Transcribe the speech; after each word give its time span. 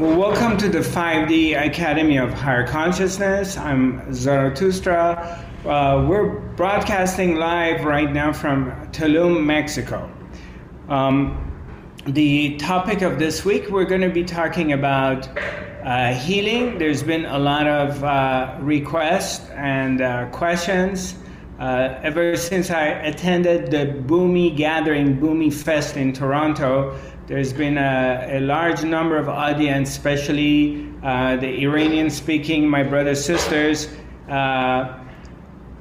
Well, 0.00 0.18
welcome 0.18 0.56
to 0.56 0.70
the 0.70 0.78
5D 0.78 1.62
Academy 1.62 2.16
of 2.16 2.32
Higher 2.32 2.66
Consciousness. 2.66 3.58
I'm 3.58 4.14
Zarathustra. 4.14 5.46
Uh, 5.62 6.06
we're 6.08 6.40
broadcasting 6.56 7.34
live 7.34 7.84
right 7.84 8.10
now 8.10 8.32
from 8.32 8.72
Tulum, 8.92 9.44
Mexico. 9.44 10.10
Um, 10.88 11.52
the 12.06 12.56
topic 12.56 13.02
of 13.02 13.18
this 13.18 13.44
week, 13.44 13.68
we're 13.68 13.84
going 13.84 14.00
to 14.00 14.08
be 14.08 14.24
talking 14.24 14.72
about 14.72 15.28
uh, 15.84 16.14
healing. 16.14 16.78
There's 16.78 17.02
been 17.02 17.26
a 17.26 17.38
lot 17.38 17.66
of 17.66 18.02
uh, 18.02 18.56
requests 18.62 19.50
and 19.50 20.00
uh, 20.00 20.30
questions. 20.30 21.14
Uh, 21.58 22.00
ever 22.02 22.38
since 22.38 22.70
I 22.70 22.86
attended 22.86 23.70
the 23.70 24.02
Boomy 24.06 24.56
Gathering, 24.56 25.20
Boomy 25.20 25.52
Fest 25.52 25.98
in 25.98 26.14
Toronto, 26.14 26.98
there's 27.30 27.52
been 27.52 27.78
a, 27.78 28.26
a 28.28 28.40
large 28.40 28.82
number 28.82 29.16
of 29.16 29.28
audience, 29.28 29.88
especially 29.90 30.92
uh, 31.04 31.36
the 31.36 31.62
Iranian 31.62 32.10
speaking, 32.10 32.68
my 32.68 32.82
brothers, 32.82 33.24
sisters, 33.24 33.86
uh, 34.28 34.98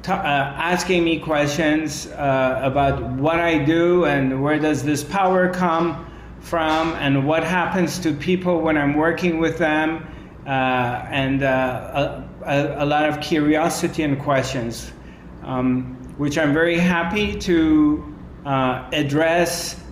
t- 0.03 0.11
uh, 0.11 0.15
asking 0.15 1.03
me 1.03 1.17
questions 1.17 2.05
uh, 2.05 2.59
about 2.61 3.01
what 3.13 3.39
I 3.39 3.57
do 3.57 4.05
and 4.05 4.43
where 4.43 4.59
does 4.59 4.83
this 4.83 5.03
power 5.03 5.51
come 5.51 6.05
from 6.39 6.93
and 6.97 7.25
what 7.25 7.43
happens 7.43 7.97
to 7.97 8.13
people 8.13 8.61
when 8.61 8.77
I'm 8.77 8.93
working 8.93 9.39
with 9.39 9.57
them, 9.57 10.07
uh, 10.45 10.49
and 11.09 11.41
uh, 11.41 12.21
a, 12.45 12.83
a, 12.83 12.85
lot 12.85 13.09
of 13.09 13.21
curiosity 13.21 14.03
and 14.03 14.19
questions, 14.19 14.91
um, 15.41 15.95
which 16.19 16.37
I'm 16.37 16.53
very 16.53 16.77
happy 16.77 17.33
to 17.39 18.15
address 18.45 19.73
uh, 19.73 19.88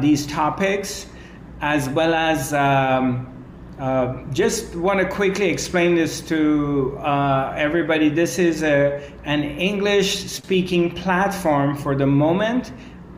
these 0.00 0.26
topics, 0.26 1.06
as 1.60 1.88
well 1.88 2.14
as 2.14 2.52
um, 2.52 3.32
uh, 3.78 4.22
just 4.32 4.76
want 4.76 5.00
to 5.00 5.08
quickly 5.08 5.48
explain 5.48 5.96
this 5.96 6.20
to 6.20 6.96
uh, 7.00 7.52
everybody. 7.56 8.08
This 8.08 8.38
is 8.38 8.62
a, 8.62 9.12
an 9.24 9.42
English 9.42 10.30
speaking 10.30 10.94
platform 10.94 11.76
for 11.76 11.96
the 11.96 12.06
moment. 12.06 12.72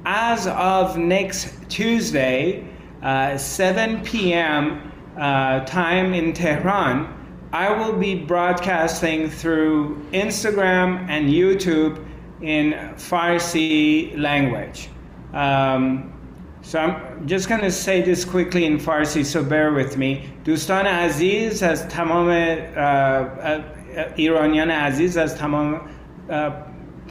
As 0.06 0.47
of 0.47 0.97
next 0.97 1.69
Tuesday, 1.69 2.67
uh, 3.03 3.37
7 3.37 4.03
p.m. 4.05 4.91
Uh, 5.19 5.61
time 5.67 6.15
in 6.15 6.33
Tehran, 6.33 7.12
I 7.53 7.70
will 7.70 7.92
be 7.92 8.15
broadcasting 8.15 9.28
through 9.28 9.97
Instagram 10.12 11.06
and 11.11 11.28
YouTube 11.28 12.03
in 12.41 12.72
Farsi 12.97 14.19
language. 14.19 14.89
Um, 15.34 16.14
so 16.65 16.79
I'm 16.79 17.27
just 17.27 17.47
going 17.51 17.61
to 17.61 17.70
say 17.70 18.01
this 18.01 18.25
quickly 18.25 18.65
in 18.65 18.79
Farsi, 18.79 19.23
so 19.25 19.45
bear 19.45 19.73
with 19.73 19.98
me. 19.98 20.23
دوستان 20.45 20.87
عزیز 20.87 21.62
از 21.62 21.89
تمام 21.89 22.29
ایرانیان 24.17 24.71
عزیز 24.71 25.17
از 25.17 25.37
تمام 25.37 25.81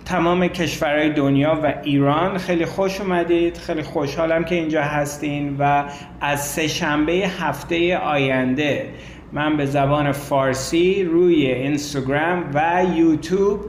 تمام 0.05 0.47
کشورهای 0.47 1.09
دنیا 1.09 1.59
و 1.63 1.73
ایران 1.83 2.37
خیلی 2.37 2.65
خوش 2.65 3.01
اومدید 3.01 3.57
خیلی 3.57 3.81
خوشحالم 3.81 4.43
که 4.43 4.55
اینجا 4.55 4.83
هستین 4.83 5.55
و 5.59 5.83
از 6.21 6.45
سه 6.45 6.67
شنبه 6.67 7.13
هفته 7.13 7.97
آینده 7.97 8.89
من 9.31 9.57
به 9.57 9.65
زبان 9.65 10.11
فارسی 10.11 11.03
روی 11.03 11.45
اینستاگرام 11.45 12.51
و 12.53 12.85
یوتیوب 12.95 13.59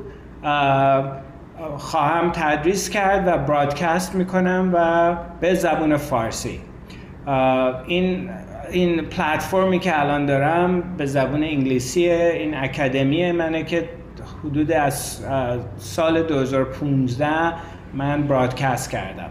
خواهم 1.77 2.33
تدریس 2.33 2.91
کرد 2.91 3.29
و 3.29 3.39
برادکست 3.39 4.15
می‌کنم 4.15 4.71
و 4.75 5.17
به 5.41 5.55
زبون 5.55 5.97
فارسی. 5.97 6.61
این 7.87 8.31
این 8.71 9.03
پلتفرمی 9.03 9.79
که 9.79 10.01
الان 10.01 10.27
دارم 10.27 10.97
به 10.97 11.07
زبون 11.07 11.43
انگلیسیه. 11.43 12.33
این 12.35 12.55
اکادمی 12.57 13.33
منه 13.33 13.63
که 13.65 13.89
حدود 14.45 14.73
از 14.73 15.25
سال 15.79 16.23
2015 16.23 17.27
من 17.95 18.23
برادکست 18.23 18.91
کردم. 18.91 19.31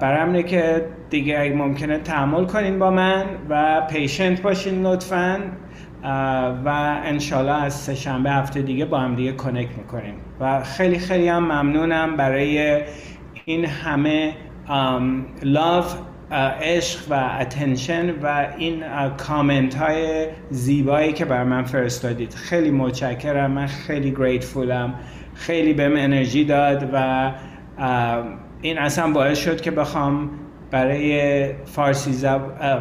برام 0.00 0.42
که 0.42 0.86
دیگه 1.10 1.52
ممکنه 1.54 1.98
تحمل 1.98 2.44
کنین 2.44 2.78
با 2.78 2.90
من 2.90 3.24
و 3.48 3.80
پیشنت 3.90 4.42
باشین 4.42 4.86
لطفاً. 4.86 5.38
و 6.64 6.68
انشالله 7.04 7.62
از 7.62 7.74
سه 7.74 7.94
شنبه 7.94 8.30
هفته 8.30 8.62
دیگه 8.62 8.84
با 8.84 8.98
هم 8.98 9.14
دیگه 9.14 9.32
کنکت 9.32 9.78
می‌کنیم. 9.78 10.14
و 10.40 10.62
خیلی 10.62 10.98
خیلی 10.98 11.28
هم 11.28 11.42
ممنونم 11.42 12.16
برای 12.16 12.82
این 13.44 13.64
همه 13.64 14.34
لاف 15.42 15.96
عشق 16.62 17.00
و 17.10 17.30
اتنشن 17.40 18.10
و 18.22 18.46
این 18.58 18.82
کامنت 19.16 19.74
های 19.74 20.26
زیبایی 20.50 21.12
که 21.12 21.24
بر 21.24 21.44
من 21.44 21.62
فرستادید. 21.62 22.34
خیلی 22.34 22.70
متشکرم 22.70 23.50
من 23.50 23.66
خیلی 23.66 24.10
گریتفولم 24.10 24.94
خیلی 25.34 25.72
بهم 25.72 25.92
انرژی 25.96 26.44
داد 26.44 26.90
و 26.92 27.30
این 28.62 28.78
اصلا 28.78 29.10
باعث 29.10 29.38
شد 29.38 29.60
که 29.60 29.70
بخوام 29.70 30.30
برای 30.70 31.44
فارسی 31.64 32.12
زب... 32.12 32.40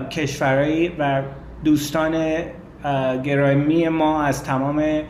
کشورهایی 0.09 0.91
و 1.00 1.22
دوستان 1.63 2.13
گرامی 3.24 3.90
ما 3.90 4.24
از 4.24 4.44
تمام 4.44 5.02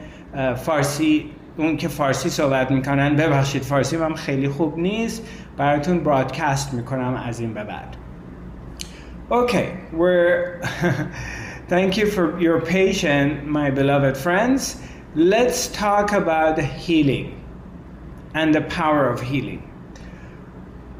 فارسی 0.56 1.32
اون 1.58 1.78
که 1.78 1.88
فارسی 1.88 2.30
صحبت 2.30 2.72
می‌کنن 2.72 3.16
ببخشید 3.16 3.62
فارسی 3.62 3.96
هم 3.96 4.14
خیلی 4.14 4.50
خوب 4.50 4.80
نیست 4.80 5.28
براتون 5.58 6.00
برادکست 6.00 6.74
می‌کنم 6.74 7.24
از 7.28 7.40
این 7.40 7.54
به 7.54 7.64
بعد 7.64 7.96
Okay, 9.32 9.78
we're 9.94 10.60
thank 11.70 11.98
you 11.98 12.08
for 12.08 12.40
your 12.40 12.60
patience, 12.62 13.46
my 13.46 13.70
beloved 13.70 14.18
friends. 14.18 14.82
Let's 15.16 15.68
talk 15.68 16.14
about 16.14 16.58
healing 16.58 17.28
and 18.34 18.56
the 18.56 18.62
power 18.62 19.08
of 19.14 19.22
healing. 19.22 19.62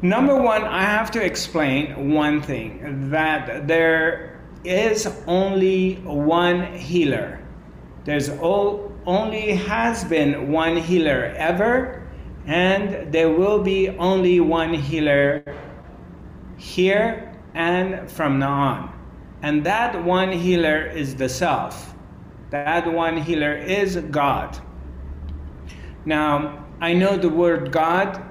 Number 0.02 0.36
one, 0.36 0.62
I 0.62 0.82
have 0.82 1.10
to 1.10 1.20
explain 1.30 2.14
one 2.14 2.40
thing 2.40 3.10
that 3.10 3.66
there 3.66 4.29
is 4.64 5.06
only 5.26 5.96
one 5.96 6.74
healer. 6.74 7.40
There's 8.04 8.28
all, 8.28 8.92
only 9.06 9.52
has 9.52 10.04
been 10.04 10.50
one 10.52 10.76
healer 10.76 11.32
ever, 11.36 12.06
and 12.46 13.12
there 13.12 13.30
will 13.30 13.62
be 13.62 13.90
only 13.90 14.40
one 14.40 14.74
healer 14.74 15.42
here 16.56 17.34
and 17.54 18.10
from 18.10 18.38
now 18.38 18.52
on. 18.52 19.00
And 19.42 19.64
that 19.64 20.04
one 20.04 20.32
healer 20.32 20.86
is 20.86 21.14
the 21.14 21.28
self. 21.28 21.94
That 22.50 22.92
one 22.92 23.16
healer 23.16 23.56
is 23.56 23.96
God. 24.10 24.58
Now, 26.04 26.66
I 26.80 26.94
know 26.94 27.16
the 27.16 27.28
word 27.28 27.72
God, 27.72 28.22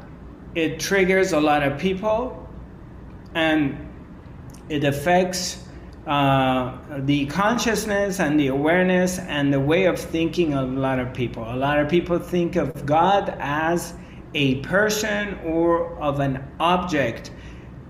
it 0.55 0.79
triggers 0.79 1.33
a 1.33 1.39
lot 1.39 1.63
of 1.63 1.79
people 1.79 2.47
and 3.33 3.87
it 4.69 4.83
affects 4.83 5.63
uh, 6.07 6.77
the 6.99 7.25
consciousness 7.27 8.19
and 8.19 8.39
the 8.39 8.47
awareness 8.47 9.19
and 9.19 9.53
the 9.53 9.59
way 9.59 9.85
of 9.85 9.99
thinking 9.99 10.53
of 10.53 10.69
a 10.69 10.79
lot 10.79 10.99
of 10.99 11.13
people. 11.13 11.43
A 11.43 11.55
lot 11.55 11.79
of 11.79 11.89
people 11.89 12.17
think 12.19 12.55
of 12.55 12.85
God 12.85 13.35
as 13.39 13.93
a 14.33 14.55
person 14.61 15.37
or 15.45 15.99
of 15.99 16.19
an 16.19 16.43
object, 16.59 17.31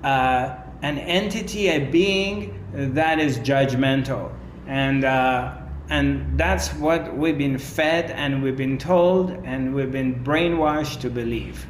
uh, 0.03 0.55
an 0.81 0.97
entity, 0.97 1.67
a 1.67 1.79
being 1.79 2.59
that 2.73 3.19
is 3.19 3.37
judgmental. 3.39 4.31
And, 4.67 5.03
uh, 5.03 5.57
and 5.89 6.37
that's 6.37 6.73
what 6.75 7.15
we've 7.15 7.37
been 7.37 7.57
fed 7.57 8.11
and 8.11 8.43
we've 8.43 8.57
been 8.57 8.77
told 8.77 9.31
and 9.31 9.73
we've 9.73 9.91
been 9.91 10.23
brainwashed 10.23 11.01
to 11.01 11.09
believe. 11.09 11.65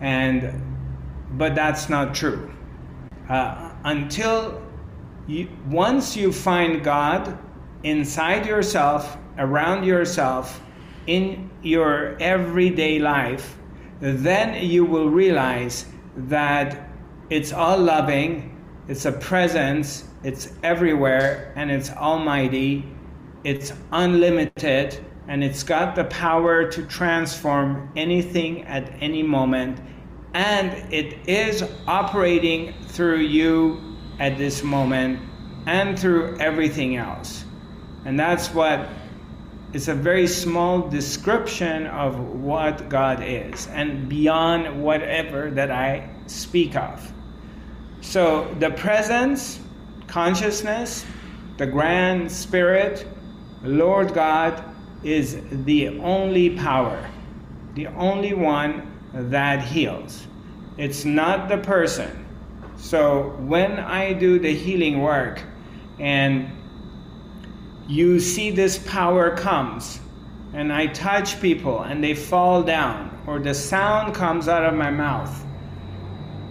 And, 0.00 0.62
but 1.32 1.54
that's 1.54 1.88
not 1.88 2.14
true. 2.14 2.50
Uh, 3.28 3.72
until 3.84 4.62
you, 5.28 5.48
once 5.68 6.16
you 6.16 6.32
find 6.32 6.82
God 6.82 7.38
inside 7.84 8.46
yourself, 8.46 9.16
around 9.36 9.84
yourself, 9.84 10.60
in 11.06 11.50
your 11.62 12.16
everyday 12.18 12.98
life, 12.98 13.56
then 14.00 14.66
you 14.66 14.84
will 14.84 15.08
realize 15.08 15.86
that 16.16 16.88
it's 17.30 17.52
all 17.52 17.78
loving, 17.78 18.56
it's 18.88 19.04
a 19.04 19.12
presence, 19.12 20.08
it's 20.24 20.52
everywhere, 20.62 21.52
and 21.56 21.70
it's 21.70 21.90
almighty, 21.90 22.84
it's 23.44 23.72
unlimited, 23.92 24.98
and 25.28 25.44
it's 25.44 25.62
got 25.62 25.94
the 25.94 26.04
power 26.04 26.70
to 26.70 26.82
transform 26.86 27.90
anything 27.96 28.62
at 28.62 28.90
any 29.00 29.22
moment, 29.22 29.78
and 30.32 30.72
it 30.92 31.28
is 31.28 31.64
operating 31.86 32.72
through 32.88 33.18
you 33.18 33.87
at 34.18 34.38
this 34.38 34.62
moment 34.62 35.20
and 35.66 35.98
through 35.98 36.38
everything 36.38 36.96
else. 36.96 37.44
And 38.04 38.18
that's 38.18 38.52
what 38.54 38.88
it's 39.72 39.88
a 39.88 39.94
very 39.94 40.26
small 40.26 40.88
description 40.88 41.86
of 41.88 42.18
what 42.18 42.88
God 42.88 43.22
is 43.22 43.66
and 43.68 44.08
beyond 44.08 44.82
whatever 44.82 45.50
that 45.50 45.70
I 45.70 46.08
speak 46.26 46.74
of. 46.74 47.12
So 48.00 48.54
the 48.60 48.70
presence, 48.70 49.60
consciousness, 50.06 51.04
the 51.58 51.66
Grand 51.66 52.30
Spirit, 52.32 53.06
Lord 53.62 54.14
God, 54.14 54.64
is 55.02 55.42
the 55.50 55.88
only 55.98 56.56
power, 56.56 57.04
the 57.74 57.88
only 57.88 58.32
one 58.32 58.90
that 59.12 59.62
heals. 59.62 60.26
It's 60.76 61.04
not 61.04 61.48
the 61.48 61.58
person. 61.58 62.24
So 62.78 63.36
when 63.40 63.78
I 63.78 64.12
do 64.12 64.38
the 64.38 64.54
healing 64.54 65.02
work 65.02 65.42
and 65.98 66.50
you 67.86 68.20
see 68.20 68.50
this 68.50 68.78
power 68.78 69.36
comes 69.36 70.00
and 70.54 70.72
I 70.72 70.86
touch 70.86 71.40
people 71.40 71.82
and 71.82 72.02
they 72.02 72.14
fall 72.14 72.62
down 72.62 73.20
or 73.26 73.38
the 73.38 73.52
sound 73.52 74.14
comes 74.14 74.48
out 74.48 74.64
of 74.64 74.74
my 74.74 74.90
mouth 74.90 75.44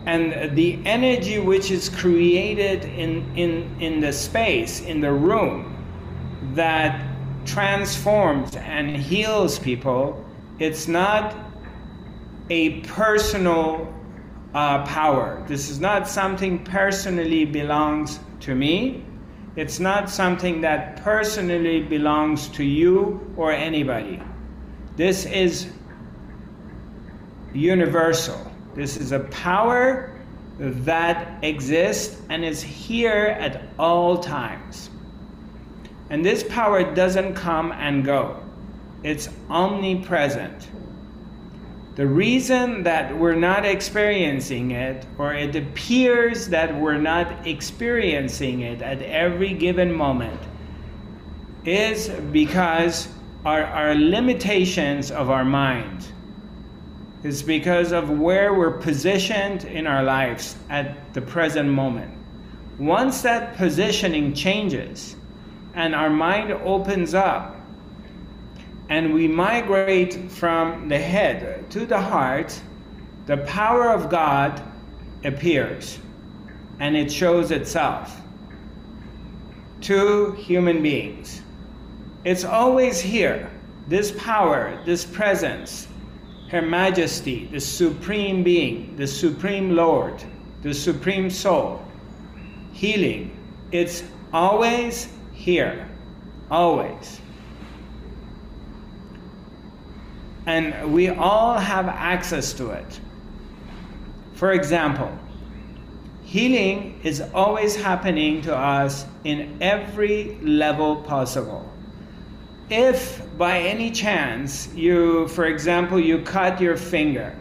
and 0.06 0.56
the 0.56 0.79
energy 0.85 1.38
which 1.39 1.69
is 1.69 1.89
created 1.89 2.85
in, 2.85 3.30
in, 3.35 3.75
in 3.81 4.00
the 4.00 4.13
space, 4.13 4.80
in 4.81 5.01
the 5.01 5.12
room, 5.12 5.73
that 6.53 7.06
transforms 7.45 8.56
and 8.56 8.95
heals 8.95 9.59
people, 9.59 10.23
it's 10.59 10.88
not 10.88 11.35
a 12.50 12.80
personal 12.81 13.94
uh, 14.57 14.83
power. 14.88 15.44
This 15.45 15.69
is 15.69 15.80
not 15.80 16.07
something 16.07 16.63
personally 16.63 17.45
belongs 17.45 18.19
to 18.39 18.56
me. 18.56 19.06
It's 19.56 19.80
not 19.80 20.09
something 20.09 20.62
that 20.62 21.04
personally 21.04 21.83
belongs 21.83 22.48
to 22.57 22.63
you 22.63 23.21
or 23.38 23.51
anybody. 23.51 24.19
This 24.95 25.27
is 25.27 25.68
universal. 27.54 28.51
This 28.74 28.98
is 28.98 29.12
a 29.12 29.19
power 29.19 30.19
that 30.57 31.44
exists 31.44 32.19
and 32.30 32.44
is 32.44 32.59
here 32.59 33.38
at 33.39 33.62
all 33.77 34.18
times. 34.18 34.89
And 36.09 36.25
this 36.25 36.44
power 36.44 36.95
doesn't 36.95 37.36
come 37.36 37.74
and 37.74 38.04
go, 38.04 38.42
it's 39.04 39.30
omnipresent. 39.51 40.68
The 41.97 42.05
reason 42.05 42.83
that 42.83 43.17
we're 43.17 43.33
not 43.33 43.65
experiencing 43.65 44.69
it, 44.69 45.03
or 45.17 45.33
it 45.33 45.55
appears 45.55 46.47
that 46.49 46.79
we're 46.79 46.99
not 46.99 47.47
experiencing 47.47 48.61
it 48.61 48.83
at 48.83 49.01
every 49.01 49.55
given 49.55 49.91
moment, 49.91 50.39
is 51.65 52.09
because 52.31 53.07
our, 53.44 53.63
our 53.63 53.95
limitations 53.95 55.09
of 55.09 55.31
our 55.31 55.44
mind 55.44 56.07
is 57.23 57.41
because 57.41 57.91
of 57.91 58.11
where 58.11 58.53
we're 58.53 58.77
positioned 58.77 59.65
in 59.65 59.88
our 59.88 60.03
lives 60.03 60.55
at 60.69 61.15
the 61.15 61.21
present 61.21 61.67
moment. 61.67 62.13
Once 62.77 63.23
that 63.23 63.57
positioning 63.57 64.35
changes 64.35 65.15
and 65.73 65.95
our 65.95 66.11
mind 66.11 66.51
opens 66.51 67.15
up 67.15 67.56
and 68.89 69.13
we 69.13 69.27
migrate 69.27 70.31
from 70.31 70.87
the 70.87 70.97
head 70.97 71.69
to 71.71 71.85
the 71.85 71.99
heart, 71.99 72.59
the 73.25 73.37
power 73.37 73.91
of 73.91 74.09
God 74.09 74.61
appears 75.23 75.99
and 76.79 76.95
it 76.95 77.11
shows 77.11 77.51
itself 77.51 78.21
to 79.81 80.31
human 80.33 80.81
beings. 80.81 81.41
It's 82.23 82.43
always 82.43 82.99
here. 82.99 83.49
This 83.87 84.11
power, 84.17 84.79
this 84.85 85.05
presence, 85.05 85.87
Her 86.49 86.61
Majesty, 86.61 87.45
the 87.51 87.59
Supreme 87.59 88.43
Being, 88.43 88.95
the 88.95 89.07
Supreme 89.07 89.75
Lord, 89.75 90.21
the 90.61 90.73
Supreme 90.73 91.29
Soul, 91.29 91.81
healing. 92.73 93.31
It's 93.71 94.03
always 94.33 95.09
here. 95.31 95.87
Always. 96.51 97.21
And 100.47 100.94
we 100.94 101.09
all 101.09 101.59
have 101.59 101.89
access 101.89 102.53
to 102.53 102.69
it. 102.69 102.99
For 104.35 104.53
example, 104.53 105.11
healing 106.23 107.01
is 107.03 107.21
always 107.33 107.75
happening 107.75 108.41
to 108.44 108.55
us 108.55 109.05
in 109.25 109.57
every 109.59 110.38
level 110.41 110.95
possible. 111.03 111.69
If 112.69 113.21
by 113.38 113.59
any 113.59 113.91
chance 113.91 114.73
you, 114.73 115.27
for 115.29 115.45
example, 115.45 115.99
you 115.99 116.21
cut 116.21 116.61
your 116.61 116.77
finger 116.77 117.35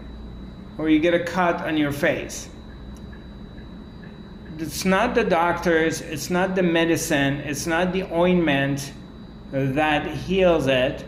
or 0.76 0.88
you 0.88 0.98
get 0.98 1.14
a 1.14 1.22
cut 1.22 1.60
on 1.62 1.76
your 1.76 1.92
face, 1.92 2.48
it's 4.58 4.84
not 4.84 5.14
the 5.14 5.24
doctors, 5.24 6.00
it's 6.00 6.28
not 6.28 6.56
the 6.56 6.62
medicine, 6.62 7.34
it's 7.34 7.66
not 7.66 7.92
the 7.92 8.02
ointment 8.12 8.92
that 9.52 10.06
heals 10.08 10.66
it 10.66 11.04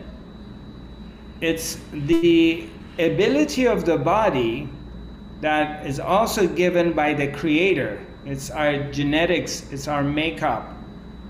it's 1.41 1.79
the 1.93 2.67
ability 2.97 3.65
of 3.65 3.85
the 3.85 3.97
body 3.97 4.69
that 5.41 5.85
is 5.85 5.99
also 5.99 6.47
given 6.47 6.93
by 6.93 7.13
the 7.13 7.31
creator. 7.31 8.05
It's 8.25 8.51
our 8.51 8.91
genetics 8.91 9.71
it's 9.71 9.87
our 9.87 10.03
makeup 10.03 10.73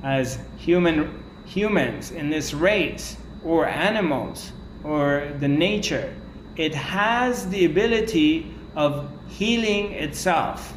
as 0.04 0.40
human 0.58 1.24
humans 1.46 2.12
in 2.12 2.30
this 2.30 2.54
race 2.54 3.18
or 3.44 3.68
animals 3.68 4.52
or 4.84 5.32
the 5.40 5.48
nature. 5.48 6.14
It 6.56 6.74
has 6.74 7.48
the 7.50 7.66
ability 7.66 8.54
of 8.76 9.10
healing 9.28 9.92
itself. 9.94 10.74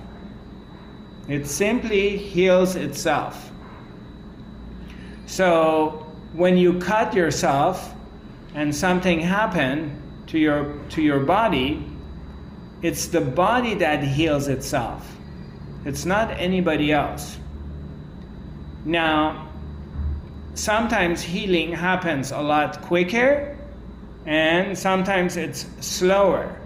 It 1.28 1.46
simply 1.46 2.16
heals 2.16 2.76
itself. 2.76 3.50
So 5.26 6.06
when 6.34 6.56
you 6.56 6.78
cut 6.78 7.14
yourself 7.14 7.91
and 8.54 8.74
something 8.74 9.20
happened 9.20 10.00
to 10.26 10.38
your 10.38 10.78
to 10.90 11.02
your 11.02 11.20
body 11.20 11.84
it's 12.82 13.06
the 13.06 13.20
body 13.20 13.74
that 13.74 14.02
heals 14.02 14.48
itself. 14.48 15.16
It's 15.84 16.04
not 16.04 16.32
anybody 16.32 16.92
else. 16.92 17.38
Now 18.84 19.48
sometimes 20.54 21.22
healing 21.22 21.72
happens 21.72 22.32
a 22.32 22.40
lot 22.40 22.82
quicker 22.82 23.56
and 24.26 24.76
sometimes 24.76 25.36
it's 25.36 25.66
slower. 25.80 26.60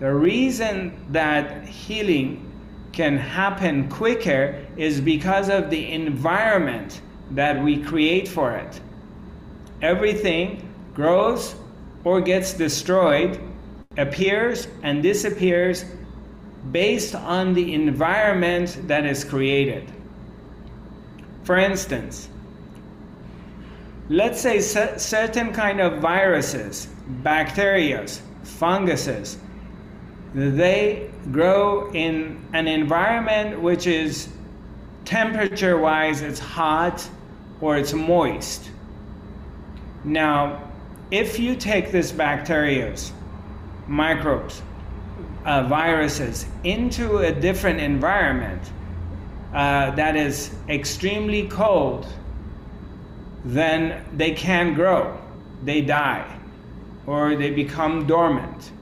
The 0.00 0.12
reason 0.12 1.06
that 1.10 1.66
healing 1.66 2.50
can 2.92 3.18
happen 3.18 3.90
quicker 3.90 4.64
is 4.78 5.02
because 5.02 5.50
of 5.50 5.68
the 5.68 5.92
environment 5.92 7.02
that 7.32 7.62
we 7.62 7.82
create 7.82 8.26
for 8.26 8.56
it. 8.56 8.80
Everything 9.82 10.67
grows 10.98 11.54
or 12.02 12.20
gets 12.20 12.54
destroyed, 12.54 13.38
appears 13.96 14.66
and 14.82 15.00
disappears 15.00 15.84
based 16.72 17.14
on 17.14 17.54
the 17.54 17.72
environment 17.72 18.76
that 18.88 19.06
is 19.06 19.22
created. 19.22 19.84
For 21.44 21.56
instance, 21.56 22.28
let's 24.08 24.40
say 24.40 24.58
certain 24.58 25.52
kind 25.52 25.80
of 25.80 26.02
viruses, 26.02 26.88
bacteria, 27.22 28.04
funguses, 28.42 29.38
they 30.34 31.08
grow 31.30 31.92
in 31.92 32.44
an 32.54 32.66
environment 32.66 33.60
which 33.60 33.86
is 33.86 34.30
temperature 35.04 35.78
wise 35.78 36.22
it's 36.22 36.40
hot 36.40 37.08
or 37.60 37.76
it's 37.76 37.92
moist. 37.92 38.70
Now, 40.04 40.67
if 41.10 41.38
you 41.38 41.56
take 41.56 41.90
this 41.90 42.12
bacteria, 42.12 42.94
microbes, 43.86 44.62
uh, 45.44 45.62
viruses 45.64 46.46
into 46.64 47.18
a 47.18 47.32
different 47.32 47.80
environment 47.80 48.62
uh, 49.54 49.90
that 49.92 50.14
is 50.16 50.54
extremely 50.68 51.48
cold, 51.48 52.06
then 53.44 54.04
they 54.16 54.32
can't 54.32 54.74
grow, 54.74 55.18
they 55.64 55.80
die, 55.80 56.38
or 57.06 57.34
they 57.36 57.50
become 57.50 58.06
dormant. 58.06 58.72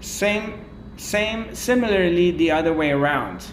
Same, 0.00 0.64
same, 0.98 1.54
similarly 1.54 2.32
the 2.32 2.50
other 2.50 2.74
way 2.74 2.90
around, 2.90 3.46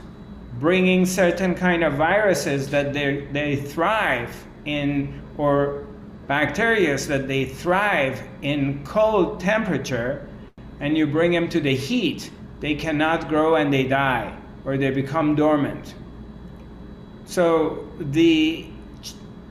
bringing 0.60 1.06
certain 1.06 1.56
kind 1.56 1.84
of 1.84 1.94
viruses 1.94 2.70
that 2.70 2.92
they, 2.92 3.28
they 3.32 3.56
thrive 3.56 4.46
in 4.66 5.22
or 5.38 5.87
bacteria 6.28 6.98
that 6.98 7.28
they 7.28 7.46
thrive 7.46 8.22
in 8.42 8.84
cold 8.84 9.40
temperature 9.40 10.28
and 10.80 10.98
you 10.98 11.08
bring 11.08 11.32
them 11.32 11.50
to 11.50 11.60
the 11.60 11.76
heat, 11.76 12.32
they 12.60 12.76
cannot 12.76 13.30
grow 13.30 13.56
and 13.56 13.74
they 13.74 13.84
die 13.88 14.38
or 14.66 14.78
they 14.78 14.92
become 14.92 15.36
dormant. 15.36 15.96
So 17.26 17.88
the 18.00 18.68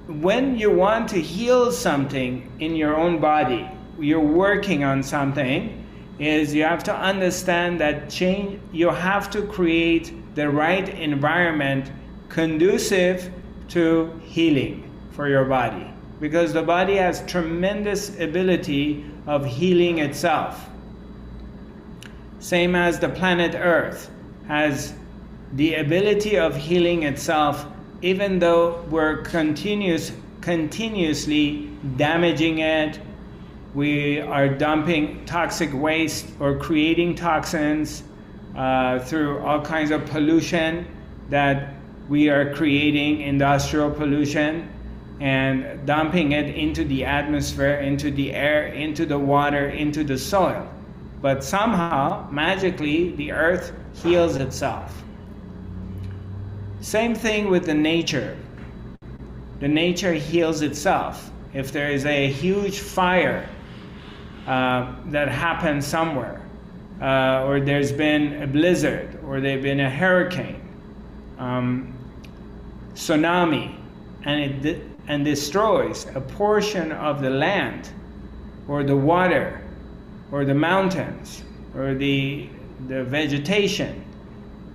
when 0.06 0.56
you 0.56 0.70
want 0.70 1.08
to 1.08 1.20
heal 1.20 1.72
something 1.72 2.52
in 2.60 2.76
your 2.76 2.96
own 2.96 3.20
body, 3.20 3.68
you're 3.98 4.20
working 4.20 4.84
on 4.84 5.02
something 5.02 5.84
is 6.18 6.54
you 6.54 6.62
have 6.62 6.84
to 6.84 6.94
understand 6.94 7.80
that 7.80 8.08
change 8.08 8.60
you 8.72 8.88
have 8.88 9.30
to 9.30 9.42
create 9.42 10.12
the 10.34 10.48
right 10.48 10.88
environment 10.88 11.90
conducive 12.28 13.30
to 13.68 14.18
healing 14.24 14.90
for 15.10 15.28
your 15.28 15.44
body 15.44 15.92
because 16.20 16.52
the 16.52 16.62
body 16.62 16.96
has 16.96 17.22
tremendous 17.26 18.18
ability 18.20 19.04
of 19.26 19.44
healing 19.44 19.98
itself. 19.98 20.68
Same 22.38 22.74
as 22.74 22.98
the 22.98 23.08
planet 23.08 23.54
earth 23.54 24.10
has 24.46 24.94
the 25.54 25.74
ability 25.74 26.38
of 26.38 26.56
healing 26.56 27.02
itself 27.02 27.66
even 28.02 28.38
though 28.38 28.82
we're 28.90 29.22
continuous 29.22 30.12
continuously 30.40 31.68
damaging 31.96 32.58
it. 32.58 33.00
We 33.74 34.20
are 34.20 34.48
dumping 34.48 35.24
toxic 35.24 35.70
waste 35.74 36.26
or 36.38 36.56
creating 36.58 37.16
toxins 37.16 38.04
uh, 38.54 39.00
through 39.00 39.40
all 39.40 39.60
kinds 39.60 39.90
of 39.90 40.06
pollution 40.06 40.86
that 41.30 41.74
we 42.08 42.28
are 42.28 42.54
creating 42.54 43.22
industrial 43.22 43.90
pollution 43.90 44.70
and 45.20 45.86
dumping 45.86 46.32
it 46.32 46.54
into 46.54 46.84
the 46.84 47.04
atmosphere, 47.04 47.76
into 47.76 48.10
the 48.10 48.32
air, 48.32 48.66
into 48.66 49.06
the 49.06 49.18
water, 49.18 49.68
into 49.70 50.04
the 50.04 50.18
soil. 50.18 50.68
But 51.22 51.42
somehow, 51.42 52.28
magically, 52.30 53.12
the 53.16 53.32
earth 53.32 53.72
heals 53.94 54.36
itself. 54.36 55.02
Same 56.80 57.14
thing 57.14 57.48
with 57.48 57.64
the 57.64 57.74
nature. 57.74 58.36
The 59.60 59.68
nature 59.68 60.12
heals 60.12 60.60
itself. 60.60 61.30
If 61.54 61.72
there 61.72 61.90
is 61.90 62.04
a 62.04 62.28
huge 62.30 62.78
fire 62.80 63.48
uh, 64.46 64.94
that 65.06 65.28
happens 65.28 65.86
somewhere, 65.86 66.42
uh, 67.00 67.44
or 67.46 67.60
there's 67.60 67.92
been 67.92 68.42
a 68.42 68.46
blizzard, 68.46 69.18
or 69.24 69.40
there's 69.40 69.62
been 69.62 69.80
a 69.80 69.90
hurricane, 69.90 70.60
um, 71.38 71.94
tsunami, 72.94 73.74
and 74.24 74.64
it 74.64 74.95
and 75.08 75.24
destroys 75.24 76.06
a 76.14 76.20
portion 76.20 76.92
of 76.92 77.20
the 77.20 77.30
land, 77.30 77.90
or 78.68 78.82
the 78.82 78.96
water, 78.96 79.62
or 80.32 80.44
the 80.44 80.54
mountains, 80.54 81.44
or 81.74 81.94
the 81.94 82.48
the 82.88 83.04
vegetation. 83.04 84.04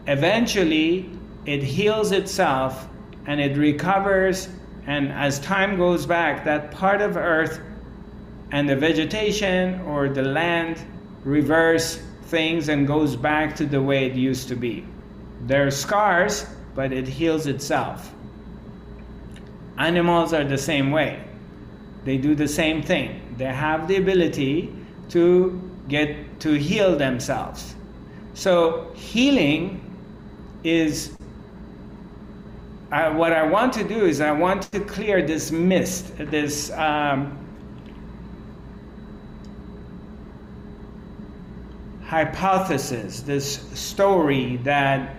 Eventually, 0.07 1.09
it 1.45 1.63
heals 1.63 2.11
itself 2.11 2.87
and 3.27 3.39
it 3.39 3.57
recovers. 3.57 4.49
And 4.87 5.11
as 5.11 5.39
time 5.39 5.77
goes 5.77 6.05
back, 6.05 6.43
that 6.45 6.71
part 6.71 7.01
of 7.01 7.15
Earth 7.15 7.61
and 8.51 8.67
the 8.67 8.75
vegetation 8.75 9.81
or 9.81 10.09
the 10.09 10.23
land 10.23 10.83
reverse 11.23 12.01
things 12.23 12.69
and 12.69 12.87
goes 12.87 13.15
back 13.15 13.55
to 13.57 13.65
the 13.65 13.81
way 13.81 14.05
it 14.05 14.13
used 14.13 14.47
to 14.49 14.55
be. 14.55 14.85
There 15.41 15.67
are 15.67 15.71
scars, 15.71 16.45
but 16.75 16.91
it 16.91 17.07
heals 17.07 17.47
itself. 17.47 18.13
Animals 19.77 20.33
are 20.33 20.43
the 20.43 20.57
same 20.57 20.91
way. 20.91 21.23
They 22.03 22.17
do 22.17 22.35
the 22.35 22.47
same 22.47 22.81
thing. 22.81 23.35
They 23.37 23.45
have 23.45 23.87
the 23.87 23.97
ability 23.97 24.73
to 25.09 25.71
get 25.87 26.39
to 26.41 26.53
heal 26.53 26.95
themselves. 26.95 27.75
So 28.33 28.91
healing 28.95 29.87
is 30.63 31.15
uh, 32.91 33.13
what 33.13 33.31
I 33.31 33.43
want 33.43 33.73
to 33.73 33.83
do 33.83 34.05
is 34.05 34.19
I 34.19 34.31
want 34.31 34.63
to 34.63 34.79
clear 34.81 35.25
this 35.25 35.51
mist, 35.51 36.17
this 36.17 36.71
um, 36.71 37.37
hypothesis, 42.03 43.21
this 43.21 43.61
story 43.73 44.57
that 44.57 45.15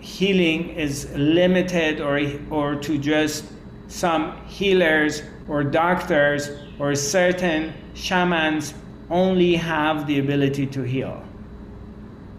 healing 0.00 0.70
is 0.70 1.10
limited 1.14 2.00
or, 2.00 2.20
or 2.50 2.76
to 2.76 2.98
just 2.98 3.44
some 3.88 4.36
healers 4.46 5.22
or 5.48 5.64
doctors 5.64 6.50
or 6.78 6.94
certain 6.94 7.72
shamans 7.94 8.74
only 9.10 9.56
have 9.56 10.06
the 10.06 10.18
ability 10.18 10.66
to 10.66 10.82
heal. 10.82 11.22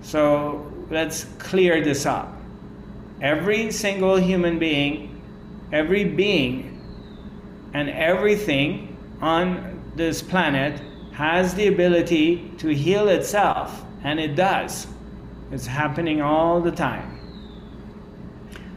So 0.02 0.72
let's 0.90 1.26
clear 1.38 1.84
this 1.84 2.06
up. 2.06 2.36
Every 3.22 3.72
single 3.72 4.16
human 4.16 4.58
being, 4.58 5.22
every 5.72 6.06
being, 6.06 6.82
and 7.74 7.90
everything 7.90 8.98
on 9.22 9.92
this 9.96 10.22
planet 10.22 10.82
has 11.12 11.54
the 11.54 11.68
ability 11.68 12.52
to 12.58 12.74
heal 12.74 13.10
itself, 13.10 13.86
and 14.04 14.20
it 14.20 14.36
does. 14.36 14.88
It's 15.52 15.68
happening 15.68 16.22
all 16.22 16.62
the 16.62 16.72
time. 16.72 17.11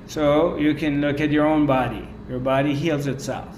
So 0.06 0.56
you 0.56 0.74
can 0.74 1.00
look 1.00 1.20
at 1.20 1.30
your 1.30 1.46
own 1.46 1.66
body. 1.66 2.08
Your 2.28 2.40
body 2.40 2.74
heals 2.74 3.06
itself. 3.06 3.56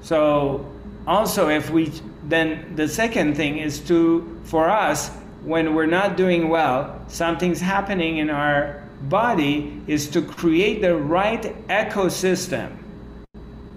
So 0.00 0.70
also 1.06 1.48
if 1.48 1.70
we 1.70 1.92
then 2.24 2.74
the 2.76 2.88
second 2.88 3.36
thing 3.36 3.58
is 3.58 3.80
to 3.80 4.40
for 4.44 4.68
us 4.70 5.10
when 5.44 5.74
we're 5.74 5.86
not 5.86 6.16
doing 6.16 6.48
well, 6.48 7.02
something's 7.06 7.60
happening 7.60 8.16
in 8.16 8.30
our 8.30 8.82
body 9.02 9.82
is 9.86 10.08
to 10.08 10.22
create 10.22 10.80
the 10.80 10.96
right 10.96 11.42
ecosystem, 11.68 12.78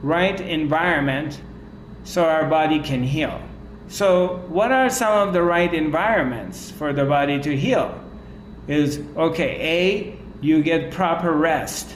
right 0.01 0.39
environment 0.39 1.41
so 2.03 2.24
our 2.24 2.46
body 2.46 2.79
can 2.79 3.03
heal. 3.03 3.41
So, 3.89 4.46
what 4.48 4.72
are 4.72 4.89
some 4.89 5.27
of 5.27 5.34
the 5.34 5.41
right 5.41 5.74
environments 5.74 6.72
for 6.72 6.94
the 6.94 7.06
body 7.06 7.39
to 7.41 7.56
heal? 7.56 8.01
Is 8.67 9.00
okay, 9.15 9.60
A, 9.62 10.16
you 10.41 10.62
get 10.62 10.91
proper 10.91 11.32
rest. 11.32 11.96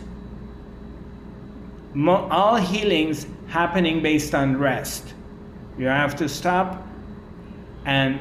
Mo- 1.93 2.27
all 2.29 2.55
healings 2.55 3.27
happening 3.48 4.01
based 4.01 4.33
on 4.33 4.57
rest. 4.57 5.13
You 5.77 5.88
have 5.88 6.15
to 6.17 6.29
stop 6.29 6.86
and 7.86 8.19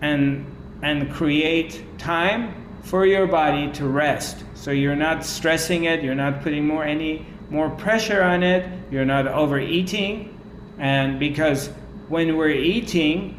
and 0.00 0.46
and 0.82 1.12
create 1.12 1.84
time 1.98 2.54
for 2.82 3.06
your 3.06 3.26
body 3.26 3.70
to 3.72 3.86
rest. 3.86 4.44
So 4.54 4.70
you're 4.70 4.96
not 4.96 5.24
stressing 5.24 5.84
it, 5.84 6.02
you're 6.02 6.14
not 6.14 6.42
putting 6.42 6.66
more 6.66 6.84
any 6.84 7.26
more 7.50 7.70
pressure 7.70 8.22
on 8.22 8.42
it, 8.42 8.68
you're 8.90 9.04
not 9.04 9.26
overeating 9.26 10.32
and 10.78 11.18
because 11.18 11.68
when 12.08 12.36
we're 12.36 12.50
eating, 12.50 13.38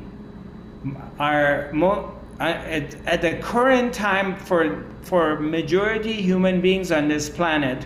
our 1.19 1.72
mo- 1.74 2.12
at, 2.39 2.95
at 3.05 3.21
the 3.21 3.37
current 3.37 3.93
time 3.93 4.35
for 4.35 4.85
for 5.01 5.39
majority 5.39 6.13
human 6.13 6.61
beings 6.61 6.91
on 6.91 7.07
this 7.07 7.29
planet, 7.29 7.85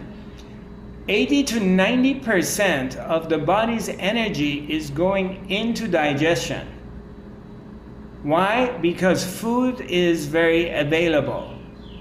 80 1.08 1.44
to 1.44 1.60
90 1.60 2.16
percent 2.20 2.96
of 2.98 3.30
the 3.30 3.38
body's 3.38 3.90
energy 3.90 4.66
is 4.72 4.90
going 4.90 5.50
into 5.50 5.88
digestion. 5.88 6.68
Why? 8.24 8.78
Because 8.78 9.26
food 9.26 9.82
is 9.82 10.26
very 10.26 10.70
available, 10.70 11.58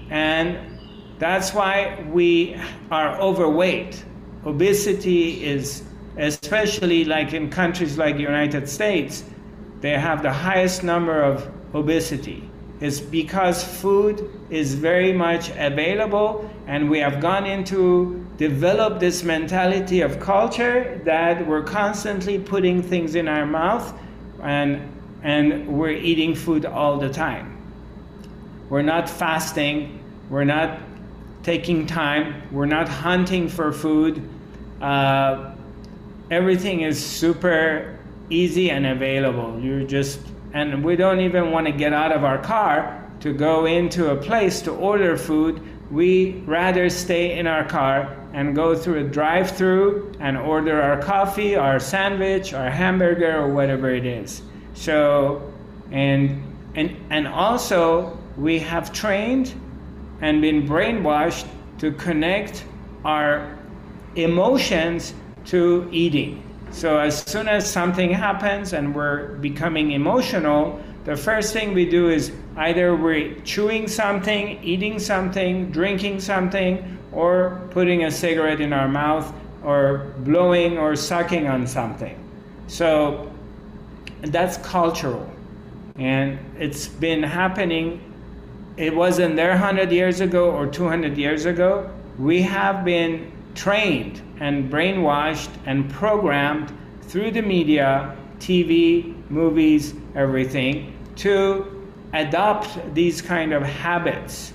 and 0.09 0.79
that's 1.19 1.53
why 1.53 2.05
we 2.11 2.59
are 2.91 3.19
overweight. 3.19 4.03
Obesity 4.45 5.43
is 5.43 5.83
especially 6.17 7.05
like 7.05 7.33
in 7.33 7.49
countries 7.49 7.97
like 7.97 8.15
the 8.15 8.23
United 8.23 8.67
States, 8.67 9.23
they 9.81 9.91
have 9.91 10.23
the 10.23 10.31
highest 10.31 10.83
number 10.83 11.21
of 11.21 11.49
obesity. 11.77 12.49
It's 12.79 12.99
because 12.99 13.63
food 13.63 14.29
is 14.49 14.75
very 14.75 15.11
much 15.11 15.49
available, 15.57 16.49
and 16.67 16.89
we 16.89 16.99
have 16.99 17.19
gone 17.19 17.45
into 17.45 18.23
develop 18.37 18.99
this 18.99 19.23
mentality 19.23 20.01
of 20.01 20.19
culture 20.19 21.01
that 21.03 21.45
we're 21.47 21.63
constantly 21.63 22.37
putting 22.37 22.83
things 22.83 23.15
in 23.15 23.27
our 23.27 23.45
mouth 23.45 23.97
and 24.43 24.93
and 25.23 25.67
we're 25.67 25.89
eating 25.89 26.35
food 26.35 26.65
all 26.65 26.99
the 26.99 27.09
time. 27.09 27.57
We're 28.69 28.83
not 28.83 29.09
fasting, 29.09 30.03
we're 30.29 30.43
not 30.43 30.79
taking 31.41 31.87
time, 31.87 32.43
we're 32.51 32.67
not 32.67 32.87
hunting 32.87 33.49
for 33.49 33.71
food. 33.71 34.21
Uh, 34.79 35.55
everything 36.29 36.81
is 36.81 37.03
super 37.03 37.97
easy 38.29 38.69
and 38.69 38.85
available. 38.85 39.59
You 39.59 39.85
just 39.87 40.19
and 40.57 40.83
we 40.83 40.95
don't 40.95 41.19
even 41.19 41.51
want 41.51 41.67
to 41.67 41.71
get 41.71 41.93
out 41.93 42.11
of 42.11 42.23
our 42.23 42.39
car 42.39 43.07
to 43.19 43.31
go 43.31 43.65
into 43.65 44.09
a 44.09 44.15
place 44.15 44.59
to 44.61 44.71
order 44.71 45.15
food. 45.15 45.61
We 45.91 46.41
rather 46.47 46.89
stay 46.89 47.37
in 47.37 47.45
our 47.45 47.63
car 47.63 48.17
and 48.33 48.55
go 48.55 48.75
through 48.75 49.05
a 49.05 49.07
drive-through 49.07 50.13
and 50.19 50.35
order 50.35 50.81
our 50.81 50.99
coffee, 50.99 51.55
our 51.55 51.79
sandwich, 51.79 52.55
our 52.55 52.71
hamburger 52.71 53.37
or 53.37 53.53
whatever 53.53 53.91
it 53.91 54.07
is. 54.07 54.41
So 54.73 55.53
and 55.91 56.41
and 56.73 56.97
and 57.11 57.27
also 57.27 58.17
we 58.35 58.57
have 58.57 58.91
trained 58.91 59.53
and 60.21 60.41
been 60.41 60.67
brainwashed 60.67 61.47
to 61.77 61.91
connect 61.91 62.65
our 63.05 63.59
emotions 64.15 65.13
to 65.45 65.87
eating. 65.91 66.46
So 66.71 66.99
as 66.99 67.21
soon 67.23 67.47
as 67.47 67.69
something 67.69 68.11
happens 68.11 68.73
and 68.73 68.93
we're 68.93 69.35
becoming 69.37 69.91
emotional, 69.91 70.79
the 71.05 71.15
first 71.15 71.53
thing 71.53 71.73
we 71.73 71.89
do 71.89 72.09
is 72.09 72.31
either 72.57 72.95
we're 72.95 73.39
chewing 73.41 73.87
something, 73.87 74.61
eating 74.63 74.99
something, 74.99 75.71
drinking 75.71 76.19
something, 76.19 76.97
or 77.11 77.61
putting 77.71 78.03
a 78.03 78.11
cigarette 78.11 78.61
in 78.61 78.73
our 78.73 78.87
mouth 78.87 79.33
or 79.63 80.13
blowing 80.19 80.77
or 80.77 80.95
sucking 80.95 81.47
on 81.47 81.65
something. 81.65 82.17
So 82.67 83.31
that's 84.21 84.57
cultural. 84.57 85.29
And 85.95 86.37
it's 86.57 86.87
been 86.87 87.23
happening. 87.23 88.01
It 88.75 88.95
wasn't 88.95 89.35
there 89.35 89.51
100 89.51 89.91
years 89.91 90.19
ago 90.19 90.51
or 90.51 90.67
200 90.67 91.17
years 91.17 91.45
ago. 91.45 91.89
We 92.19 92.41
have 92.43 92.83
been 92.85 93.31
trained 93.57 94.21
and 94.39 94.71
brainwashed 94.71 95.49
and 95.65 95.89
programmed 95.89 96.71
through 97.01 97.31
the 97.31 97.41
media, 97.41 98.15
TV, 98.39 99.13
movies, 99.29 99.95
everything, 100.15 100.93
to 101.15 101.91
adopt 102.13 102.77
these 102.93 103.21
kind 103.21 103.51
of 103.51 103.63
habits 103.63 104.53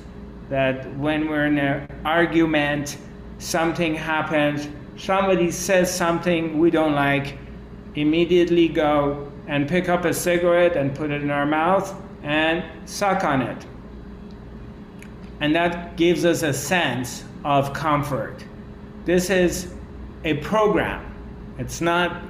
that 0.48 0.96
when 0.96 1.28
we're 1.28 1.46
in 1.46 1.58
an 1.58 1.88
argument, 2.04 2.96
something 3.38 3.94
happens, 3.94 4.68
somebody 4.96 5.50
says 5.50 5.92
something 5.92 6.58
we 6.58 6.70
don't 6.70 6.94
like, 6.94 7.36
immediately 7.96 8.68
go 8.68 9.30
and 9.48 9.68
pick 9.68 9.88
up 9.88 10.04
a 10.04 10.14
cigarette 10.14 10.76
and 10.76 10.94
put 10.94 11.10
it 11.10 11.22
in 11.22 11.30
our 11.30 11.46
mouth 11.46 12.00
and 12.22 12.62
suck 12.88 13.24
on 13.24 13.42
it. 13.42 13.66
And 15.40 15.54
that 15.56 15.96
gives 15.96 16.24
us 16.24 16.42
a 16.42 16.52
sense 16.52 17.24
of 17.44 17.72
comfort. 17.72 18.44
This 19.04 19.30
is 19.30 19.74
a 20.22 20.34
program, 20.34 21.04
it's 21.58 21.80
not 21.80 22.22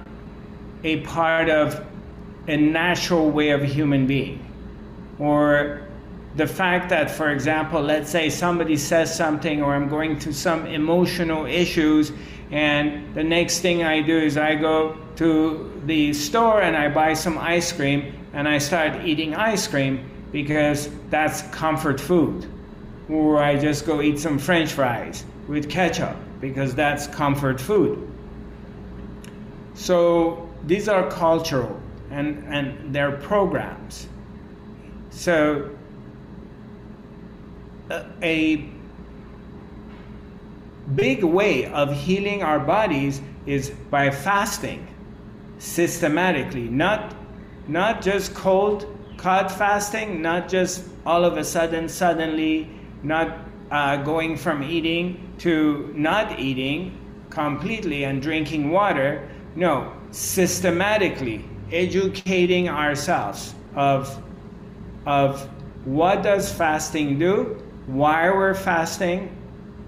a 0.84 1.00
part 1.02 1.50
of 1.50 1.84
a 2.48 2.56
natural 2.56 3.30
way 3.30 3.50
of 3.50 3.62
a 3.62 3.66
human 3.66 4.06
being. 4.06 4.42
Or 5.18 5.86
the 6.36 6.46
fact 6.46 6.88
that, 6.88 7.10
for 7.10 7.30
example, 7.30 7.82
let's 7.82 8.10
say 8.10 8.30
somebody 8.30 8.78
says 8.78 9.14
something 9.14 9.62
or 9.62 9.74
I'm 9.74 9.90
going 9.90 10.18
through 10.18 10.32
some 10.32 10.64
emotional 10.64 11.44
issues, 11.44 12.10
and 12.50 13.14
the 13.14 13.22
next 13.22 13.60
thing 13.60 13.84
I 13.84 14.00
do 14.00 14.16
is 14.16 14.38
I 14.38 14.54
go 14.54 14.96
to 15.16 15.82
the 15.84 16.14
store 16.14 16.62
and 16.62 16.74
I 16.74 16.88
buy 16.88 17.12
some 17.12 17.36
ice 17.36 17.70
cream 17.70 18.14
and 18.32 18.48
I 18.48 18.56
start 18.56 19.04
eating 19.04 19.34
ice 19.34 19.68
cream 19.68 20.08
because 20.32 20.88
that's 21.10 21.42
comfort 21.54 22.00
food. 22.00 22.46
Or 23.10 23.42
I 23.42 23.58
just 23.58 23.84
go 23.84 24.00
eat 24.00 24.18
some 24.18 24.38
french 24.38 24.72
fries 24.72 25.26
with 25.46 25.68
ketchup 25.68 26.16
because 26.42 26.74
that's 26.74 27.06
comfort 27.06 27.58
food. 27.58 28.06
So 29.74 30.50
these 30.66 30.88
are 30.88 31.08
cultural 31.08 31.80
and, 32.10 32.44
and 32.48 32.94
they're 32.94 33.12
programs. 33.12 34.08
So 35.10 35.70
a 38.20 38.68
big 40.96 41.22
way 41.22 41.66
of 41.66 41.94
healing 41.94 42.42
our 42.42 42.58
bodies 42.58 43.22
is 43.46 43.70
by 43.90 44.10
fasting 44.10 44.86
systematically, 45.58 46.68
not, 46.68 47.14
not 47.68 48.02
just 48.02 48.34
cold 48.34 48.86
cut 49.16 49.52
fasting, 49.52 50.20
not 50.20 50.48
just 50.48 50.84
all 51.06 51.24
of 51.24 51.36
a 51.36 51.44
sudden, 51.44 51.88
suddenly, 51.88 52.68
not 53.04 53.38
uh, 53.72 53.96
going 53.96 54.36
from 54.36 54.62
eating 54.62 55.32
to 55.38 55.90
not 55.96 56.38
eating 56.38 56.96
completely 57.30 58.04
and 58.04 58.20
drinking 58.20 58.70
water. 58.70 59.26
No, 59.56 59.94
systematically 60.10 61.44
educating 61.72 62.68
ourselves 62.68 63.54
of, 63.74 64.22
of 65.06 65.48
what 65.86 66.22
does 66.22 66.52
fasting 66.52 67.18
do, 67.18 67.62
why 67.86 68.28
we're 68.28 68.54
fasting, 68.54 69.34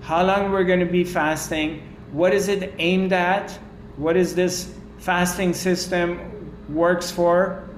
how 0.00 0.24
long 0.24 0.50
we're 0.50 0.64
going 0.64 0.80
to 0.80 0.87
be 0.87 1.04
fasting, 1.04 1.82
what 2.11 2.32
is 2.32 2.48
it 2.48 2.72
aimed 2.78 3.12
at, 3.12 3.50
what 3.96 4.16
is 4.16 4.35
this 4.35 4.74
fasting 4.98 5.52
system 5.52 6.54
works 6.70 7.11
for, 7.11 7.68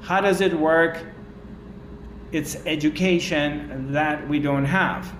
how 0.00 0.20
does 0.20 0.40
it 0.40 0.54
work, 0.56 1.04
it's 2.30 2.54
education 2.66 3.92
that 3.92 4.28
we 4.28 4.38
don't 4.38 4.64
have. 4.64 5.12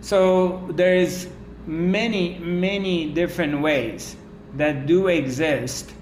So 0.00 0.66
there 0.70 0.94
is 0.94 1.28
many, 1.66 2.38
many 2.38 3.12
different 3.12 3.60
ways 3.60 4.16
that 4.54 4.86
do 4.86 5.08
exist, 5.08 5.92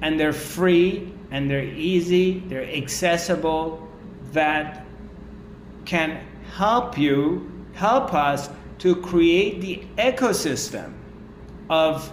and 0.00 0.18
they're 0.18 0.32
free 0.32 1.12
and 1.30 1.50
they're 1.50 1.64
easy, 1.64 2.40
they're 2.48 2.70
accessible, 2.70 3.86
that 4.32 4.86
can 5.84 6.24
help 6.54 6.96
you, 6.96 7.50
help 7.74 8.14
us 8.14 8.48
to 8.78 8.96
create 8.96 9.60
the 9.60 9.82
ecosystem 9.98 10.92
of 11.68 12.12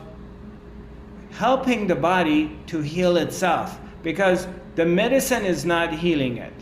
helping 1.32 1.88
the 1.88 1.96
body 1.96 2.58
to 2.68 2.82
heal 2.82 3.18
itself 3.18 3.80
because 4.02 4.48
the 4.76 4.86
medicine 4.86 5.46
is 5.46 5.66
not 5.66 5.94
healing 5.94 6.38
it. 6.38 6.54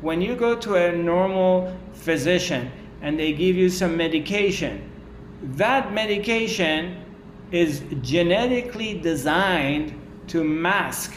When 0.00 0.20
you 0.20 0.36
go 0.36 0.56
to 0.56 0.74
a 0.74 0.92
normal 0.92 1.76
physician 1.92 2.70
and 3.00 3.18
they 3.18 3.32
give 3.32 3.56
you 3.56 3.68
some 3.68 3.96
medication, 3.96 4.90
that 5.42 5.92
medication 5.92 7.02
is 7.52 7.82
genetically 8.02 8.98
designed 8.98 9.98
to 10.28 10.42
mask 10.42 11.14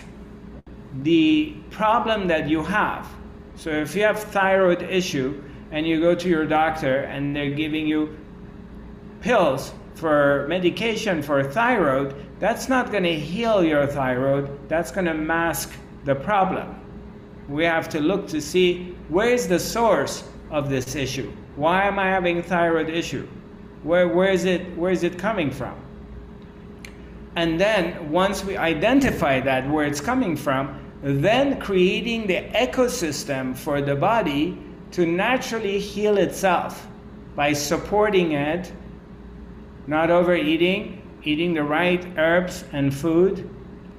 the 1.01 1.55
problem 1.71 2.27
that 2.27 2.49
you 2.49 2.63
have. 2.63 3.07
So 3.55 3.69
if 3.69 3.95
you 3.95 4.03
have 4.03 4.19
thyroid 4.19 4.83
issue 4.83 5.43
and 5.71 5.87
you 5.87 5.99
go 5.99 6.15
to 6.15 6.29
your 6.29 6.45
doctor 6.45 7.01
and 7.03 7.35
they're 7.35 7.51
giving 7.51 7.87
you 7.87 8.17
pills 9.21 9.73
for 9.95 10.45
medication 10.47 11.21
for 11.21 11.43
thyroid, 11.43 12.15
that's 12.39 12.69
not 12.69 12.91
going 12.91 13.03
to 13.03 13.19
heal 13.19 13.63
your 13.63 13.85
thyroid, 13.85 14.69
that's 14.69 14.91
going 14.91 15.05
to 15.05 15.13
mask 15.13 15.73
the 16.05 16.15
problem. 16.15 16.75
We 17.49 17.65
have 17.65 17.89
to 17.89 17.99
look 17.99 18.27
to 18.29 18.41
see 18.41 18.95
where 19.09 19.29
is 19.29 19.47
the 19.47 19.59
source 19.59 20.23
of 20.51 20.69
this 20.69 20.95
issue. 20.95 21.31
Why 21.59 21.83
am 21.83 21.99
I 21.99 22.05
having 22.05 22.41
thyroid 22.41 22.87
issue? 22.87 23.27
Where, 23.83 24.07
where, 24.07 24.31
is 24.31 24.45
it, 24.45 24.77
where 24.77 24.93
is 24.93 25.03
it 25.03 25.19
coming 25.19 25.51
from? 25.51 25.75
And 27.35 27.59
then 27.59 28.09
once 28.09 28.45
we 28.45 28.55
identify 28.55 29.41
that, 29.41 29.69
where 29.69 29.85
it's 29.85 29.99
coming 29.99 30.37
from, 30.37 30.79
then 31.03 31.59
creating 31.59 32.27
the 32.27 32.43
ecosystem 32.55 33.57
for 33.57 33.81
the 33.81 33.93
body 33.93 34.57
to 34.91 35.05
naturally 35.05 35.79
heal 35.79 36.17
itself 36.17 36.87
by 37.35 37.51
supporting 37.51 38.31
it, 38.31 38.71
not 39.85 40.09
overeating, 40.09 41.01
eating 41.23 41.53
the 41.53 41.63
right 41.63 42.07
herbs 42.17 42.63
and 42.71 42.95
food, 42.95 43.49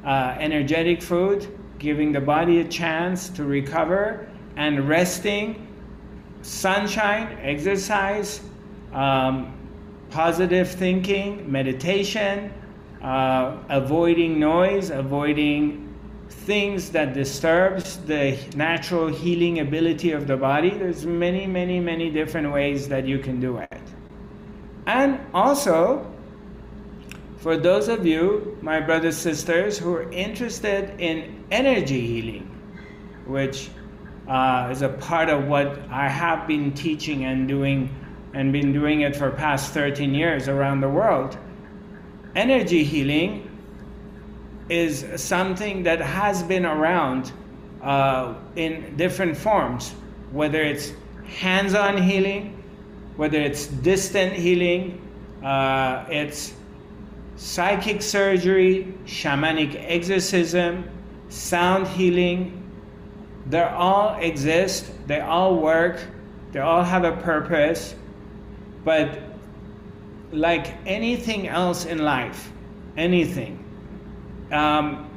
uh, 0.07 0.35
energetic 0.39 1.03
food, 1.03 1.47
giving 1.79 2.11
the 2.11 2.23
body 2.23 2.61
a 2.61 2.65
chance 2.65 3.29
to 3.29 3.45
recover, 3.45 4.27
and 4.57 4.89
resting, 4.89 5.67
sunshine, 6.43 7.39
exercise, 7.43 8.41
um, 8.93 9.53
positive 10.11 10.69
thinking, 10.69 11.51
meditation, 11.51 12.53
uh, 13.03 13.57
avoiding 13.69 14.39
noise, 14.39 14.91
avoiding 14.91 15.87
things 16.29 16.91
that 16.91 17.15
disturbs 17.15 17.99
the 17.99 18.39
natural 18.57 19.09
healing 19.09 19.61
ability 19.61 20.13
of 20.13 20.27
the 20.27 20.37
body. 20.37 20.71
There's 20.71 21.05
many, 21.07 21.47
many, 21.47 21.81
many 21.81 22.11
different 22.11 22.53
ways 22.53 22.89
that 22.89 23.07
you 23.07 23.19
can 23.19 23.41
do 23.41 23.59
it. 23.59 23.81
And 24.87 25.21
also, 25.35 26.11
for 27.39 27.57
those 27.57 27.89
of 27.89 28.05
you, 28.05 28.59
my 28.61 28.81
brothers 28.81 29.17
sisters, 29.17 29.79
who 29.79 29.95
are 29.95 30.11
interested 30.13 30.99
in 31.01 31.45
energy 31.51 32.01
healing, 32.07 32.51
which 33.27 33.71
uh, 34.31 34.69
is 34.71 34.83
a 34.83 34.89
part 34.89 35.29
of 35.29 35.49
what 35.49 35.77
I 35.91 36.09
have 36.09 36.47
been 36.47 36.73
teaching 36.73 37.25
and 37.25 37.49
doing 37.49 37.95
and 38.33 38.53
been 38.53 38.73
doing 38.73 39.01
it 39.01 39.17
for 39.17 39.29
past 39.33 39.73
13 39.73 40.15
years 40.15 40.47
around 40.47 40.81
the 40.81 40.89
world. 40.89 41.37
Energy 42.37 42.85
healing 42.85 43.51
is 44.69 45.05
something 45.17 45.83
that 45.83 46.01
has 46.01 46.45
been 46.45 46.65
around 46.65 47.33
uh, 47.83 48.35
in 48.55 48.97
different 48.97 49.37
forms, 49.37 49.91
whether 50.31 50.63
it's 50.63 50.93
hands 51.27 51.75
on 51.75 52.01
healing, 52.01 52.63
whether 53.17 53.39
it's 53.39 53.67
distant 53.67 54.33
healing, 54.33 55.05
uh, 55.43 56.05
it's 56.09 56.55
psychic 57.35 58.01
surgery, 58.01 58.95
shamanic 59.07 59.75
exorcism, 59.89 60.89
sound 61.31 61.89
healing. 61.89 62.60
They 63.51 63.63
all 63.63 64.17
exist, 64.21 64.93
they 65.09 65.21
all 65.21 65.57
work, 65.57 66.01
they 66.53 66.61
all 66.61 66.85
have 66.85 67.03
a 67.03 67.17
purpose, 67.17 67.97
but 68.85 69.19
like 70.31 70.77
anything 70.87 71.49
else 71.49 71.85
in 71.85 71.99
life, 71.99 72.53
anything, 72.97 73.65
um, 74.53 75.11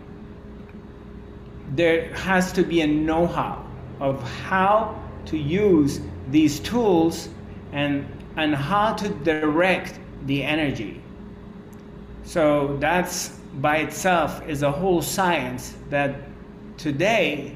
there 1.75 2.11
has 2.15 2.51
to 2.53 2.63
be 2.63 2.81
a 2.81 2.87
know 2.87 3.27
how 3.27 3.63
of 3.99 4.21
how 4.41 4.99
to 5.25 5.37
use 5.37 6.01
these 6.29 6.59
tools 6.59 7.29
and 7.71 8.05
and 8.35 8.55
how 8.55 8.93
to 8.93 9.09
direct 9.09 9.99
the 10.25 10.43
energy. 10.43 11.03
So 12.23 12.77
that's 12.79 13.29
by 13.61 13.77
itself 13.77 14.41
is 14.47 14.63
a 14.63 14.71
whole 14.71 15.03
science 15.03 15.75
that 15.91 16.15
today 16.77 17.55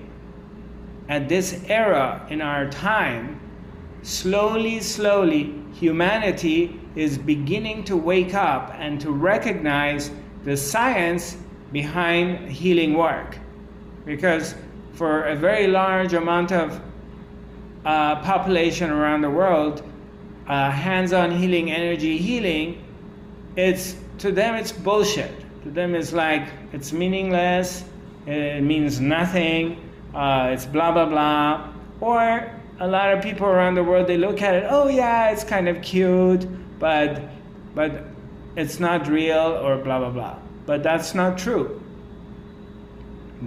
at 1.10 1.30
this 1.30 1.64
era 1.68 2.26
in 2.30 2.42
our 2.42 2.70
time 2.70 3.40
slowly 4.02 4.80
slowly 4.80 5.54
humanity 5.74 6.80
is 6.96 7.18
beginning 7.18 7.84
to 7.84 7.96
wake 7.96 8.34
up 8.34 8.74
and 8.78 9.00
to 9.02 9.12
recognize 9.12 10.12
the 10.44 10.56
science 10.56 11.38
behind 11.72 12.50
healing 12.50 12.94
work. 12.94 13.38
Because 14.06 14.56
for 14.94 15.24
a 15.26 15.36
very 15.36 15.68
large 15.68 16.14
amount 16.14 16.52
of 16.52 16.82
uh, 17.86 18.16
population 18.22 18.90
around 18.90 19.22
the 19.22 19.30
world 19.30 19.84
uh, 20.48 20.72
hands-on 20.72 21.30
healing 21.30 21.70
energy 21.72 22.18
healing 22.18 22.82
it's 23.58 23.96
to 24.18 24.32
them 24.32 24.56
it's 24.56 24.72
bullshit. 24.72 25.34
To 25.64 25.70
them 25.70 25.94
it's 25.96 26.14
like 26.14 26.48
it's 26.74 26.94
meaningless 26.94 27.84
it 28.26 28.64
means 28.64 29.00
nothing 29.00 29.87
uh, 30.14 30.50
it's 30.52 30.66
blah 30.66 30.92
blah 30.92 31.06
blah. 31.06 31.74
Or 32.00 32.52
a 32.80 32.88
lot 32.88 33.12
of 33.14 33.24
people 33.24 33.48
around 33.48 33.76
the 33.76 33.84
world 33.84 34.06
they 34.06 34.18
look 34.18 34.40
at 34.42 34.54
it 34.54 34.64
oh 34.70 34.88
yeah 34.88 35.32
it's 35.32 35.44
kind 35.44 35.68
of 35.68 35.82
cute 35.82 36.48
but 36.80 37.24
but 37.74 38.06
it's 38.56 38.80
not 38.80 39.08
real 39.08 39.60
or 39.64 39.78
blah 39.78 40.00
blah 40.00 40.10
blah. 40.10 40.36
But 40.66 40.84
that's 40.84 41.14
not 41.14 41.38
true. 41.38 41.82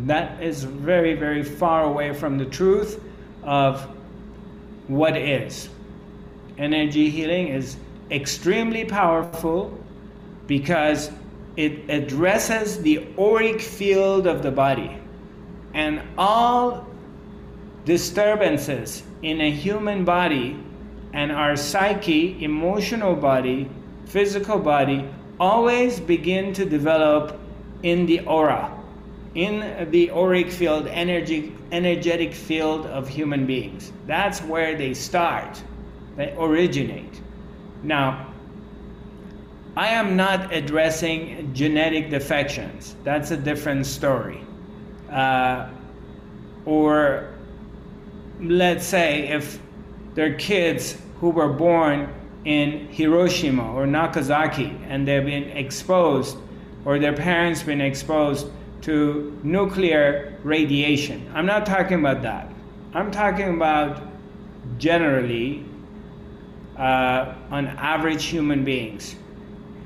That 0.07 0.41
is 0.43 0.65
very 0.65 1.15
very 1.15 1.43
far 1.43 1.85
away 1.85 2.15
from 2.15 2.39
the 2.39 2.47
truth 2.47 3.03
of 3.43 3.83
what 4.87 5.17
is. 5.17 5.69
Energy 6.59 7.11
healing 7.11 7.49
is 7.49 7.77
extremely 8.11 8.85
powerful 8.85 9.77
because 10.47 11.11
it 11.57 11.91
addresses 11.91 12.81
the 12.83 13.07
auric 13.19 13.61
field 13.61 14.27
of 14.27 14.43
the 14.43 14.51
body 14.51 14.97
and 15.75 16.03
all 16.19 16.87
disturbances 17.85 19.03
in 19.23 19.41
a 19.41 19.51
human 19.51 20.05
body 20.05 20.63
and 21.13 21.33
our 21.33 21.57
psyche, 21.57 22.43
emotional 22.43 23.15
body, 23.15 23.69
physical 24.07 24.59
body 24.59 25.09
always 25.39 26.01
begin 26.01 26.53
to 26.53 26.65
develop 26.65 27.39
in 27.83 28.07
the 28.07 28.21
aura, 28.21 28.77
in 29.35 29.89
the 29.91 30.11
auric 30.11 30.51
field, 30.51 30.87
energy, 30.89 31.57
energetic 31.73 32.35
field 32.35 32.87
of 32.87 33.09
human 33.09 33.47
beings. 33.47 33.93
That's 34.07 34.43
where 34.43 34.77
they 34.77 34.95
start, 34.95 35.63
they 36.17 36.35
originate. 36.39 37.21
Now, 37.83 38.27
I 39.77 39.89
am 39.89 40.17
not 40.17 40.53
addressing 40.53 41.55
genetic 41.55 42.11
defections. 42.11 42.97
That's 43.05 43.31
a 43.31 43.37
different 43.37 43.87
story. 43.87 44.45
Uh, 45.11 45.69
or 46.65 47.35
let's 48.41 48.87
say 48.87 49.29
if 49.29 49.59
there 50.15 50.33
are 50.33 50.39
kids 50.39 50.97
who 51.21 51.31
were 51.31 51.49
born 51.49 52.13
in 52.45 52.89
Hiroshima 52.89 53.73
or 53.73 53.87
Nagasaki 53.87 54.77
and 54.89 55.07
they've 55.07 55.25
been 55.25 55.51
exposed 55.51 56.39
or 56.85 56.99
their 56.99 57.13
parents 57.13 57.63
been 57.63 57.81
exposed 57.81 58.47
to 58.83 59.39
nuclear 59.43 60.39
radiation. 60.43 61.31
I'm 61.35 61.45
not 61.45 61.67
talking 61.67 61.99
about 62.01 62.23
that. 62.23 62.51
I'm 62.95 63.11
talking 63.11 63.55
about 63.55 64.03
generally 64.79 65.65
uh, 66.79 67.35
on 67.51 67.67
average 67.67 68.25
human 68.25 68.65
beings. 68.65 69.17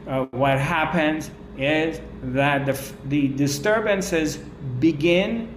Uh, 0.07 0.27
what 0.27 0.59
happens 0.59 1.31
is 1.59 2.01
that 2.23 2.67
the, 2.67 2.93
the 3.07 3.29
disturbances 3.29 4.39
begin 4.81 5.55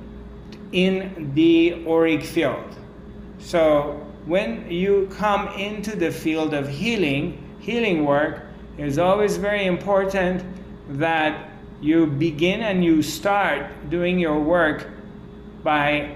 in 0.71 1.31
the 1.33 1.85
auric 1.87 2.23
field. 2.23 2.75
So 3.39 4.05
when 4.25 4.69
you 4.69 5.09
come 5.15 5.47
into 5.57 5.95
the 5.95 6.11
field 6.11 6.53
of 6.53 6.67
healing, 6.67 7.41
healing 7.59 8.05
work 8.05 8.43
is 8.77 8.97
always 8.97 9.37
very 9.37 9.65
important 9.65 10.43
that 10.89 11.49
you 11.81 12.07
begin 12.07 12.61
and 12.61 12.83
you 12.83 13.01
start 13.01 13.89
doing 13.89 14.19
your 14.19 14.39
work 14.39 14.87
by 15.63 16.15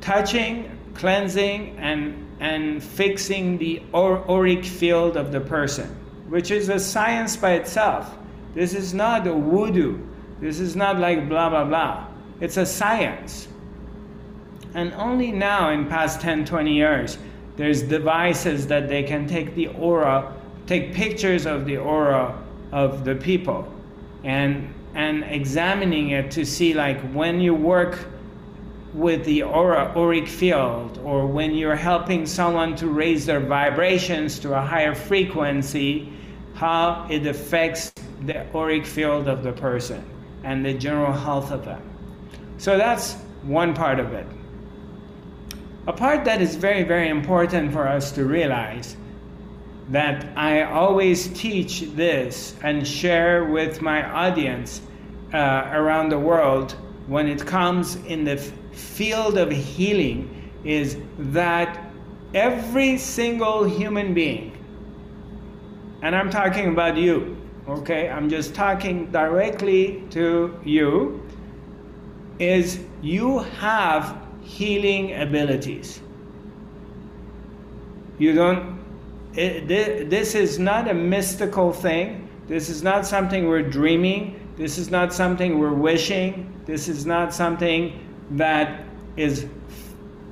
touching, 0.00 0.70
cleansing, 0.94 1.76
and, 1.78 2.26
and 2.40 2.82
fixing 2.82 3.58
the 3.58 3.82
auric 3.94 4.64
field 4.64 5.16
of 5.16 5.32
the 5.32 5.40
person, 5.40 5.88
which 6.28 6.50
is 6.50 6.68
a 6.68 6.78
science 6.78 7.36
by 7.36 7.52
itself. 7.52 8.16
This 8.54 8.74
is 8.74 8.94
not 8.94 9.26
a 9.26 9.32
voodoo. 9.32 9.98
This 10.40 10.60
is 10.60 10.76
not 10.76 10.98
like 10.98 11.28
blah, 11.28 11.48
blah, 11.48 11.64
blah. 11.64 12.06
It's 12.40 12.56
a 12.56 12.66
science. 12.66 13.48
And 14.74 14.92
only 14.94 15.30
now, 15.30 15.70
in 15.70 15.86
past 15.86 16.20
10, 16.20 16.44
20 16.44 16.72
years, 16.72 17.18
there's 17.56 17.82
devices 17.82 18.66
that 18.66 18.88
they 18.88 19.04
can 19.04 19.26
take 19.26 19.54
the 19.54 19.68
aura, 19.68 20.34
take 20.66 20.92
pictures 20.92 21.46
of 21.46 21.64
the 21.64 21.76
aura 21.76 22.36
of 22.72 23.04
the 23.04 23.14
people, 23.14 23.72
and 24.24 24.72
and 24.94 25.24
examining 25.24 26.10
it 26.10 26.30
to 26.30 26.44
see 26.44 26.72
like 26.72 27.00
when 27.12 27.40
you 27.40 27.52
work 27.54 27.98
with 28.92 29.24
the 29.24 29.42
aura 29.42 29.92
auric 29.96 30.28
field 30.28 30.98
or 31.04 31.26
when 31.26 31.52
you're 31.52 31.74
helping 31.74 32.24
someone 32.24 32.76
to 32.76 32.86
raise 32.86 33.26
their 33.26 33.40
vibrations 33.40 34.38
to 34.38 34.54
a 34.54 34.60
higher 34.60 34.94
frequency 34.94 36.12
how 36.54 37.04
it 37.10 37.26
affects 37.26 37.92
the 38.26 38.46
auric 38.54 38.86
field 38.86 39.26
of 39.26 39.42
the 39.42 39.52
person 39.52 40.04
and 40.44 40.64
the 40.64 40.74
general 40.74 41.12
health 41.12 41.50
of 41.50 41.64
them 41.64 41.82
so 42.58 42.78
that's 42.78 43.14
one 43.42 43.74
part 43.74 44.00
of 44.00 44.12
it. 44.12 44.26
A 45.86 45.92
part 45.92 46.24
that 46.24 46.40
is 46.40 46.56
very, 46.56 46.82
very 46.82 47.08
important 47.08 47.72
for 47.72 47.86
us 47.86 48.12
to 48.12 48.24
realize 48.24 48.96
that 49.90 50.26
I 50.36 50.62
always 50.62 51.28
teach 51.28 51.82
this 51.94 52.54
and 52.62 52.86
share 52.86 53.44
with 53.44 53.82
my 53.82 54.02
audience 54.02 54.80
uh, 55.34 55.68
around 55.72 56.08
the 56.08 56.18
world 56.18 56.72
when 57.06 57.28
it 57.28 57.44
comes 57.44 57.96
in 57.96 58.24
the 58.24 58.38
field 58.38 59.36
of 59.36 59.50
healing 59.50 60.50
is 60.64 60.96
that 61.18 61.78
every 62.32 62.96
single 62.96 63.64
human 63.64 64.14
being, 64.14 64.56
and 66.00 66.16
I'm 66.16 66.30
talking 66.30 66.68
about 66.68 66.96
you, 66.96 67.36
okay, 67.68 68.08
I'm 68.08 68.28
just 68.28 68.54
talking 68.54 69.10
directly 69.10 70.02
to 70.10 70.58
you, 70.64 71.22
is 72.38 72.80
you 73.02 73.38
have 73.38 74.20
healing 74.42 75.14
abilities. 75.20 76.00
You 78.18 78.34
don't, 78.34 78.78
it, 79.34 79.68
this 80.10 80.34
is 80.34 80.58
not 80.58 80.88
a 80.88 80.94
mystical 80.94 81.72
thing. 81.72 82.28
This 82.46 82.68
is 82.68 82.82
not 82.82 83.06
something 83.06 83.48
we're 83.48 83.68
dreaming. 83.68 84.40
This 84.56 84.78
is 84.78 84.90
not 84.90 85.12
something 85.12 85.58
we're 85.58 85.72
wishing. 85.72 86.62
This 86.66 86.88
is 86.88 87.06
not 87.06 87.34
something 87.34 87.98
that 88.32 88.84
is 89.16 89.46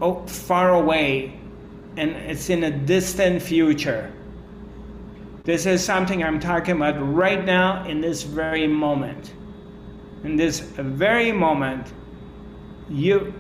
oh, 0.01 0.27
far 0.27 0.75
away 0.75 1.39
and 1.97 2.11
it's 2.11 2.49
in 2.51 2.65
a 2.65 2.71
distant 2.71 3.43
future. 3.43 4.13
This 5.45 5.67
is 5.67 5.85
something 5.85 6.23
I'm 6.23 6.39
talking 6.39 6.77
about 6.77 6.95
right 6.99 7.45
now 7.45 7.85
in 7.85 8.01
this 8.01 8.23
very 8.23 8.69
moment. 8.69 9.33
In 10.23 10.37
this 10.37 10.61
very 10.61 11.33
moment, 11.33 11.93
you 12.89 13.35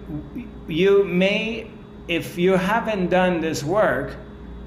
you 0.67 1.05
may 1.05 1.71
if 2.09 2.37
you 2.37 2.53
haven't 2.53 3.09
done 3.09 3.41
this 3.41 3.63
work 3.63 4.17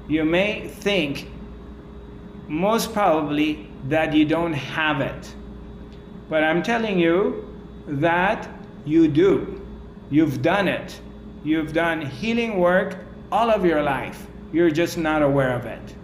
you 0.08 0.24
may 0.24 0.68
think 0.68 1.28
most 2.48 2.92
probably 2.94 3.68
that 3.88 4.14
you 4.14 4.24
don't 4.24 4.52
have 4.52 5.00
it. 5.00 5.34
But 6.30 6.44
i'm 6.44 6.62
telling 6.62 6.98
you 6.98 7.44
that 7.86 8.48
you 8.84 9.08
do. 9.08 9.60
You've 10.10 10.40
done 10.40 10.68
it. 10.68 11.00
You've 11.44 11.72
done 11.72 12.00
healing 12.00 12.58
work 12.60 12.96
all 13.32 13.50
of 13.50 13.64
your 13.64 13.82
life. 13.82 14.26
You're 14.52 14.70
just 14.70 14.96
not 14.96 15.22
aware 15.22 15.52
of 15.52 15.66
it 15.66 15.94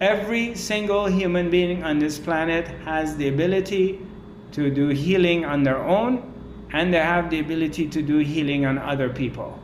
every 0.00 0.54
single 0.54 1.06
human 1.06 1.50
being 1.50 1.82
on 1.82 1.98
this 1.98 2.18
planet 2.18 2.68
has 2.84 3.16
the 3.16 3.28
ability 3.28 4.00
to 4.52 4.70
do 4.70 4.88
healing 4.88 5.44
on 5.44 5.62
their 5.62 5.78
own 5.78 6.34
and 6.72 6.92
they 6.92 6.98
have 6.98 7.30
the 7.30 7.40
ability 7.40 7.88
to 7.88 8.02
do 8.02 8.18
healing 8.18 8.66
on 8.66 8.78
other 8.78 9.08
people. 9.08 9.58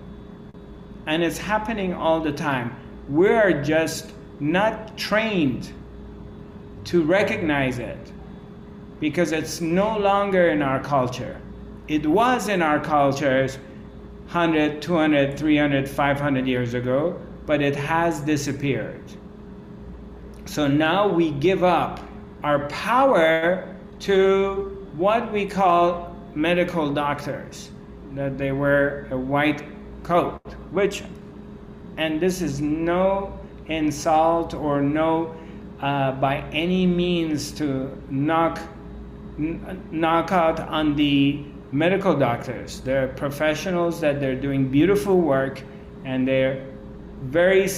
And 1.07 1.23
it's 1.23 1.39
happening 1.39 1.93
all 1.93 2.21
the 2.21 2.33
time. 2.33 2.75
We're 3.09 3.63
just 3.63 4.13
not 4.41 4.97
trained 4.97 5.71
to 6.85 7.03
recognize 7.03 7.79
it 7.79 8.13
because 9.01 9.33
it's 9.33 9.61
no 9.61 9.99
longer 9.99 10.49
in 10.49 10.63
our 10.63 10.81
culture. 10.83 11.41
It 11.89 12.07
was 12.07 12.49
in 12.49 12.63
our 12.63 12.81
cultures 12.81 13.59
100, 14.33 14.81
200, 14.81 15.39
300, 15.39 15.89
500 15.89 16.47
years 16.47 16.73
ago, 16.73 17.21
but 17.45 17.61
it 17.61 17.77
has 17.77 18.21
disappeared. 18.21 19.03
So 20.47 20.67
now 20.67 21.09
we 21.09 21.31
give 21.31 21.65
up 21.65 22.01
our 22.43 22.69
power 22.69 23.75
to 24.01 24.89
what 24.97 25.33
we 25.33 25.47
call 25.47 26.15
medical 26.35 26.93
doctors, 26.93 27.71
that 28.15 28.37
they 28.39 28.53
wear 28.53 29.09
a 29.11 29.17
white 29.17 29.65
coat, 30.03 30.41
which, 30.71 31.03
and 31.97 32.21
this 32.21 32.43
is 32.43 32.61
no 32.61 33.39
insult 33.67 34.53
or 34.55 34.83
no 34.83 35.35
uh, 35.81 36.13
by 36.13 36.39
any 36.53 36.87
means 36.87 37.51
to 37.53 37.91
knock 38.11 38.61
n- 39.39 39.83
knock 39.91 40.31
out 40.33 40.61
on 40.61 40.95
the 40.95 41.45
medical 41.73 42.15
doctors. 42.15 42.81
They're 42.81 43.09
professionals 43.09 44.01
that 44.01 44.21
they're 44.21 44.41
doing 44.41 44.69
beautiful 44.71 45.21
work 45.21 45.63
and 46.05 46.29
they're 46.29 46.65
very 47.23 47.69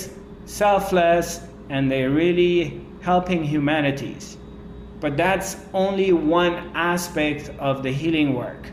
selfless 0.45 1.41
and 1.69 1.91
they're 1.91 2.11
really 2.11 2.81
helping 3.01 3.45
humanities. 3.45 4.37
But 5.01 5.17
that's 5.17 5.57
only 5.75 6.13
one 6.13 6.55
aspect 6.75 7.51
of 7.59 7.83
the 7.83 7.93
healing 7.93 8.35
work. 8.35 8.71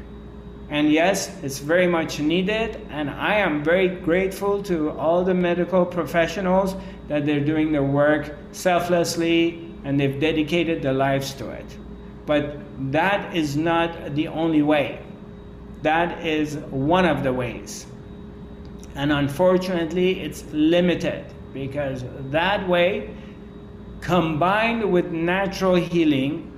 And 0.70 0.92
yes, 0.92 1.32
it's 1.44 1.60
very 1.60 1.88
much 1.88 2.20
needed, 2.20 2.80
and 2.90 3.10
I 3.10 3.36
am 3.36 3.64
very 3.64 3.88
grateful 3.88 4.64
to 4.64 4.92
all 4.92 5.24
the 5.24 5.34
medical 5.34 5.86
professionals 5.86 6.76
that 7.10 7.26
they're 7.26 7.46
doing 7.46 7.72
their 7.72 7.84
work 7.84 8.36
selflessly 8.54 9.70
and 9.84 10.00
they've 10.00 10.20
dedicated 10.20 10.82
their 10.82 10.94
lives 10.94 11.34
to 11.36 11.50
it. 11.50 11.66
But 12.26 12.58
that 12.92 13.36
is 13.36 13.58
not 13.58 14.16
the 14.16 14.30
only 14.30 14.62
way. 14.62 15.00
That 15.82 16.26
is 16.26 16.56
one 16.72 17.06
of 17.06 17.24
the 17.24 17.34
ways. 17.34 17.86
And 18.96 19.12
unfortunately, 19.12 20.22
it's 20.22 20.46
limited 20.54 21.26
because 21.54 22.04
that 22.32 22.68
way, 22.68 23.16
combined 24.02 24.92
with 24.92 25.12
natural 25.12 25.76
healing 25.76 26.50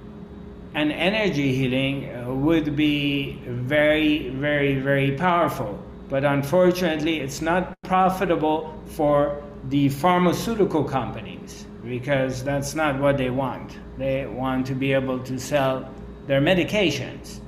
and 0.73 0.91
energy 0.91 1.55
healing, 1.55 2.10
uh, 2.10 2.34
would 2.34 2.75
be 2.75 3.39
very, 3.45 4.29
very, 4.29 4.79
very 4.79 5.12
powerful. 5.12 5.79
But 6.10 6.25
unfortunately, 6.25 7.19
it's 7.19 7.41
not 7.41 7.73
profitable 7.84 8.81
for 8.88 9.41
the 9.69 9.89
pharmaceutical 9.89 10.84
companies 10.84 11.65
because 11.84 12.43
that's 12.43 12.75
not 12.75 12.99
what 12.99 13.17
they 13.17 13.29
want. 13.29 13.77
They 13.97 14.25
want 14.25 14.65
to 14.67 14.75
be 14.75 14.93
able 14.93 15.19
to 15.19 15.39
sell 15.39 15.89
their 16.27 16.41
medications. 16.41 17.39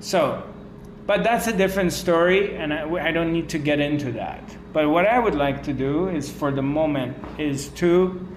So, 0.00 0.42
but 1.06 1.22
that's 1.22 1.46
a 1.46 1.52
different 1.52 1.92
story, 1.92 2.56
and 2.56 2.72
I, 2.72 2.88
I, 3.08 3.12
don't 3.12 3.32
need 3.32 3.48
to 3.50 3.58
get 3.58 3.80
into 3.80 4.12
that. 4.12 4.42
But 4.76 4.90
what 4.90 5.06
I 5.06 5.18
would 5.18 5.34
like 5.34 5.62
to 5.62 5.72
do 5.72 6.10
is, 6.10 6.30
for 6.30 6.50
the 6.50 6.60
moment, 6.60 7.16
is 7.38 7.68
to 7.80 8.28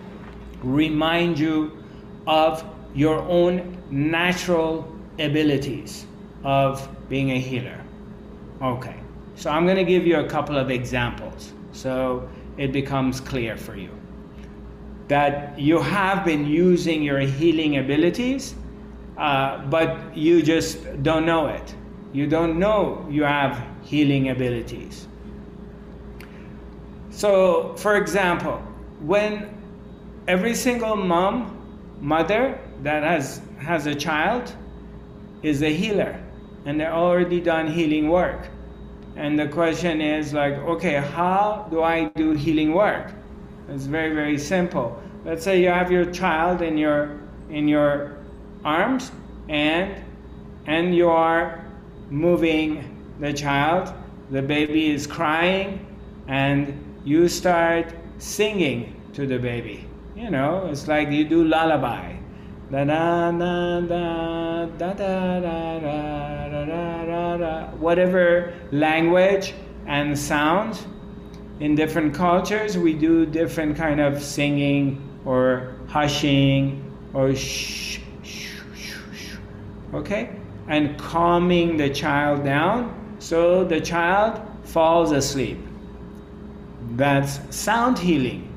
remind 0.63 1.37
you 1.37 1.83
of 2.27 2.63
your 2.95 3.19
own 3.23 3.77
natural 3.91 4.87
abilities 5.19 6.05
of 6.45 6.87
being 7.09 7.31
a 7.31 7.37
healer. 7.37 7.83
Okay, 8.61 8.95
so 9.35 9.49
I'm 9.49 9.65
going 9.65 9.75
to 9.75 9.83
give 9.83 10.07
you 10.07 10.19
a 10.19 10.29
couple 10.29 10.57
of 10.57 10.71
examples 10.71 11.51
so 11.73 12.29
it 12.57 12.71
becomes 12.71 13.19
clear 13.19 13.57
for 13.57 13.75
you 13.75 13.91
that 15.09 15.59
you 15.59 15.81
have 15.81 16.23
been 16.23 16.45
using 16.45 17.03
your 17.03 17.19
healing 17.19 17.79
abilities, 17.79 18.55
uh, 19.17 19.57
but 19.65 20.15
you 20.15 20.41
just 20.41 21.03
don't 21.03 21.25
know 21.25 21.47
it. 21.47 21.75
You 22.13 22.27
don't 22.27 22.57
know 22.57 23.05
you 23.09 23.23
have 23.23 23.61
healing 23.83 24.29
abilities. 24.29 25.08
So, 27.19 27.75
for 27.75 27.97
example, 27.97 28.59
when 29.01 29.53
every 30.29 30.55
single 30.55 30.95
mom, 30.95 31.53
mother 31.99 32.57
that 32.81 33.03
has, 33.03 33.41
has 33.57 33.87
a 33.87 33.93
child 33.93 34.55
is 35.43 35.61
a 35.61 35.67
healer, 35.67 36.17
and 36.63 36.79
they're 36.79 36.93
already 36.93 37.41
done 37.41 37.67
healing 37.67 38.07
work. 38.07 38.47
And 39.17 39.37
the 39.37 39.49
question 39.49 39.99
is 39.99 40.31
like, 40.31 40.53
okay, 40.59 40.95
how 40.95 41.67
do 41.69 41.83
I 41.83 42.05
do 42.15 42.31
healing 42.31 42.73
work? 42.73 43.11
It's 43.67 43.83
very, 43.83 44.15
very 44.15 44.37
simple. 44.37 44.97
Let's 45.25 45.43
say 45.43 45.61
you 45.61 45.67
have 45.67 45.91
your 45.91 46.05
child 46.05 46.61
in 46.61 46.77
your 46.77 47.19
in 47.49 47.67
your 47.67 48.15
arms 48.63 49.11
and 49.49 50.01
and 50.67 50.95
you 50.95 51.09
are 51.09 51.65
moving 52.09 52.95
the 53.19 53.33
child, 53.33 53.93
the 54.31 54.41
baby 54.41 54.91
is 54.91 55.05
crying, 55.05 55.85
and 56.29 56.88
you 57.03 57.27
start 57.27 57.93
singing 58.17 58.95
to 59.13 59.25
the 59.25 59.39
baby. 59.39 59.85
You 60.15 60.29
know, 60.29 60.67
it's 60.69 60.87
like 60.87 61.09
you 61.09 61.23
do 61.23 61.43
lullaby. 61.43 62.17
Da 62.71 62.83
da 62.83 63.31
da 63.31 63.81
da 63.81 64.65
da 64.65 64.93
da 64.93 65.39
da 65.39 65.79
da 65.79 66.65
da 66.65 67.05
da 67.05 67.37
da 67.37 67.65
whatever 67.77 68.53
language 68.71 69.53
and 69.87 70.17
sound 70.17 70.79
in 71.59 71.73
different 71.73 72.13
cultures 72.13 72.77
we 72.77 72.93
do 72.93 73.25
different 73.25 73.75
kind 73.75 73.99
of 73.99 74.21
singing 74.21 75.01
or 75.25 75.73
hushing 75.87 76.83
or 77.13 77.33
shh, 77.35 77.99
shh, 78.23 78.61
shh, 78.75 78.93
shh 79.15 79.35
okay 79.93 80.29
and 80.67 80.97
calming 80.99 81.75
the 81.75 81.89
child 81.89 82.43
down 82.43 82.93
so 83.17 83.63
the 83.63 83.81
child 83.81 84.39
falls 84.63 85.11
asleep 85.11 85.57
that's 86.99 87.39
sound 87.55 87.97
healing 87.97 88.49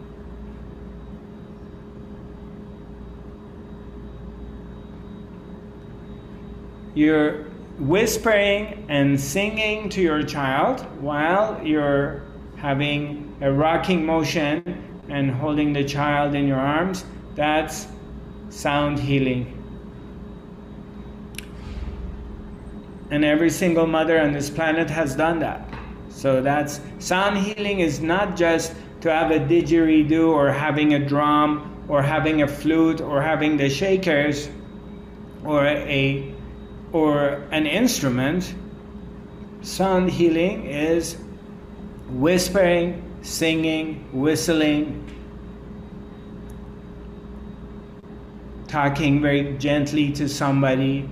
you're 6.94 7.44
whispering 7.78 8.84
and 8.88 9.18
singing 9.18 9.88
to 9.88 10.00
your 10.00 10.22
child 10.22 10.80
while 11.00 11.64
you're 11.64 12.22
having 12.56 13.34
a 13.40 13.50
rocking 13.50 14.04
motion 14.04 14.62
and 15.08 15.30
holding 15.30 15.72
the 15.72 15.84
child 15.84 16.34
in 16.34 16.46
your 16.46 16.60
arms, 16.60 17.04
that's 17.34 17.88
sound 18.50 18.98
healing. 18.98 19.58
And 23.10 23.24
every 23.24 23.50
single 23.50 23.86
mother 23.86 24.20
on 24.20 24.32
this 24.32 24.48
planet 24.48 24.88
has 24.88 25.16
done 25.16 25.38
that. 25.40 25.71
So 26.12 26.40
that's 26.40 26.80
sound 26.98 27.38
healing 27.38 27.80
is 27.80 28.00
not 28.00 28.36
just 28.36 28.74
to 29.00 29.10
have 29.10 29.30
a 29.30 29.40
didgeridoo 29.40 30.28
or 30.28 30.52
having 30.52 30.94
a 30.94 30.98
drum 31.04 31.84
or 31.88 32.02
having 32.02 32.42
a 32.42 32.48
flute 32.48 33.00
or 33.00 33.20
having 33.20 33.56
the 33.56 33.68
shakers 33.68 34.48
or 35.44 35.64
a 35.66 36.32
or 36.92 37.42
an 37.50 37.66
instrument, 37.66 38.54
sound 39.62 40.10
healing 40.10 40.66
is 40.66 41.16
whispering, 42.10 43.02
singing, 43.22 44.06
whistling, 44.12 45.08
talking 48.68 49.22
very 49.22 49.56
gently 49.56 50.12
to 50.12 50.28
somebody. 50.28 51.08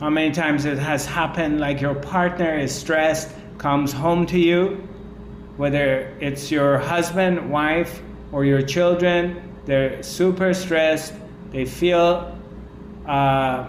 How 0.00 0.10
many 0.10 0.32
times 0.32 0.64
it 0.66 0.78
has 0.78 1.06
happened 1.06 1.60
like 1.60 1.80
your 1.80 1.94
partner 1.94 2.56
is 2.56 2.74
stressed, 2.74 3.30
comes 3.58 3.92
home 3.92 4.26
to 4.26 4.38
you, 4.38 4.88
whether 5.56 6.16
it's 6.20 6.50
your 6.50 6.78
husband, 6.78 7.50
wife, 7.50 8.02
or 8.32 8.44
your 8.44 8.62
children, 8.62 9.54
they're 9.64 10.02
super 10.02 10.52
stressed, 10.52 11.14
they 11.50 11.64
feel 11.64 12.36
uh, 13.06 13.68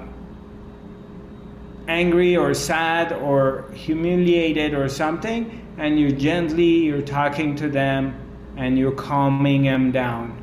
angry 1.88 2.36
or 2.36 2.54
sad 2.54 3.14
or 3.14 3.66
humiliated 3.74 4.74
or 4.74 4.90
something 4.90 5.62
and 5.78 6.00
you 6.00 6.12
gently 6.12 6.86
you're 6.86 7.02
talking 7.02 7.56
to 7.56 7.70
them 7.70 8.20
and 8.58 8.78
you're 8.78 8.92
calming 8.92 9.64
them 9.64 9.92
down 9.92 10.42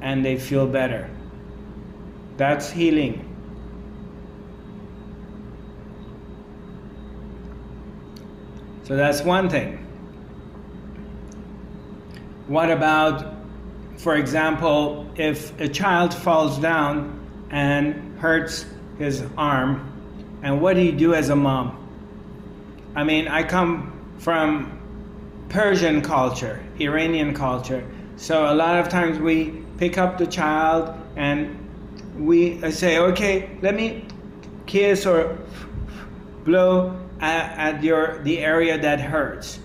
and 0.00 0.24
they 0.24 0.38
feel 0.38 0.66
better. 0.66 1.10
That's 2.36 2.70
healing 2.70 3.25
so 8.86 8.96
that's 8.96 9.22
one 9.22 9.48
thing 9.48 9.78
what 12.46 12.70
about 12.70 13.34
for 13.96 14.16
example 14.16 15.10
if 15.16 15.58
a 15.60 15.68
child 15.68 16.14
falls 16.14 16.58
down 16.58 17.12
and 17.50 18.18
hurts 18.18 18.66
his 18.98 19.24
arm 19.36 19.92
and 20.42 20.60
what 20.60 20.74
do 20.74 20.82
you 20.82 20.92
do 20.92 21.14
as 21.14 21.28
a 21.28 21.36
mom? 21.36 21.76
I 22.94 23.04
mean, 23.04 23.28
I 23.28 23.42
come 23.42 24.14
from 24.18 24.78
Persian 25.48 26.02
culture, 26.02 26.64
Iranian 26.78 27.34
culture. 27.34 27.84
So 28.16 28.52
a 28.52 28.54
lot 28.54 28.78
of 28.78 28.88
times 28.88 29.18
we 29.18 29.62
pick 29.78 29.98
up 29.98 30.18
the 30.18 30.26
child 30.26 30.94
and 31.16 31.58
we 32.16 32.70
say, 32.70 32.98
okay, 32.98 33.50
let 33.60 33.74
me 33.74 34.04
kiss 34.66 35.04
or 35.04 35.36
blow 36.44 36.96
at, 37.20 37.82
your 37.82 38.22
the 38.22 38.38
area 38.38 38.78
that 38.78 39.00
hurts. 39.00 39.58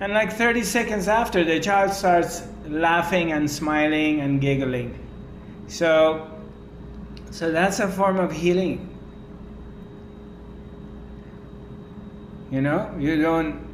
And 0.00 0.12
like 0.12 0.32
30 0.32 0.62
seconds 0.62 1.08
after, 1.08 1.44
the 1.44 1.58
child 1.58 1.92
starts 1.92 2.42
laughing 2.66 3.32
and 3.32 3.50
smiling 3.50 4.20
and 4.20 4.40
giggling. 4.40 4.98
So, 5.68 6.30
so 7.30 7.50
that's 7.50 7.80
a 7.80 7.88
form 7.88 8.18
of 8.18 8.32
healing. 8.32 8.92
You 12.50 12.60
know, 12.60 12.94
you 12.98 13.20
don't, 13.20 13.66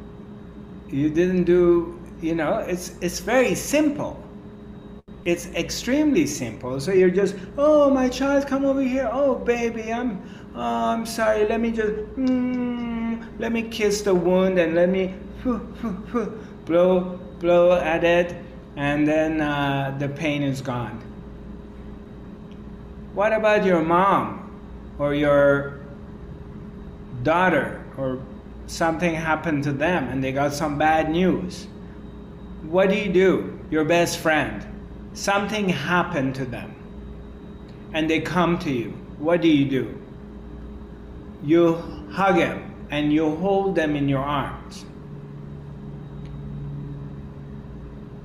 you 0.89 1.09
didn't 1.09 1.43
do, 1.43 1.99
you 2.21 2.35
know, 2.35 2.57
it's 2.57 2.95
it's 3.01 3.19
very 3.19 3.53
simple. 3.53 4.23
It's 5.25 5.47
extremely 5.55 6.27
simple. 6.27 6.79
So 6.79 6.91
you're 6.91 7.09
just, 7.09 7.35
oh, 7.57 7.89
my 7.89 8.09
child, 8.09 8.45
come 8.47 8.65
over 8.65 8.81
here. 8.81 9.09
Oh, 9.11 9.35
baby, 9.35 9.93
I'm, 9.93 10.21
oh, 10.55 10.59
I'm 10.59 11.05
sorry. 11.05 11.47
Let 11.47 11.59
me 11.59 11.71
just, 11.71 11.93
mm, 12.15 13.25
let 13.39 13.51
me 13.51 13.63
kiss 13.63 14.01
the 14.01 14.13
wound 14.13 14.59
and 14.59 14.75
let 14.75 14.89
me 14.89 15.13
blow, 16.65 17.19
blow 17.39 17.73
at 17.73 18.03
it, 18.03 18.35
and 18.75 19.07
then 19.07 19.41
uh, 19.41 19.95
the 19.99 20.09
pain 20.09 20.43
is 20.43 20.61
gone. 20.61 21.01
What 23.13 23.33
about 23.33 23.63
your 23.65 23.81
mom 23.81 24.61
or 24.97 25.13
your 25.13 25.79
daughter 27.21 27.83
or 27.97 28.19
something 28.67 29.13
happened 29.13 29.63
to 29.65 29.71
them 29.71 30.07
and 30.09 30.23
they 30.23 30.31
got 30.31 30.53
some 30.53 30.77
bad 30.77 31.09
news? 31.09 31.67
What 32.63 32.89
do 32.89 32.95
you 32.95 33.11
do? 33.11 33.59
Your 33.69 33.85
best 33.85 34.17
friend 34.17 34.65
something 35.13 35.69
happened 35.69 36.35
to 36.35 36.45
them 36.45 36.75
and 37.93 38.09
they 38.09 38.19
come 38.19 38.57
to 38.59 38.71
you, 38.71 38.89
what 39.19 39.41
do 39.41 39.47
you 39.47 39.65
do? 39.65 40.01
You 41.43 41.75
hug 42.11 42.37
them 42.37 42.73
and 42.89 43.11
you 43.11 43.35
hold 43.35 43.75
them 43.75 43.95
in 43.95 44.07
your 44.07 44.23
arms. 44.23 44.85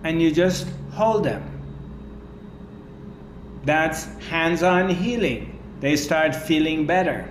And 0.04 0.22
you 0.22 0.30
just 0.30 0.66
hold 0.92 1.24
them. 1.24 1.42
That's 3.64 4.04
hands 4.28 4.62
on 4.62 4.88
healing. 4.88 5.58
They 5.80 5.96
start 5.96 6.34
feeling 6.34 6.86
better. 6.86 7.28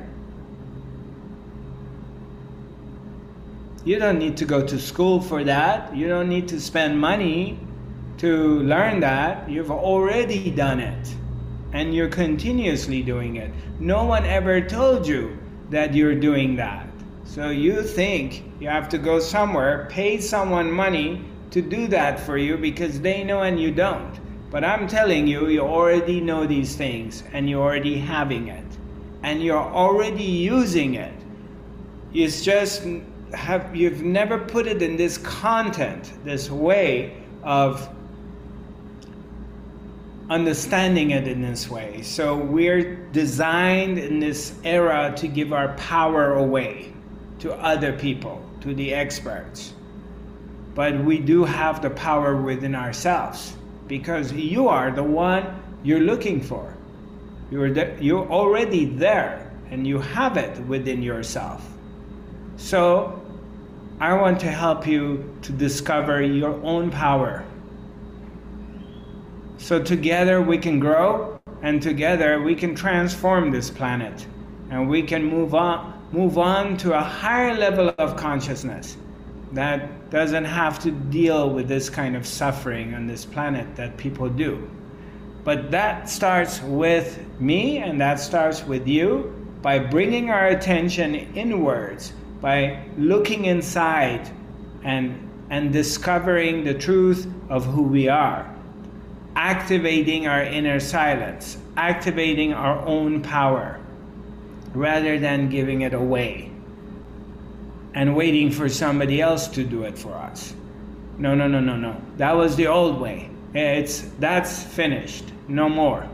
You 3.85 3.99
don't 3.99 4.19
need 4.19 4.37
to 4.37 4.45
go 4.45 4.65
to 4.65 4.79
school 4.79 5.21
for 5.21 5.43
that. 5.45 5.95
You 5.95 6.07
don't 6.07 6.27
need 6.27 6.49
to 6.49 6.59
spend 6.59 6.99
money 6.99 7.59
to 8.17 8.59
learn 8.63 8.99
that, 9.01 9.49
you've 9.49 9.71
already 9.71 10.49
done 10.51 10.79
it. 10.79 11.15
And 11.73 11.93
you're 11.93 12.09
continuously 12.09 13.03
doing 13.03 13.35
it. 13.35 13.51
No 13.79 14.05
one 14.05 14.25
ever 14.25 14.61
told 14.61 15.07
you 15.07 15.36
that 15.69 15.93
you're 15.93 16.15
doing 16.15 16.55
that. 16.55 16.87
So 17.25 17.49
you 17.49 17.83
think 17.83 18.43
you 18.59 18.67
have 18.67 18.89
to 18.89 18.97
go 18.97 19.19
somewhere, 19.19 19.87
pay 19.91 20.19
someone 20.19 20.71
money 20.71 21.25
to 21.51 21.61
do 21.61 21.87
that 21.87 22.19
for 22.19 22.37
you 22.37 22.57
because 22.57 22.99
they 23.01 23.23
know 23.23 23.41
and 23.41 23.59
you 23.59 23.71
don't. 23.71 24.19
But 24.49 24.63
I'm 24.63 24.87
telling 24.87 25.27
you, 25.27 25.47
you 25.47 25.61
already 25.61 26.21
know 26.21 26.47
these 26.47 26.75
things 26.75 27.23
and 27.33 27.49
you're 27.49 27.61
already 27.61 27.97
having 27.97 28.47
it. 28.47 28.65
And 29.23 29.43
you're 29.43 29.57
already 29.57 30.23
using 30.23 30.95
it. 30.95 31.13
It's 32.13 32.43
just 32.43 32.83
have 33.33 33.75
you've 33.75 34.03
never 34.03 34.37
put 34.37 34.67
it 34.67 34.81
in 34.81 34.95
this 34.95 35.17
content, 35.17 36.13
this 36.23 36.49
way 36.49 37.21
of 37.43 37.89
understanding 40.29 41.11
it 41.11 41.27
in 41.27 41.41
this 41.41 41.69
way. 41.69 42.01
So 42.01 42.35
we're 42.35 42.95
designed 43.11 43.97
in 43.97 44.19
this 44.19 44.53
era 44.63 45.13
to 45.17 45.27
give 45.27 45.53
our 45.53 45.69
power 45.75 46.33
away 46.33 46.93
to 47.39 47.53
other 47.53 47.93
people, 47.93 48.43
to 48.61 48.73
the 48.73 48.93
experts. 48.93 49.73
But 50.75 51.03
we 51.03 51.19
do 51.19 51.43
have 51.43 51.81
the 51.81 51.89
power 51.89 52.35
within 52.35 52.75
ourselves 52.75 53.55
because 53.87 54.33
you 54.33 54.67
are 54.67 54.91
the 54.91 55.03
one 55.03 55.63
you're 55.83 56.01
looking 56.01 56.41
for. 56.41 56.75
You're, 57.49 57.67
you're 57.99 58.27
already 58.29 58.85
there 58.85 59.51
and 59.71 59.87
you 59.87 59.99
have 59.99 60.37
it 60.37 60.59
within 60.65 61.01
yourself. 61.01 61.65
So 62.57 63.21
I 63.99 64.13
want 64.13 64.39
to 64.41 64.51
help 64.51 64.85
you 64.85 65.33
to 65.43 65.51
discover 65.53 66.21
your 66.21 66.53
own 66.63 66.91
power 66.91 67.45
so 69.57 69.81
together 69.81 70.41
we 70.41 70.57
can 70.57 70.79
grow 70.79 71.39
and 71.61 71.81
together 71.81 72.41
we 72.41 72.55
can 72.55 72.75
transform 72.75 73.51
this 73.51 73.69
planet 73.69 74.25
and 74.69 74.87
we 74.87 75.01
can 75.01 75.23
move 75.23 75.55
on 75.55 75.93
move 76.11 76.37
on 76.37 76.77
to 76.77 76.93
a 76.93 77.01
higher 77.01 77.53
level 77.53 77.93
of 77.97 78.15
consciousness 78.15 78.97
that 79.51 80.09
doesn't 80.09 80.45
have 80.45 80.79
to 80.79 80.91
deal 80.91 81.49
with 81.49 81.67
this 81.67 81.89
kind 81.89 82.15
of 82.15 82.25
suffering 82.25 82.93
on 82.93 83.07
this 83.07 83.25
planet 83.25 83.75
that 83.75 83.97
people 83.97 84.29
do. 84.29 84.69
But 85.43 85.71
that 85.71 86.09
starts 86.09 86.61
with 86.61 87.19
me 87.39 87.77
and 87.77 87.99
that 88.01 88.19
starts 88.19 88.63
with 88.63 88.87
you 88.87 89.33
by 89.61 89.79
bringing 89.79 90.29
our 90.29 90.47
attention 90.47 91.15
inwards, 91.35 92.13
by 92.41 92.83
looking 92.97 93.45
inside 93.45 94.29
and, 94.83 95.29
and 95.49 95.71
discovering 95.71 96.63
the 96.63 96.73
truth 96.73 97.27
of 97.49 97.65
who 97.65 97.83
we 97.83 98.07
are 98.07 98.53
activating 99.37 100.27
our 100.27 100.41
inner 100.41 100.79
silence, 100.79 101.59
activating 101.77 102.53
our 102.53 102.79
own 102.87 103.21
power, 103.21 103.79
rather 104.73 105.19
than 105.19 105.47
giving 105.47 105.81
it 105.81 105.93
away 105.93 106.51
and 107.93 108.15
waiting 108.15 108.51
for 108.51 108.67
somebody 108.67 109.21
else 109.21 109.47
to 109.47 109.63
do 109.63 109.83
it 109.83 109.97
for 109.97 110.13
us. 110.13 110.55
No, 111.19 111.35
no, 111.35 111.47
no, 111.47 111.59
no, 111.59 111.77
no. 111.77 111.95
That 112.17 112.35
was 112.35 112.55
the 112.55 112.67
old 112.67 112.99
way. 112.99 113.29
It's 113.53 114.01
that's 114.19 114.63
finished. 114.63 115.25
No 115.47 115.69
more. 115.69 116.07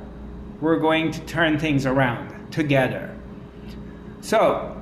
We're 0.60 0.80
going 0.80 1.12
to 1.12 1.20
turn 1.22 1.58
things 1.58 1.86
around 1.86 2.52
together. 2.52 3.10
So, 4.22 4.82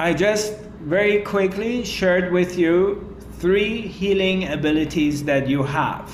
I 0.00 0.14
just 0.14 0.54
very 0.80 1.22
quickly 1.22 1.84
shared 1.84 2.32
with 2.32 2.58
you 2.58 3.07
three 3.38 3.82
healing 3.82 4.48
abilities 4.48 5.24
that 5.24 5.48
you 5.48 5.62
have, 5.62 6.10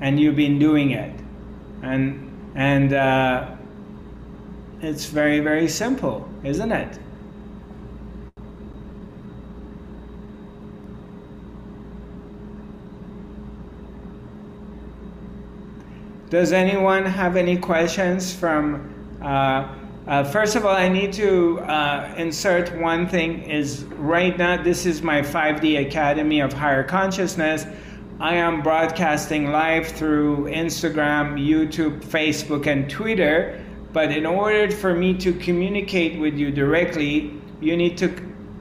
and 0.00 0.18
you've 0.18 0.36
been 0.36 0.58
doing 0.58 0.90
it, 0.90 1.14
and 1.82 2.28
and 2.54 2.92
uh, 2.92 3.48
it's 4.80 5.06
very 5.06 5.40
very 5.40 5.68
simple, 5.68 6.28
isn't 6.42 6.72
it? 6.72 6.98
Does 16.28 16.52
anyone 16.52 17.04
have 17.04 17.36
any 17.36 17.56
questions 17.58 18.34
from? 18.34 18.88
Uh, 19.20 19.81
uh, 20.06 20.24
first 20.24 20.56
of 20.56 20.66
all, 20.66 20.74
I 20.74 20.88
need 20.88 21.12
to 21.14 21.60
uh, 21.60 22.12
insert 22.16 22.76
one 22.80 23.08
thing 23.08 23.44
is 23.44 23.84
right 23.84 24.36
now, 24.36 24.60
this 24.60 24.84
is 24.84 25.00
my 25.00 25.22
5D 25.22 25.86
Academy 25.86 26.40
of 26.40 26.52
Higher 26.52 26.82
Consciousness. 26.82 27.66
I 28.18 28.34
am 28.34 28.62
broadcasting 28.62 29.52
live 29.52 29.86
through 29.86 30.46
Instagram, 30.46 31.38
YouTube, 31.38 32.04
Facebook, 32.04 32.66
and 32.66 32.90
Twitter. 32.90 33.64
But 33.92 34.10
in 34.10 34.26
order 34.26 34.72
for 34.72 34.92
me 34.94 35.14
to 35.18 35.32
communicate 35.34 36.18
with 36.18 36.34
you 36.34 36.50
directly, 36.50 37.40
you 37.60 37.76
need 37.76 37.96
to, 37.98 38.12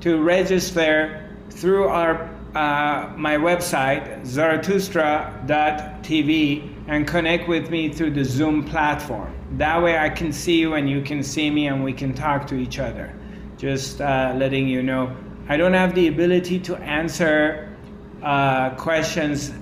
to 0.02 0.22
register 0.22 1.28
through 1.50 1.88
our, 1.88 2.30
uh, 2.54 3.12
my 3.18 3.38
website, 3.38 4.28
zarathustra.tv, 4.28 6.81
and 6.92 7.08
connect 7.08 7.48
with 7.48 7.70
me 7.70 7.88
through 7.88 8.12
the 8.12 8.24
Zoom 8.24 8.66
platform. 8.66 9.34
That 9.58 9.82
way 9.82 9.98
I 9.98 10.10
can 10.10 10.34
see 10.34 10.60
you 10.60 10.74
and 10.74 10.90
you 10.90 11.02
can 11.02 11.24
see 11.24 11.50
me 11.50 11.68
and 11.68 11.82
we 11.86 11.94
can 11.94 12.14
talk 12.14 12.46
to 12.48 12.56
each 12.56 12.80
other. 12.80 13.16
Just 13.58 14.02
uh, 14.02 14.34
letting 14.36 14.68
you 14.68 14.84
know. 14.84 15.16
I 15.48 15.56
don't 15.56 15.74
have 15.74 15.96
the 15.96 16.08
ability 16.08 16.60
to 16.60 16.76
answer 16.76 17.74
uh, 18.22 18.72
questions 18.72 19.54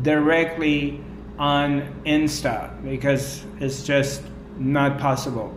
directly 0.00 1.04
on 1.38 1.82
Insta 2.06 2.82
because 2.82 3.44
it's 3.60 3.82
just 3.84 4.22
not 4.58 4.98
possible. 4.98 5.54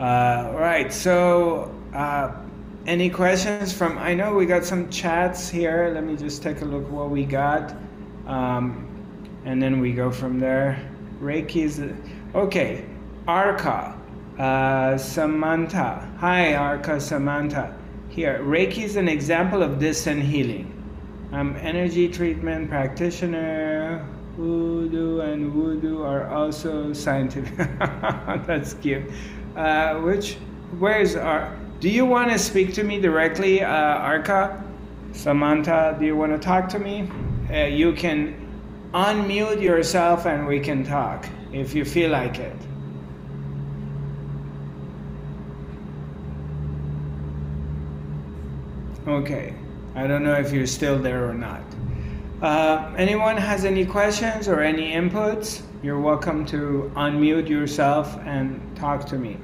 Uh, 0.00 0.52
right, 0.54 0.90
so 0.90 1.70
uh, 1.92 2.34
any 2.86 3.10
questions 3.10 3.74
from? 3.74 3.98
I 3.98 4.14
know 4.14 4.34
we 4.34 4.46
got 4.46 4.64
some 4.64 4.88
chats 4.88 5.50
here. 5.50 5.90
Let 5.94 6.04
me 6.04 6.16
just 6.16 6.42
take 6.42 6.62
a 6.62 6.64
look 6.64 6.90
what 6.90 7.10
we 7.10 7.24
got, 7.24 7.76
um, 8.26 8.85
and 9.46 9.62
then 9.62 9.80
we 9.80 9.92
go 9.92 10.10
from 10.10 10.38
there. 10.40 10.78
Reiki 11.22 11.62
is 11.62 11.80
Okay, 12.34 12.84
Arka, 13.26 13.96
uh, 14.38 14.98
Samantha. 14.98 16.12
Hi, 16.18 16.52
Arka, 16.52 17.00
Samantha. 17.00 17.74
Here, 18.08 18.40
Reiki 18.42 18.82
is 18.82 18.96
an 18.96 19.08
example 19.08 19.62
of 19.62 19.78
this 19.80 20.06
and 20.08 20.22
healing. 20.22 20.72
I'm 21.32 21.56
energy 21.56 22.08
treatment 22.08 22.68
practitioner. 22.68 24.04
Voodoo 24.36 25.20
and 25.20 25.52
voodoo 25.52 26.02
are 26.02 26.28
also 26.28 26.92
scientific. 26.92 27.56
That's 28.46 28.74
cute. 28.74 29.04
Uh, 29.56 29.94
which, 30.00 30.34
where's 30.78 31.16
our? 31.16 31.56
Do 31.80 31.88
you 31.88 32.04
want 32.04 32.30
to 32.32 32.38
speak 32.38 32.74
to 32.74 32.82
me 32.82 33.00
directly, 33.00 33.62
uh? 33.62 34.62
Samantha, 35.12 35.96
do 35.98 36.04
you 36.04 36.16
want 36.16 36.32
to 36.32 36.38
talk 36.38 36.68
to 36.70 36.78
me? 36.78 37.08
Uh, 37.50 37.64
you 37.64 37.92
can 37.92 38.45
unmute 38.96 39.60
yourself 39.60 40.24
and 40.24 40.46
we 40.46 40.58
can 40.58 40.82
talk 40.82 41.28
if 41.52 41.74
you 41.74 41.84
feel 41.84 42.10
like 42.10 42.38
it. 42.38 42.56
Okay, 49.06 49.54
I 49.94 50.06
don't 50.06 50.24
know 50.24 50.34
if 50.34 50.50
you're 50.50 50.66
still 50.66 50.98
there 50.98 51.28
or 51.28 51.34
not. 51.34 51.62
Uh, 52.40 52.94
anyone 52.96 53.36
has 53.36 53.66
any 53.66 53.84
questions 53.84 54.48
or 54.48 54.60
any 54.60 54.92
inputs? 54.92 55.60
You're 55.82 56.00
welcome 56.00 56.46
to 56.46 56.90
unmute 56.96 57.50
yourself 57.50 58.18
and 58.24 58.60
talk 58.76 59.04
to 59.08 59.18
me. 59.18 59.36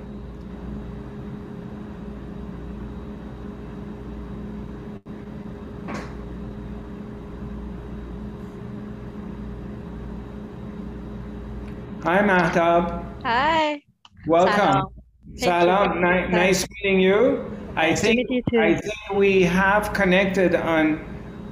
Hi, 12.05 12.21
Mahtab. 12.21 13.23
Hi. 13.23 13.81
Welcome. 14.27 14.91
Salam. 15.37 16.01
Salam. 16.01 16.03
Ni- 16.03 16.37
nice 16.37 16.67
meeting 16.69 16.99
you. 16.99 17.49
I 17.77 17.91
Nice 17.91 18.01
think 18.01 18.27
you. 18.29 18.43
I 18.61 18.75
think 18.75 19.15
we 19.15 19.45
have 19.45 19.93
connected 19.93 20.57
on 20.57 20.99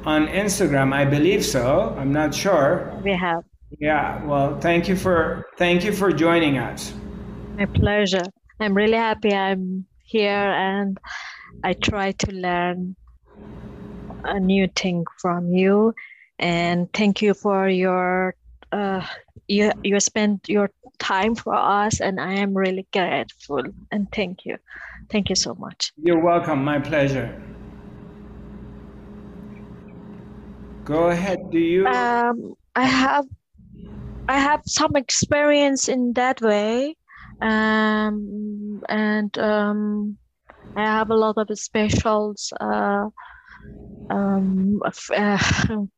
on 0.04 0.26
Instagram. 0.26 0.92
I 0.92 1.04
believe 1.04 1.46
so. 1.46 1.94
I'm 1.96 2.12
not 2.12 2.34
sure. 2.34 2.92
We 3.04 3.12
have. 3.12 3.44
Yeah. 3.78 4.24
Well, 4.26 4.58
thank 4.58 4.88
you 4.88 4.96
for 4.96 5.46
thank 5.56 5.84
you 5.84 5.92
for 5.92 6.10
joining 6.10 6.58
us. 6.58 6.92
My 7.56 7.66
pleasure. 7.66 8.26
I'm 8.58 8.74
really 8.74 8.98
happy 8.98 9.32
I'm 9.32 9.86
here 10.02 10.50
and 10.50 10.98
I 11.62 11.74
try 11.74 12.10
to 12.10 12.32
learn 12.32 12.96
a 14.24 14.40
new 14.40 14.66
thing 14.74 15.04
from 15.22 15.52
you. 15.52 15.94
And 16.40 16.92
thank 16.92 17.22
you 17.22 17.34
for 17.34 17.68
your 17.68 18.34
uh, 18.72 19.06
you 19.50 19.72
you 19.82 19.98
spent 20.00 20.48
your 20.48 20.70
time 20.98 21.34
for 21.34 21.54
us 21.54 22.00
and 22.00 22.20
I 22.20 22.34
am 22.34 22.56
really 22.56 22.86
grateful 22.92 23.62
and 23.90 24.06
thank 24.12 24.46
you. 24.46 24.56
Thank 25.10 25.28
you 25.28 25.34
so 25.34 25.54
much. 25.54 25.92
You're 26.00 26.22
welcome. 26.22 26.64
My 26.64 26.78
pleasure. 26.78 27.28
Go 30.84 31.10
ahead. 31.10 31.38
Do 31.50 31.58
you? 31.58 31.86
Um, 31.86 32.54
I 32.76 32.84
have 32.84 33.26
I 34.28 34.38
have 34.38 34.60
some 34.66 34.94
experience 34.94 35.88
in 35.88 36.12
that 36.14 36.40
way, 36.40 36.96
um, 37.40 38.80
and 38.88 39.36
um, 39.38 40.16
I 40.76 40.82
have 40.82 41.10
a 41.10 41.16
lot 41.16 41.38
of 41.38 41.58
specials 41.58 42.52
uh, 42.60 43.08
um, 44.08 44.80
uh, 45.16 45.38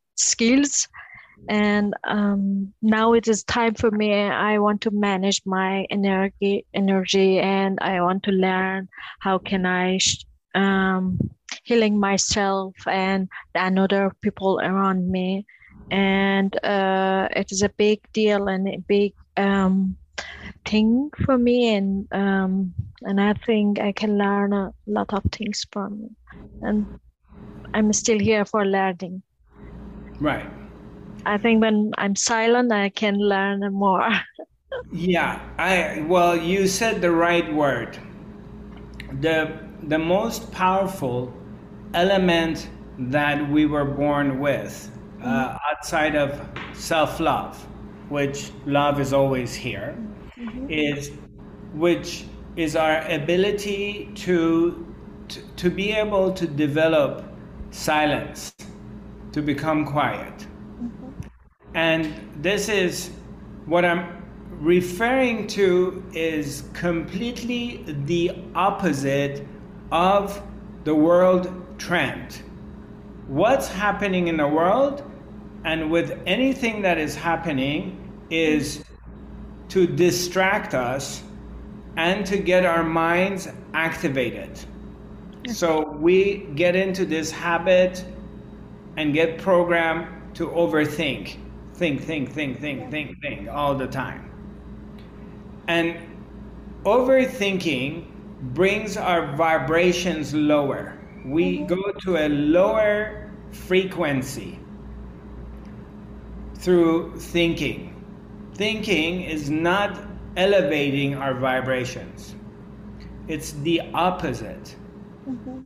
skills. 0.16 0.88
And 1.48 1.94
um, 2.04 2.72
now 2.80 3.12
it 3.14 3.28
is 3.28 3.44
time 3.44 3.74
for 3.74 3.90
me. 3.90 4.14
I 4.14 4.58
want 4.58 4.80
to 4.82 4.90
manage 4.90 5.42
my 5.44 5.86
energy, 5.90 6.66
energy, 6.72 7.40
and 7.40 7.78
I 7.80 8.00
want 8.00 8.22
to 8.24 8.30
learn 8.30 8.88
how 9.20 9.38
can 9.38 9.66
I 9.66 9.98
um, 10.54 11.18
healing 11.64 11.98
myself 11.98 12.74
and 12.86 13.28
and 13.54 13.78
other 13.78 14.12
people 14.22 14.60
around 14.60 15.10
me 15.10 15.46
and 15.90 16.56
uh, 16.64 17.28
it 17.36 17.52
is 17.52 17.62
a 17.62 17.68
big 17.68 18.00
deal 18.12 18.48
and 18.48 18.68
a 18.68 18.78
big 18.88 19.12
um, 19.36 19.96
thing 20.64 21.10
for 21.24 21.38
me 21.38 21.74
and 21.74 22.08
um, 22.12 22.74
and 23.02 23.20
I 23.20 23.34
think 23.34 23.78
I 23.78 23.92
can 23.92 24.18
learn 24.18 24.52
a 24.52 24.72
lot 24.86 25.12
of 25.12 25.22
things 25.30 25.66
from 25.70 26.04
it 26.04 26.66
and 26.66 26.86
I'm 27.74 27.92
still 27.92 28.18
here 28.18 28.44
for 28.44 28.64
learning 28.64 29.22
right. 30.20 30.61
I 31.24 31.38
think 31.38 31.62
when 31.62 31.92
I'm 31.98 32.16
silent 32.16 32.72
I 32.72 32.90
can 32.90 33.16
learn 33.16 33.60
more 33.72 34.08
Yeah, 34.90 35.40
I 35.58 36.04
well, 36.08 36.36
you 36.36 36.66
said 36.66 37.00
the 37.00 37.10
right 37.10 37.52
word. 37.52 37.98
The 39.20 39.58
the 39.82 39.98
most 39.98 40.52
powerful 40.52 41.32
element 41.94 42.68
that 42.98 43.50
we 43.50 43.66
were 43.66 43.84
born 43.84 44.38
with, 44.38 44.90
uh, 45.22 45.56
outside 45.70 46.14
of 46.14 46.40
self-love, 46.74 47.56
which 48.08 48.50
love 48.66 49.00
is 49.00 49.12
always 49.12 49.54
here, 49.54 49.96
is 50.68 51.10
which 51.72 52.24
is 52.56 52.76
our 52.76 53.00
ability 53.08 54.10
to, 54.14 54.86
to 55.28 55.40
to 55.56 55.70
be 55.70 55.92
able 55.92 56.32
to 56.32 56.46
develop 56.46 57.24
silence, 57.70 58.52
to 59.32 59.42
become 59.42 59.84
quiet. 59.86 60.46
And 61.74 62.14
this 62.36 62.68
is 62.68 63.10
what 63.66 63.84
I'm 63.84 64.22
referring 64.60 65.46
to 65.48 66.04
is 66.12 66.64
completely 66.72 67.84
the 68.04 68.32
opposite 68.54 69.46
of 69.90 70.42
the 70.84 70.94
world 70.94 71.78
trend. 71.78 72.42
What's 73.26 73.68
happening 73.68 74.28
in 74.28 74.36
the 74.36 74.48
world 74.48 75.02
and 75.64 75.90
with 75.90 76.20
anything 76.26 76.82
that 76.82 76.98
is 76.98 77.14
happening 77.14 78.12
is 78.30 78.84
to 79.68 79.86
distract 79.86 80.74
us 80.74 81.22
and 81.96 82.26
to 82.26 82.38
get 82.38 82.64
our 82.64 82.82
minds 82.82 83.48
activated. 83.74 84.58
So 85.48 85.90
we 85.90 86.48
get 86.54 86.76
into 86.76 87.04
this 87.04 87.30
habit 87.30 88.04
and 88.96 89.12
get 89.12 89.38
programmed 89.38 90.34
to 90.36 90.48
overthink. 90.48 91.41
Think, 91.82 92.00
think, 92.04 92.30
think, 92.30 92.60
think, 92.60 92.92
think, 92.92 93.20
think 93.20 93.48
all 93.48 93.74
the 93.74 93.88
time. 93.88 94.30
And 95.66 95.96
overthinking 96.84 98.06
brings 98.54 98.96
our 98.96 99.34
vibrations 99.34 100.32
lower. 100.32 100.96
We 101.24 101.58
mm-hmm. 101.58 101.66
go 101.66 101.92
to 102.04 102.24
a 102.24 102.28
lower 102.28 103.32
frequency 103.50 104.60
through 106.54 107.18
thinking. 107.18 108.00
Thinking 108.54 109.22
is 109.22 109.50
not 109.50 109.98
elevating 110.36 111.16
our 111.16 111.34
vibrations, 111.34 112.36
it's 113.26 113.54
the 113.64 113.80
opposite. 113.92 114.76
Mm-hmm. 115.28 115.62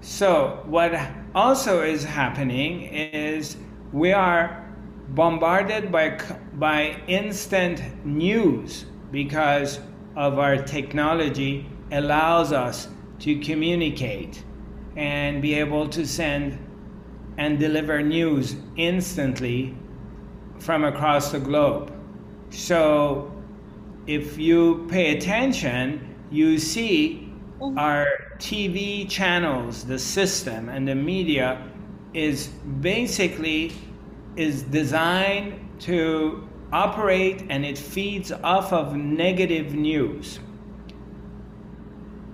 So, 0.00 0.64
what 0.66 1.00
also 1.32 1.84
is 1.84 2.02
happening 2.02 2.82
is 2.82 3.56
we 3.92 4.12
are 4.12 4.66
bombarded 5.14 5.90
by, 5.90 6.18
by 6.54 7.02
instant 7.06 7.82
news 8.04 8.84
because 9.10 9.80
of 10.16 10.38
our 10.38 10.56
technology 10.56 11.66
allows 11.92 12.52
us 12.52 12.88
to 13.18 13.38
communicate 13.40 14.44
and 14.96 15.42
be 15.42 15.54
able 15.54 15.88
to 15.88 16.06
send 16.06 16.58
and 17.38 17.58
deliver 17.58 18.02
news 18.02 18.56
instantly 18.76 19.74
from 20.58 20.84
across 20.84 21.32
the 21.32 21.40
globe. 21.40 21.92
So, 22.50 23.32
if 24.06 24.38
you 24.38 24.86
pay 24.90 25.16
attention, 25.16 26.16
you 26.30 26.58
see 26.58 27.32
our 27.76 28.06
TV 28.38 29.08
channels, 29.08 29.84
the 29.84 29.98
system 29.98 30.68
and 30.68 30.86
the 30.86 30.94
media 30.94 31.66
is 32.14 32.48
basically 32.80 33.72
is 34.40 34.62
designed 34.62 35.60
to 35.78 36.48
operate 36.72 37.44
and 37.50 37.62
it 37.62 37.76
feeds 37.76 38.32
off 38.32 38.72
of 38.72 38.96
negative 38.96 39.74
news. 39.74 40.40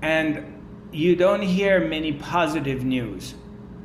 And 0.03 0.63
you 0.93 1.17
don't 1.17 1.43
hear 1.43 1.89
many 1.89 2.13
positive 2.13 2.85
news. 2.85 3.35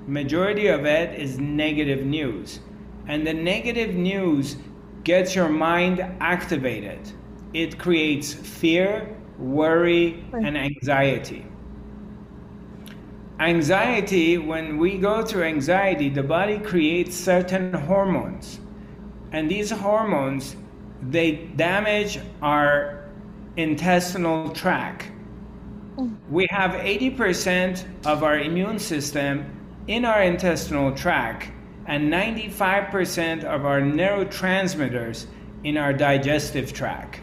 Majority 0.06 0.68
of 0.68 0.86
it 0.86 1.20
is 1.20 1.40
negative 1.40 2.06
news. 2.06 2.60
And 3.08 3.26
the 3.26 3.34
negative 3.34 3.96
news 3.96 4.58
gets 5.04 5.36
your 5.36 5.50
mind 5.50 6.00
activated. 6.20 7.00
It 7.54 7.80
creates 7.80 8.36
fear, 8.36 9.18
worry, 9.40 10.24
and 10.32 10.56
anxiety. 10.56 11.51
Anxiety, 13.42 14.38
when 14.38 14.78
we 14.78 15.00
go 15.00 15.26
through 15.26 15.46
anxiety, 15.46 16.10
the 16.10 16.22
body 16.22 16.60
creates 16.60 17.16
certain 17.16 17.74
hormones. 17.74 18.60
And 19.32 19.50
these 19.50 19.72
hormones, 19.72 20.56
they 21.10 21.48
damage 21.56 22.20
our 22.44 23.10
intestinal 23.58 24.52
tract. 24.52 25.10
Mm. 25.98 26.18
We 26.30 26.46
have 26.52 26.74
80% 26.74 27.84
of 28.06 28.22
our 28.22 28.38
immune 28.38 28.78
system 28.78 29.46
in 29.88 30.06
our 30.06 30.22
intestinal 30.22 30.94
tract 30.94 31.50
and 31.88 32.14
95% 32.14 33.44
of 33.44 33.66
our 33.66 33.82
neurotransmitters 33.82 35.26
in 35.64 35.78
our 35.78 35.94
digestive 35.94 36.74
tract. 36.74 37.22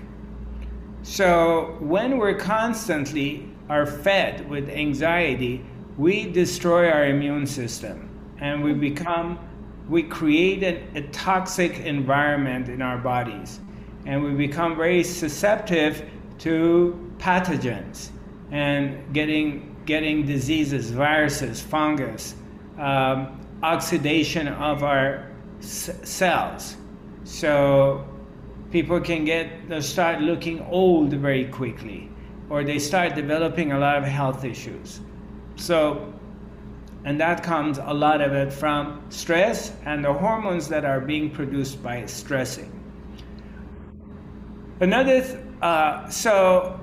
So 1.05 1.77
when 1.79 2.19
we're 2.19 2.39
constantly 2.39 3.49
are 3.69 3.87
fed 3.87 4.49
with 4.49 4.69
anxiety, 4.69 5.65
we 5.99 6.31
destroy 6.31 6.89
our 6.91 7.07
immune 7.07 7.47
system. 7.47 8.09
and 8.41 8.63
we 8.63 8.73
become 8.73 9.39
we 9.89 10.03
create 10.03 10.63
a, 10.63 10.75
a 10.99 11.03
toxic 11.09 11.79
environment 11.81 12.69
in 12.69 12.81
our 12.83 12.99
bodies 12.99 13.61
and 14.07 14.23
we 14.23 14.33
become 14.47 14.77
very 14.77 15.03
susceptible 15.03 16.07
to 16.39 16.53
pathogens 17.19 18.11
and 18.53 19.13
getting 19.13 19.75
getting 19.87 20.25
diseases, 20.27 20.91
viruses, 20.91 21.61
fungus, 21.63 22.35
um, 22.79 23.41
oxidation 23.63 24.47
of 24.49 24.85
our 24.85 25.31
s- 25.61 25.91
cells. 26.05 26.77
So 27.25 28.05
people 28.71 29.01
can 29.01 29.25
get 29.25 29.69
they 29.69 29.81
start 29.81 30.21
looking 30.21 30.61
old 30.71 31.13
very 31.15 31.47
quickly, 31.47 32.09
or 32.51 32.63
they 32.65 32.79
start 32.79 33.15
developing 33.15 33.73
a 33.73 33.79
lot 33.79 33.97
of 33.97 34.05
health 34.05 34.45
issues. 34.45 35.01
So 35.59 36.15
and 37.05 37.21
that 37.21 37.43
comes 37.43 37.79
a 37.79 37.95
lot 37.95 38.21
of 38.21 38.33
it 38.33 38.53
from 38.53 39.03
stress 39.09 39.73
and 39.85 40.05
the 40.05 40.13
hormones 40.13 40.69
that 40.69 40.85
are 40.85 41.01
being 41.01 41.31
produced 41.31 41.83
by 41.83 42.05
stressing. 42.07 42.73
Another, 44.81 45.21
th- 45.23 45.39
uh, 45.63 46.09
so 46.09 46.79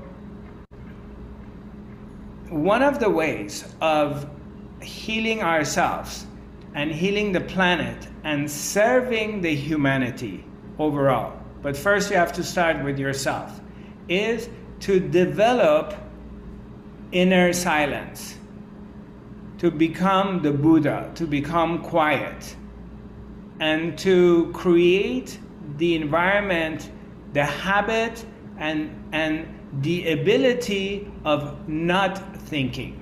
one 2.49 2.81
of 2.81 2.99
the 2.99 3.09
ways 3.09 3.65
of 3.81 4.29
healing 4.81 5.41
ourselves 5.41 6.25
and 6.73 6.91
healing 6.91 7.31
the 7.31 7.41
planet 7.41 8.07
and 8.23 8.49
serving 8.49 9.41
the 9.41 9.53
humanity 9.55 10.43
overall, 10.79 11.39
but 11.61 11.75
first 11.77 12.09
you 12.09 12.17
have 12.17 12.33
to 12.33 12.43
start 12.43 12.83
with 12.83 12.99
yourself, 12.99 13.61
is 14.09 14.49
to 14.81 14.99
develop 14.99 15.93
inner 17.11 17.53
silence, 17.53 18.37
to 19.57 19.71
become 19.71 20.41
the 20.41 20.51
Buddha, 20.51 21.11
to 21.15 21.25
become 21.25 21.81
quiet, 21.81 22.55
and 23.59 23.97
to 23.99 24.51
create 24.53 25.39
the 25.77 25.95
environment, 25.95 26.91
the 27.33 27.45
habit, 27.45 28.25
and, 28.57 28.91
and 29.11 29.47
the 29.81 30.11
ability 30.11 31.11
of 31.23 31.67
not 31.67 32.37
thinking. 32.43 33.01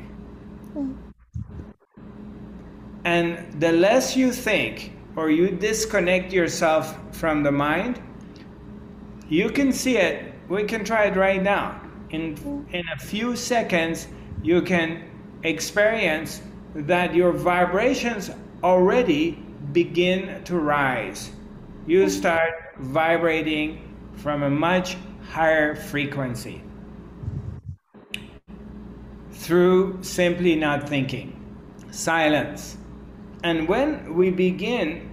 And 3.06 3.60
the 3.60 3.72
less 3.72 4.16
you 4.16 4.32
think 4.32 4.93
or 5.16 5.30
you 5.30 5.49
disconnect 5.49 6.32
yourself 6.32 6.97
from 7.16 7.43
the 7.43 7.51
mind, 7.51 8.01
you 9.28 9.49
can 9.49 9.72
see 9.74 9.97
it. 9.97 10.34
We 10.47 10.64
can 10.64 10.84
try 10.86 11.06
it 11.06 11.16
right 11.16 11.41
now. 11.41 11.82
In, 12.12 12.66
in 12.72 12.84
a 12.95 12.99
few 12.99 13.36
seconds, 13.36 14.08
you 14.41 14.62
can 14.62 15.10
experience 15.44 16.41
that 16.76 17.14
your 17.14 17.32
vibrations 17.32 18.32
already 18.64 19.32
begin 19.72 20.44
to 20.46 20.58
rise. 20.58 21.32
You 21.86 22.10
start 22.10 22.52
vibrating 22.78 23.96
from 24.16 24.44
a 24.44 24.50
much 24.50 24.98
higher 25.30 25.76
frequency 25.76 26.64
through 29.32 30.02
simply 30.02 30.56
not 30.56 30.88
thinking, 30.88 31.39
silence. 31.91 32.78
And 33.44 33.68
when 33.68 34.16
we 34.16 34.32
begin 34.32 35.10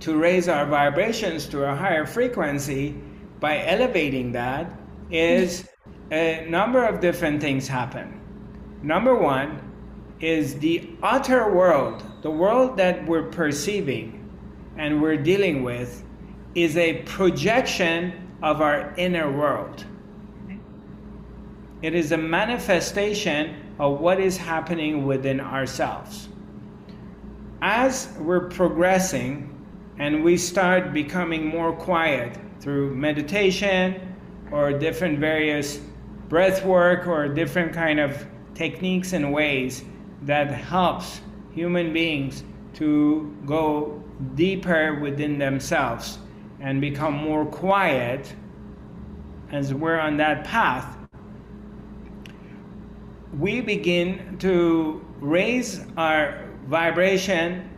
to 0.00 0.18
raise 0.18 0.48
our 0.48 0.66
vibrations 0.66 1.46
to 1.46 1.64
a 1.64 1.74
higher 1.74 2.04
frequency 2.04 2.94
by 3.40 3.64
elevating 3.64 4.32
that, 4.32 4.70
is 5.10 5.68
a 6.10 6.46
number 6.48 6.84
of 6.84 7.00
different 7.00 7.40
things 7.40 7.68
happen. 7.68 8.20
Number 8.84 9.14
one 9.14 9.62
is 10.20 10.58
the 10.58 10.90
outer 11.02 11.50
world, 11.50 12.04
the 12.20 12.30
world 12.30 12.76
that 12.76 13.06
we're 13.06 13.30
perceiving 13.30 14.28
and 14.76 15.00
we're 15.00 15.16
dealing 15.16 15.62
with, 15.62 16.04
is 16.54 16.76
a 16.76 17.00
projection 17.04 18.28
of 18.42 18.60
our 18.60 18.92
inner 18.98 19.32
world. 19.32 19.86
It 21.80 21.94
is 21.94 22.12
a 22.12 22.18
manifestation 22.18 23.56
of 23.78 24.00
what 24.00 24.20
is 24.20 24.36
happening 24.36 25.06
within 25.06 25.40
ourselves. 25.40 26.28
As 27.62 28.12
we're 28.20 28.50
progressing 28.50 29.50
and 29.98 30.22
we 30.22 30.36
start 30.36 30.92
becoming 30.92 31.46
more 31.46 31.72
quiet 31.72 32.36
through 32.60 32.94
meditation 32.94 34.14
or 34.50 34.78
different 34.78 35.20
various 35.20 35.80
breath 36.28 36.62
work 36.66 37.06
or 37.06 37.28
different 37.28 37.72
kind 37.72 37.98
of 37.98 38.26
techniques 38.54 39.12
and 39.12 39.32
ways 39.32 39.84
that 40.22 40.50
helps 40.50 41.20
human 41.52 41.92
beings 41.92 42.44
to 42.74 43.36
go 43.46 44.02
deeper 44.34 44.98
within 45.00 45.38
themselves 45.38 46.18
and 46.60 46.80
become 46.80 47.14
more 47.14 47.44
quiet 47.44 48.34
as 49.52 49.74
we're 49.74 49.98
on 49.98 50.16
that 50.16 50.44
path 50.44 50.94
we 53.38 53.60
begin 53.60 54.36
to 54.38 55.04
raise 55.20 55.84
our 55.96 56.48
vibration 56.66 57.68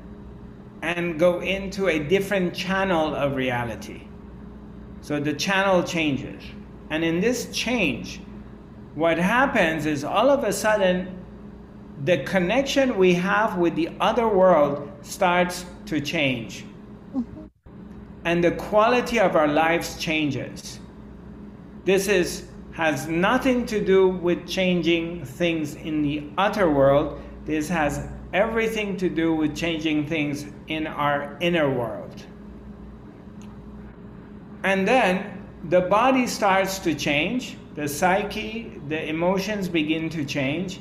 and 0.83 1.19
go 1.19 1.41
into 1.41 1.89
a 1.89 1.99
different 1.99 2.55
channel 2.55 3.15
of 3.15 3.37
reality. 3.37 4.03
So 5.01 5.19
the 5.19 5.33
channel 5.33 5.83
changes. 5.83 6.43
And 6.91 7.05
in 7.05 7.21
this 7.21 7.51
change 7.53 8.21
what 8.97 9.19
happens 9.19 9.85
is 9.85 10.05
all 10.05 10.31
of 10.31 10.43
a 10.43 10.53
sudden 10.53 11.23
the 12.05 12.25
connection 12.25 12.97
we 12.97 13.13
have 13.13 13.59
with 13.59 13.75
the 13.75 13.91
other 14.01 14.27
world 14.27 14.91
starts 15.03 15.67
to 15.85 16.01
change. 16.01 16.65
Mm-hmm. 17.15 17.47
And 18.25 18.43
the 18.43 18.53
quality 18.53 19.21
of 19.21 19.37
our 19.37 19.49
lives 19.49 19.99
changes. 19.99 20.81
This 21.85 22.09
is, 22.09 22.49
has 22.73 23.07
nothing 23.07 23.67
to 23.67 23.85
do 23.85 24.09
with 24.09 24.49
changing 24.49 25.27
things 25.27 25.75
in 25.75 26.01
the 26.01 26.25
outer 26.39 26.71
world. 26.71 27.21
This 27.45 27.69
has 27.69 28.09
everything 28.33 28.97
to 28.97 29.11
do 29.11 29.35
with 29.35 29.55
changing 29.55 30.07
things 30.07 30.47
in 30.69 30.87
our 30.87 31.37
inner 31.41 31.71
world. 31.71 32.25
And 34.65 34.89
then 34.89 35.45
the 35.69 35.83
body 35.83 36.27
starts 36.27 36.79
to 36.81 36.95
change, 36.95 37.59
the 37.77 37.87
psyche, 37.87 38.81
the 38.89 39.09
emotions 39.09 39.69
begin 39.69 40.09
to 40.09 40.25
change 40.25 40.81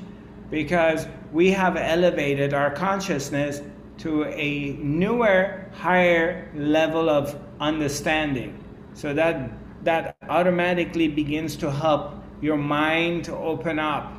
because 0.50 1.08
we 1.34 1.52
have 1.52 1.76
elevated 1.76 2.54
our 2.54 2.72
consciousness 2.72 3.62
to 3.98 4.26
a 4.26 4.72
newer, 4.82 5.66
higher 5.74 6.50
level 6.56 7.10
of 7.10 7.38
understanding. 7.60 8.64
So 8.93 9.14
that 9.14 9.52
that 9.84 10.18
automatically 10.30 11.08
begins 11.08 11.56
to 11.58 11.70
help 11.70 12.16
your 12.41 12.58
mind 12.58 13.26
to 13.26 13.36
open 13.36 13.78
up 13.78 14.12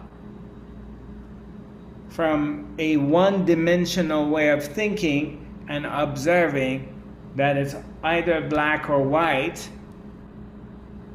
from 2.08 2.74
a 2.78 2.96
one 2.98 3.44
dimensional 3.44 4.28
way 4.28 4.50
of 4.50 4.62
thinking 4.62 5.64
and 5.68 5.86
observing 5.86 6.92
that 7.34 7.56
it's 7.56 7.74
either 8.04 8.48
black 8.48 8.88
or 8.88 9.02
white 9.02 9.68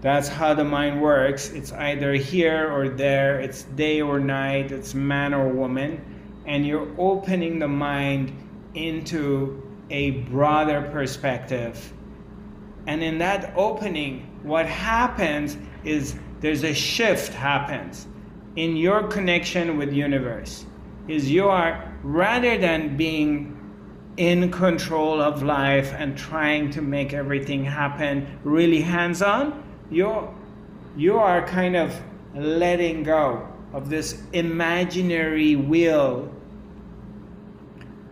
that's 0.01 0.27
how 0.27 0.53
the 0.55 0.63
mind 0.63 0.99
works. 1.01 1.51
It's 1.51 1.71
either 1.71 2.13
here 2.13 2.71
or 2.71 2.89
there, 2.89 3.39
it's 3.39 3.63
day 3.63 4.01
or 4.01 4.19
night, 4.19 4.71
it's 4.71 4.95
man 4.95 5.33
or 5.33 5.47
woman, 5.47 6.03
and 6.45 6.65
you're 6.65 6.89
opening 6.97 7.59
the 7.59 7.67
mind 7.67 8.33
into 8.73 9.61
a 9.91 10.11
broader 10.31 10.89
perspective. 10.91 11.93
And 12.87 13.03
in 13.03 13.19
that 13.19 13.53
opening, 13.55 14.39
what 14.41 14.65
happens 14.65 15.57
is 15.83 16.15
there's 16.39 16.63
a 16.63 16.73
shift 16.73 17.33
happens 17.33 18.07
in 18.55 18.75
your 18.75 19.07
connection 19.07 19.77
with 19.77 19.93
universe. 19.93 20.65
Is 21.07 21.29
you 21.29 21.47
are 21.47 21.93
rather 22.03 22.57
than 22.57 22.97
being 22.97 23.57
in 24.17 24.51
control 24.51 25.21
of 25.21 25.43
life 25.43 25.93
and 25.93 26.17
trying 26.17 26.71
to 26.71 26.81
make 26.81 27.13
everything 27.13 27.63
happen 27.63 28.39
really 28.43 28.81
hands 28.81 29.21
on, 29.21 29.63
you 29.91 30.27
you 30.97 31.17
are 31.17 31.45
kind 31.45 31.75
of 31.75 31.99
letting 32.33 33.03
go 33.03 33.47
of 33.73 33.89
this 33.89 34.21
imaginary 34.33 35.55
will 35.55 36.29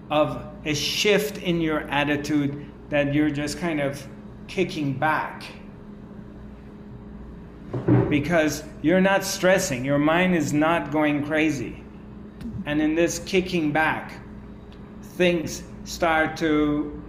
of 0.09 0.45
a 0.65 0.73
shift 0.73 1.37
in 1.37 1.61
your 1.61 1.81
attitude 1.89 2.65
that 2.89 3.13
you're 3.13 3.29
just 3.29 3.59
kind 3.59 3.79
of 3.79 4.05
kicking 4.47 4.93
back. 4.93 5.43
Because 8.09 8.63
you're 8.81 9.01
not 9.01 9.23
stressing. 9.23 9.85
Your 9.85 9.99
mind 9.99 10.35
is 10.35 10.53
not 10.53 10.91
going 10.91 11.25
crazy. 11.25 11.83
And 12.65 12.81
in 12.81 12.95
this 12.95 13.19
kicking 13.19 13.71
back 13.71 14.13
things 15.01 15.63
start 15.83 16.37
to 16.37 17.01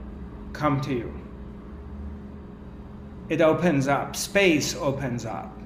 come 0.52 0.80
to 0.80 0.92
you 0.92 1.19
it 3.31 3.41
opens 3.41 3.89
up, 3.89 4.16
space 4.16 4.76
opens 4.76 5.26
up. 5.26 5.59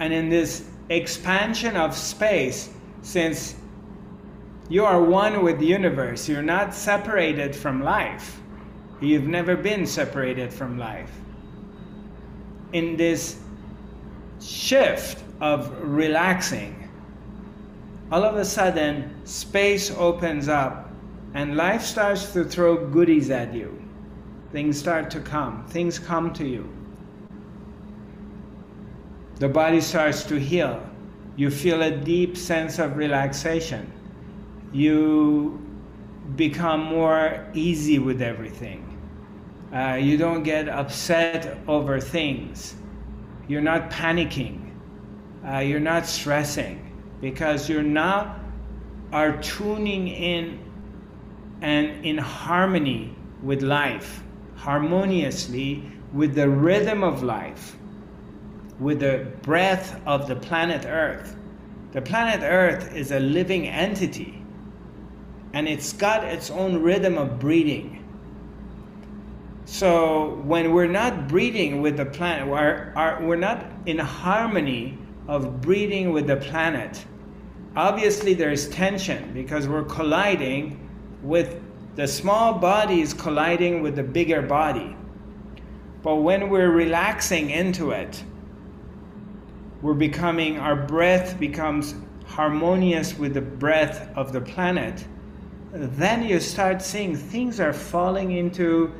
And 0.00 0.12
in 0.12 0.30
this 0.30 0.68
expansion 0.90 1.76
of 1.76 1.96
space, 1.96 2.70
since 3.02 3.56
You 4.68 4.86
are 4.86 5.02
one 5.02 5.42
with 5.44 5.58
the 5.58 5.66
universe. 5.66 6.28
You're 6.28 6.42
not 6.42 6.74
separated 6.74 7.54
from 7.54 7.82
life. 7.82 8.40
You've 9.00 9.26
never 9.26 9.56
been 9.56 9.86
separated 9.86 10.52
from 10.52 10.78
life. 10.78 11.12
In 12.72 12.96
this 12.96 13.38
shift 14.40 15.24
of 15.40 15.72
relaxing, 15.82 16.88
all 18.12 18.24
of 18.24 18.36
a 18.36 18.44
sudden 18.44 19.14
space 19.24 19.90
opens 19.90 20.48
up 20.48 20.90
and 21.34 21.56
life 21.56 21.82
starts 21.82 22.32
to 22.32 22.44
throw 22.44 22.86
goodies 22.88 23.30
at 23.30 23.54
you. 23.54 23.81
Things 24.52 24.78
start 24.78 25.10
to 25.10 25.20
come, 25.20 25.64
things 25.66 25.98
come 25.98 26.32
to 26.34 26.46
you. 26.46 26.68
The 29.36 29.48
body 29.48 29.80
starts 29.80 30.24
to 30.24 30.38
heal. 30.38 30.80
You 31.36 31.50
feel 31.50 31.82
a 31.82 31.90
deep 31.90 32.36
sense 32.36 32.78
of 32.78 32.96
relaxation. 32.96 33.90
You 34.72 35.60
become 36.36 36.80
more 36.84 37.44
easy 37.54 37.98
with 37.98 38.22
everything. 38.22 38.88
Uh, 39.74 39.94
you 39.94 40.18
don't 40.18 40.42
get 40.42 40.68
upset 40.68 41.58
over 41.66 41.98
things. 41.98 42.74
You're 43.48 43.62
not 43.62 43.90
panicking. 43.90 44.70
Uh, 45.46 45.58
you're 45.58 45.80
not 45.80 46.06
stressing 46.06 46.78
because 47.20 47.68
you're 47.68 47.82
now 47.82 48.38
are 49.12 49.36
tuning 49.42 50.08
in 50.08 50.58
and 51.60 52.04
in 52.04 52.18
harmony 52.18 53.14
with 53.42 53.62
life, 53.62 54.22
harmoniously 54.62 55.82
with 56.12 56.34
the 56.34 56.48
rhythm 56.48 57.02
of 57.02 57.22
life, 57.22 57.76
with 58.78 59.00
the 59.00 59.26
breath 59.42 60.00
of 60.06 60.28
the 60.28 60.36
planet 60.36 60.84
Earth. 60.86 61.36
The 61.90 62.00
planet 62.00 62.42
Earth 62.42 62.94
is 62.94 63.10
a 63.10 63.18
living 63.18 63.66
entity 63.66 64.42
and 65.52 65.68
it's 65.68 65.92
got 65.92 66.24
its 66.24 66.48
own 66.50 66.80
rhythm 66.80 67.18
of 67.18 67.38
breathing. 67.38 67.98
So 69.64 70.36
when 70.44 70.72
we're 70.72 70.86
not 70.86 71.28
breathing 71.28 71.82
with 71.82 71.96
the 71.96 72.06
planet, 72.06 72.46
we're, 72.46 72.92
we're 73.20 73.36
not 73.36 73.66
in 73.86 73.98
harmony 73.98 74.96
of 75.26 75.60
breathing 75.60 76.12
with 76.12 76.28
the 76.28 76.36
planet, 76.36 77.04
obviously 77.74 78.34
there's 78.34 78.68
tension 78.68 79.32
because 79.34 79.66
we're 79.66 79.84
colliding 79.84 80.88
with 81.22 81.60
the 81.94 82.08
small 82.08 82.54
body 82.54 83.00
is 83.00 83.12
colliding 83.12 83.82
with 83.82 83.96
the 83.96 84.02
bigger 84.02 84.42
body. 84.42 84.96
But 86.02 86.16
when 86.16 86.48
we're 86.48 86.70
relaxing 86.70 87.50
into 87.50 87.90
it, 87.90 88.24
we're 89.82 89.94
becoming, 89.94 90.58
our 90.58 90.76
breath 90.76 91.38
becomes 91.38 91.94
harmonious 92.26 93.18
with 93.18 93.34
the 93.34 93.40
breath 93.40 94.08
of 94.16 94.32
the 94.32 94.40
planet. 94.40 95.04
Then 95.72 96.22
you 96.22 96.40
start 96.40 96.82
seeing 96.82 97.14
things 97.14 97.60
are 97.60 97.72
falling 97.72 98.32
into 98.32 98.92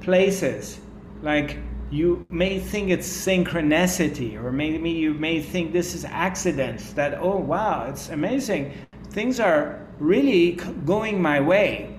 places. 0.00 0.80
Like 1.22 1.58
you 1.90 2.24
may 2.30 2.60
think 2.60 2.90
it's 2.90 3.08
synchronicity, 3.08 4.36
or 4.36 4.52
maybe 4.52 4.90
you 4.90 5.14
may 5.14 5.40
think 5.40 5.72
this 5.72 5.94
is 5.94 6.04
accidents, 6.04 6.92
that, 6.92 7.18
oh 7.20 7.36
wow, 7.36 7.86
it's 7.88 8.08
amazing. 8.10 8.72
Things 9.10 9.40
are 9.40 9.86
really 9.98 10.52
going 10.84 11.20
my 11.20 11.40
way. 11.40 11.98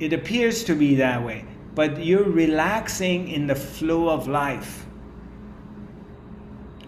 It 0.00 0.12
appears 0.12 0.62
to 0.64 0.74
be 0.74 0.94
that 0.96 1.24
way, 1.24 1.44
but 1.74 2.04
you're 2.04 2.28
relaxing 2.28 3.28
in 3.28 3.46
the 3.46 3.54
flow 3.54 4.08
of 4.08 4.28
life. 4.28 4.86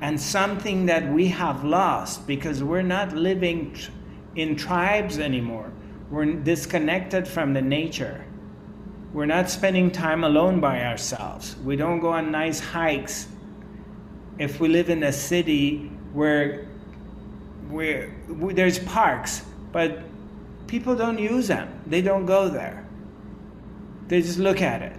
And 0.00 0.18
something 0.18 0.86
that 0.86 1.12
we 1.12 1.26
have 1.28 1.64
lost 1.64 2.26
because 2.26 2.62
we're 2.62 2.82
not 2.82 3.12
living 3.12 3.76
in 4.36 4.56
tribes 4.56 5.18
anymore. 5.18 5.72
We're 6.10 6.24
disconnected 6.24 7.26
from 7.26 7.52
the 7.52 7.62
nature. 7.62 8.24
We're 9.12 9.26
not 9.26 9.50
spending 9.50 9.90
time 9.90 10.22
alone 10.22 10.60
by 10.60 10.84
ourselves. 10.84 11.56
We 11.64 11.76
don't 11.76 11.98
go 12.00 12.10
on 12.10 12.30
nice 12.30 12.60
hikes. 12.60 13.26
If 14.38 14.60
we 14.60 14.68
live 14.68 14.88
in 14.88 15.02
a 15.02 15.12
city 15.12 15.90
where, 16.12 16.66
where, 17.68 18.14
there's 18.28 18.78
parks, 18.78 19.42
but 19.72 20.00
people 20.68 20.94
don't 20.94 21.18
use 21.18 21.48
them, 21.48 21.68
they 21.86 22.02
don't 22.02 22.24
go 22.24 22.48
there. 22.48 22.86
They 24.10 24.22
just 24.22 24.40
look 24.40 24.60
at 24.60 24.82
it, 24.82 24.96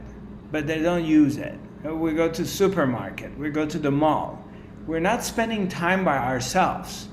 but 0.53 0.67
they 0.67 0.81
don't 0.81 1.03
use 1.03 1.35
it. 1.35 1.59
We 1.83 2.13
go 2.13 2.29
to 2.29 2.45
supermarket, 2.45 3.37
we 3.37 3.49
go 3.49 3.65
to 3.65 3.77
the 3.77 3.91
mall. 3.91 4.41
We're 4.87 5.01
not 5.01 5.25
spending 5.25 5.67
time 5.67 6.05
by 6.05 6.17
ourselves. 6.17 7.09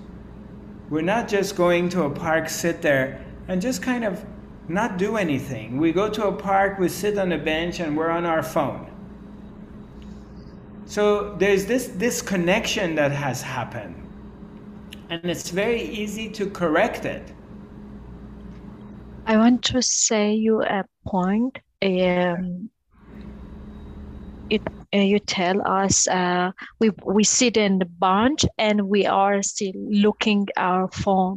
We're 0.91 1.03
not 1.03 1.27
just 1.27 1.57
going 1.57 1.89
to 1.89 2.05
a 2.05 2.11
park, 2.11 2.51
sit 2.51 2.83
there, 2.83 3.27
and 3.49 3.61
just 3.61 3.83
kind 3.83 4.05
of 4.05 4.25
not 4.69 4.97
do 4.97 5.17
anything. 5.17 5.79
We 5.79 5.91
go 5.91 6.09
to 6.09 6.29
a 6.29 6.33
park, 6.33 6.79
we 6.79 6.89
sit 6.89 7.19
on 7.19 7.33
a 7.33 7.39
bench, 7.39 7.81
and 7.81 7.97
we're 7.97 8.11
on 8.11 8.25
our 8.25 8.45
phone. 8.45 8.87
So 10.87 11.35
there's 11.35 11.67
this 11.67 11.89
disconnection 11.89 12.95
that 12.95 13.11
has 13.11 13.43
happened, 13.43 13.97
and 15.11 15.25
it's 15.25 15.51
very 15.51 15.83
easy 15.83 16.31
to 16.31 16.49
correct 16.49 17.05
it. 17.05 17.33
I 19.27 19.37
want 19.37 19.65
to 19.65 19.83
say 19.83 20.33
you 20.33 20.63
a 20.63 20.85
point. 21.05 21.59
Um, 21.83 22.71
it 24.51 24.63
uh, 24.95 24.99
you 24.99 25.19
tell 25.19 25.61
us 25.67 26.07
uh, 26.09 26.51
we 26.81 26.91
we 27.05 27.25
sit 27.25 27.57
in 27.57 27.79
the 27.79 27.87
bunch 27.87 28.45
and 28.59 28.89
we 28.89 29.07
are 29.07 29.43
still 29.43 29.75
looking 29.91 30.47
our 30.57 30.89
phone. 30.91 31.37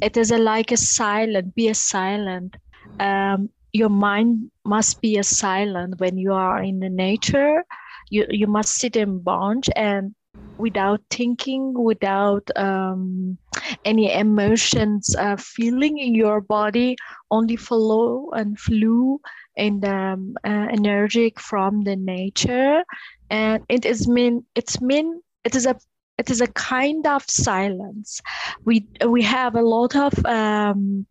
It 0.00 0.16
is 0.16 0.30
a, 0.30 0.38
like 0.38 0.70
a 0.72 0.76
silent 0.76 1.54
be 1.54 1.68
a 1.68 1.74
silent. 1.74 2.56
Um, 2.98 3.50
your 3.72 3.90
mind 3.90 4.50
must 4.64 5.00
be 5.00 5.16
a 5.18 5.24
silent 5.24 5.94
when 5.98 6.16
you 6.18 6.32
are 6.32 6.62
in 6.62 6.80
the 6.80 6.90
nature. 6.90 7.64
You 8.10 8.26
you 8.30 8.46
must 8.46 8.74
sit 8.74 8.96
in 8.96 9.20
bunch 9.22 9.68
and 9.76 10.14
without 10.58 11.00
thinking 11.10 11.72
without 11.74 12.48
um, 12.56 13.38
any 13.84 14.12
emotions 14.12 15.14
uh, 15.18 15.36
feeling 15.36 15.98
in 15.98 16.14
your 16.14 16.40
body 16.40 16.96
only 17.30 17.56
follow 17.56 18.30
and 18.32 18.58
flew 18.58 19.20
and 19.56 19.84
um, 19.84 20.36
uh, 20.44 20.66
energetic 20.70 21.40
from 21.40 21.82
the 21.82 21.96
nature 21.96 22.82
and 23.30 23.64
it 23.68 23.84
is 23.84 24.06
mean 24.06 24.44
it's 24.54 24.80
mean 24.80 25.20
it 25.44 25.54
is 25.54 25.66
a 25.66 25.76
it 26.18 26.30
is 26.30 26.40
a 26.40 26.46
kind 26.48 27.06
of 27.06 27.22
silence. 27.28 28.20
We 28.64 28.86
we 29.06 29.22
have 29.22 29.54
a 29.54 29.62
lot 29.62 29.94
of 29.96 30.12
um, 30.24 31.06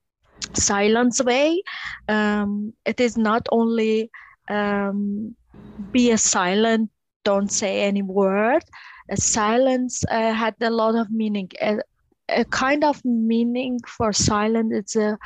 silence 0.53 1.23
way. 1.23 1.61
Um, 2.07 2.73
it 2.85 2.99
is 2.99 3.17
not 3.17 3.47
only 3.51 4.09
um, 4.49 5.35
be 5.91 6.11
a 6.11 6.17
silent, 6.17 6.89
don't 7.23 7.51
say 7.51 7.83
any 7.83 8.01
word. 8.01 8.63
A 9.09 9.17
silence 9.17 10.03
uh, 10.09 10.33
had 10.33 10.55
a 10.61 10.69
lot 10.69 10.95
of 10.95 11.11
meaning. 11.11 11.51
A, 11.61 11.77
a 12.29 12.45
kind 12.45 12.83
of 12.83 13.03
meaning 13.05 13.79
for 13.87 14.11
silent. 14.11 14.73
It's 14.73 14.95
a 14.95 15.17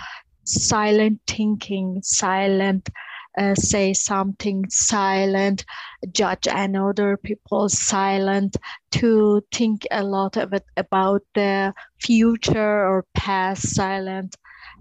silent 0.49 1.21
thinking, 1.27 2.01
silent 2.03 2.89
uh, 3.37 3.55
say 3.55 3.93
something 3.93 4.65
silent, 4.69 5.65
judge 6.11 6.47
another 6.49 7.17
people 7.17 7.69
silent, 7.69 8.57
to 8.91 9.41
think 9.53 9.87
a 9.91 10.03
lot 10.03 10.35
of 10.35 10.53
it 10.53 10.65
about 10.77 11.21
the 11.35 11.73
future 11.99 12.85
or 12.85 13.05
past 13.13 13.75
silent 13.75 14.35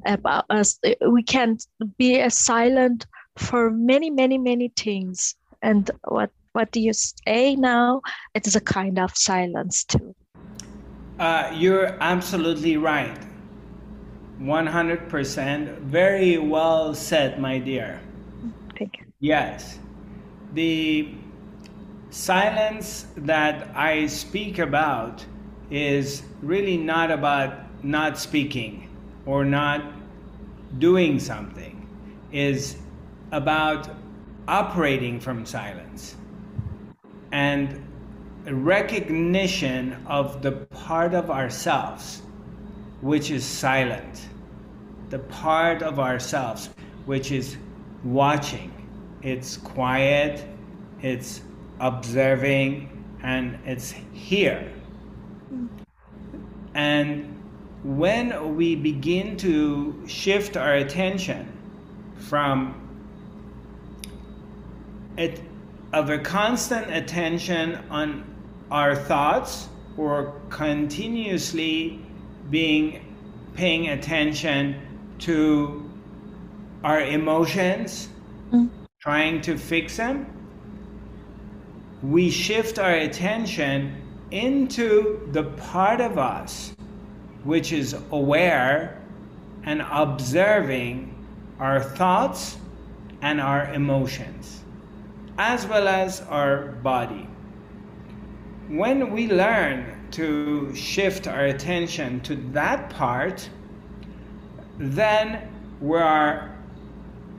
about 0.07 0.45
us. 0.51 0.79
We 1.07 1.23
can 1.23 1.59
be 1.99 2.21
a 2.21 2.31
silent 2.31 3.07
for 3.37 3.71
many, 3.71 4.11
many, 4.11 4.39
many 4.39 4.73
things. 4.75 5.37
And 5.63 5.91
what 6.05 6.31
what 6.53 6.73
do 6.73 6.81
you 6.81 6.93
say 6.93 7.55
now? 7.55 8.01
It 8.35 8.47
is 8.47 8.57
a 8.57 8.61
kind 8.61 8.99
of 8.99 9.17
silence 9.17 9.85
too. 9.85 10.15
Uh, 11.19 11.53
you're 11.55 11.97
absolutely 12.01 12.77
right. 12.77 13.28
100%. 14.41 15.79
Very 15.81 16.39
well 16.39 16.95
said, 16.95 17.41
my 17.41 17.59
dear. 17.59 18.01
Thank 18.79 18.99
you. 18.99 19.07
Yes. 19.21 19.79
The 20.55 21.15
silence 22.11 23.07
that 23.17 23.71
I 23.77 24.07
speak 24.07 24.59
about 24.59 25.25
is 25.71 26.23
really 26.41 26.77
not 26.77 27.11
about 27.11 27.85
not 27.85 28.19
speaking 28.19 28.89
or 29.27 29.45
not 29.45 29.93
doing 30.79 31.19
something, 31.19 31.89
is 32.33 32.77
about 33.33 33.89
operating 34.47 35.21
from 35.21 35.45
silence 35.45 36.17
and 37.33 37.85
recognition 38.47 39.95
of 40.07 40.41
the 40.41 40.53
part 40.53 41.13
of 41.13 41.31
ourselves 41.31 42.23
which 43.01 43.31
is 43.31 43.45
silent, 43.45 44.29
the 45.11 45.19
part 45.19 45.83
of 45.83 45.99
ourselves 45.99 46.71
which 47.07 47.33
is 47.33 47.57
watching 48.05 48.73
it's 49.23 49.57
quiet, 49.57 50.45
it's 51.03 51.43
observing, 51.81 52.89
and 53.23 53.59
it's 53.65 53.91
here. 54.13 54.73
And 56.75 57.35
when 57.83 58.57
we 58.57 58.77
begin 58.77 59.37
to 59.39 60.05
shift 60.07 60.57
our 60.57 60.75
attention 60.75 61.53
from 62.17 62.85
it 65.17 65.43
of 65.93 66.11
a 66.11 66.19
constant 66.19 66.93
attention 66.93 67.81
on 67.91 68.25
our 68.71 68.95
thoughts 68.95 69.69
or 69.97 70.41
continuously 70.51 72.01
being 72.51 73.05
paying 73.55 73.89
attention 73.89 74.81
to 75.19 75.91
our 76.85 77.01
emotions 77.01 78.09
mm. 78.53 78.69
trying 79.01 79.41
to 79.41 79.57
fix 79.57 79.97
them 79.97 80.27
we 82.03 82.31
shift 82.31 82.79
our 82.79 82.95
attention 82.95 83.95
into 84.31 85.29
the 85.33 85.43
part 85.43 86.01
of 86.01 86.19
us 86.19 86.75
which 87.45 87.73
is 87.73 87.97
aware 88.11 89.01
and 89.65 89.85
observing 89.91 91.15
our 91.59 91.83
thoughts 91.83 92.59
and 93.23 93.41
our 93.41 93.73
emotions, 93.73 94.63
as 95.39 95.67
well 95.67 95.89
as 95.89 96.21
our 96.23 96.73
body. 96.83 97.29
When 98.69 99.13
we 99.13 99.29
learn 99.29 99.98
to 100.13 100.75
shift 100.75 101.27
our 101.27 101.47
attention 101.47 102.21
to 102.21 102.37
that 102.53 102.91
part, 102.91 103.49
then 104.79 105.49
we 105.81 105.99
are 105.99 106.55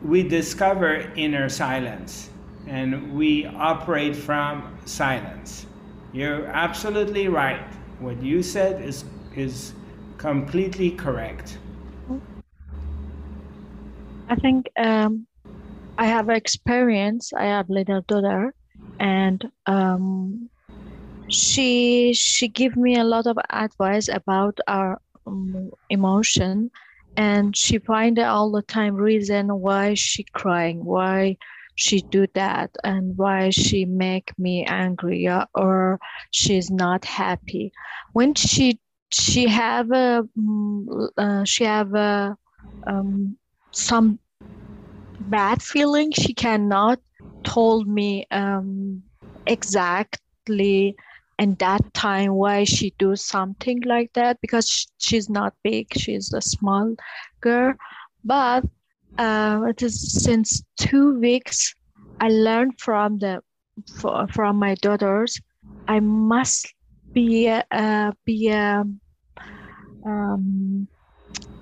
we 0.02 0.24
discover 0.24 1.12
inner 1.16 1.50
silence 1.50 2.30
and 2.68 3.14
we 3.14 3.46
operate 3.46 4.16
from 4.16 4.78
silence. 4.86 5.66
You're 6.14 6.46
absolutely 6.46 7.28
right. 7.28 7.66
What 8.00 8.22
you 8.22 8.42
said 8.44 8.82
is 8.82 9.06
is 9.36 9.74
completely 10.18 10.92
correct. 10.92 11.58
I 14.30 14.36
think 14.36 14.70
um, 14.78 15.28
I 15.98 16.06
have 16.06 16.30
experience. 16.30 17.34
I 17.34 17.46
have 17.46 17.70
little 17.70 18.02
daughter, 18.02 18.54
and 19.00 19.44
um, 19.66 20.50
she 21.30 22.14
she 22.14 22.48
give 22.48 22.76
me 22.76 22.96
a 22.98 23.04
lot 23.04 23.28
of 23.28 23.38
advice 23.50 24.10
about 24.10 24.60
our 24.68 25.00
um, 25.28 25.72
emotion, 25.90 26.72
and 27.18 27.56
she 27.56 27.80
find 27.80 28.20
all 28.20 28.52
the 28.52 28.62
time 28.64 28.96
reason 28.96 29.50
why 29.60 29.94
she 29.94 30.24
crying, 30.34 30.84
why 30.84 31.38
she 31.76 32.02
do 32.12 32.28
that, 32.36 32.72
and 32.84 33.18
why 33.18 33.50
she 33.50 33.86
make 33.86 34.32
me 34.38 34.66
angry 34.66 35.28
or 35.56 36.00
she's 36.32 36.70
not 36.70 37.06
happy. 37.06 37.72
When 38.14 38.34
she 38.36 38.80
she 39.12 39.48
have 39.48 39.92
a 39.92 40.24
mm, 40.38 41.10
uh, 41.18 41.44
she 41.46 41.64
have 41.66 41.94
a 41.94 42.38
um, 42.88 43.38
some 43.72 44.20
bad 45.20 45.62
feeling 45.62 46.12
she 46.12 46.34
cannot 46.34 47.00
told 47.44 47.88
me 47.88 48.26
um, 48.32 49.04
exactly 49.46 50.96
and 51.40 51.58
that 51.58 51.82
time 51.94 52.34
why 52.34 52.64
she 52.66 52.94
do 53.00 53.16
something 53.16 53.82
like 53.86 54.12
that 54.14 54.38
because 54.42 54.88
she's 55.00 55.30
not 55.30 55.54
big 55.64 55.88
she's 55.98 56.34
a 56.34 56.42
small 56.42 56.94
girl. 57.42 57.74
But 58.24 58.66
uh, 59.18 59.62
it 59.68 59.82
is 59.82 60.24
since 60.24 60.64
two 60.78 61.20
weeks 61.20 61.74
i 62.22 62.30
learned 62.30 62.80
from 62.80 63.20
the 63.20 63.42
from 64.34 64.58
my 64.58 64.76
daughters 64.76 65.40
i 65.88 66.00
must 66.00 66.74
be 67.14 67.48
a, 67.48 67.64
uh, 67.72 68.12
be 68.26 68.50
a 68.50 68.84
um, 70.06 70.88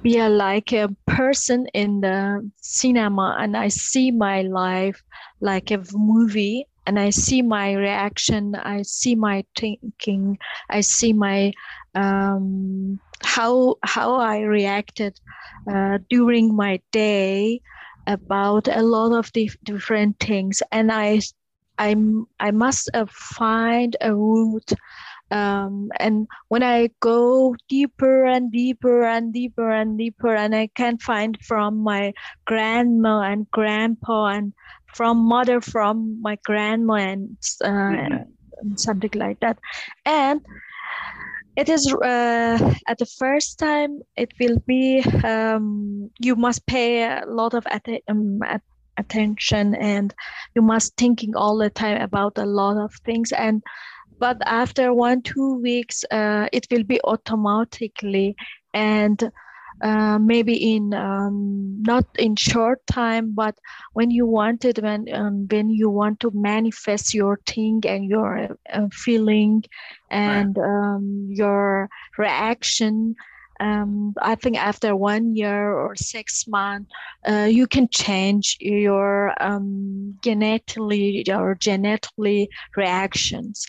be 0.03 0.19
a, 0.19 0.29
like 0.29 0.71
a 0.73 0.89
person 1.07 1.67
in 1.73 2.01
the 2.01 2.49
cinema 2.57 3.35
and 3.39 3.57
I 3.57 3.69
see 3.69 4.11
my 4.11 4.43
life 4.43 5.01
like 5.41 5.71
a 5.71 5.83
movie 5.93 6.67
and 6.87 6.99
I 6.99 7.11
see 7.11 7.43
my 7.43 7.73
reaction, 7.73 8.55
I 8.55 8.83
see 8.83 9.15
my 9.15 9.45
thinking, 9.57 10.37
I 10.69 10.81
see 10.81 11.13
my 11.13 11.53
um, 11.95 12.99
how 13.23 13.75
how 13.83 14.15
I 14.17 14.41
reacted 14.41 15.19
uh, 15.71 15.99
during 16.09 16.55
my 16.55 16.81
day 16.91 17.61
about 18.07 18.67
a 18.67 18.81
lot 18.81 19.13
of 19.17 19.31
dif- 19.33 19.57
different 19.63 20.19
things, 20.19 20.63
and 20.71 20.91
I 20.91 21.21
I 21.77 21.95
I 22.39 22.51
must 22.51 22.89
uh, 22.93 23.05
find 23.11 23.95
a 24.01 24.15
route 24.15 24.73
um, 25.31 25.89
and 25.99 26.27
when 26.49 26.63
I 26.63 26.89
go 27.01 27.55
deeper 27.67 28.25
and 28.25 28.51
deeper 28.51 29.03
and 29.03 29.33
deeper 29.33 29.69
and 29.71 29.97
deeper, 29.97 30.35
and 30.35 30.55
I 30.55 30.67
can 30.75 30.97
find 30.97 31.37
from 31.43 31.77
my 31.77 32.13
grandma 32.45 33.21
and 33.21 33.49
grandpa 33.51 34.27
and 34.27 34.53
from 34.97 35.17
mother 35.17 35.61
from 35.61 36.19
my 36.21 36.37
grandma 36.43 36.95
and, 36.95 37.37
uh, 37.63 37.67
mm-hmm. 37.67 38.13
and 38.59 38.79
something 38.79 39.11
like 39.13 39.39
that, 39.39 39.59
and 40.05 40.41
it 41.55 41.69
is 41.69 41.91
uh, 41.91 42.73
at 42.87 42.97
the 42.99 43.05
first 43.05 43.57
time 43.59 43.99
it 44.15 44.31
will 44.39 44.59
be 44.67 45.03
um, 45.23 46.09
you 46.19 46.35
must 46.35 46.65
pay 46.67 47.03
a 47.03 47.23
lot 47.27 47.53
of 47.53 47.65
att- 47.71 48.03
um, 48.07 48.39
attention 48.97 49.75
and 49.75 50.13
you 50.55 50.61
must 50.61 50.95
thinking 50.97 51.35
all 51.35 51.57
the 51.57 51.69
time 51.69 52.01
about 52.01 52.37
a 52.37 52.45
lot 52.45 52.77
of 52.77 52.93
things 53.05 53.31
and 53.31 53.61
but 54.19 54.37
after 54.45 54.93
one 54.93 55.21
two 55.21 55.59
weeks 55.61 56.03
uh, 56.11 56.47
it 56.51 56.67
will 56.71 56.83
be 56.83 56.99
automatically 57.03 58.35
and 58.73 59.31
uh, 59.81 60.17
maybe 60.19 60.75
in 60.75 60.93
um, 60.93 61.81
not 61.81 62.05
in 62.17 62.35
short 62.35 62.85
time 62.87 63.33
but 63.33 63.55
when 63.93 64.09
you 64.09 64.25
want 64.25 64.65
it 64.65 64.79
when 64.81 65.05
um, 65.13 65.47
when 65.49 65.69
you 65.69 65.89
want 65.89 66.19
to 66.19 66.31
manifest 66.33 67.13
your 67.13 67.39
thing 67.45 67.81
and 67.85 68.05
your 68.09 68.57
uh, 68.73 68.87
feeling 68.91 69.63
and 70.09 70.57
right. 70.57 70.57
um, 70.57 71.27
your 71.29 71.89
reaction 72.17 73.15
um, 73.59 74.13
I 74.21 74.35
think 74.35 74.57
after 74.57 74.95
one 74.95 75.35
year 75.35 75.71
or 75.73 75.95
six 75.95 76.47
months, 76.47 76.91
uh, 77.27 77.47
you 77.49 77.67
can 77.67 77.87
change 77.89 78.57
your 78.59 79.33
um, 79.41 80.17
genetically 80.23 81.25
or 81.31 81.55
genetically 81.55 82.49
reactions, 82.75 83.65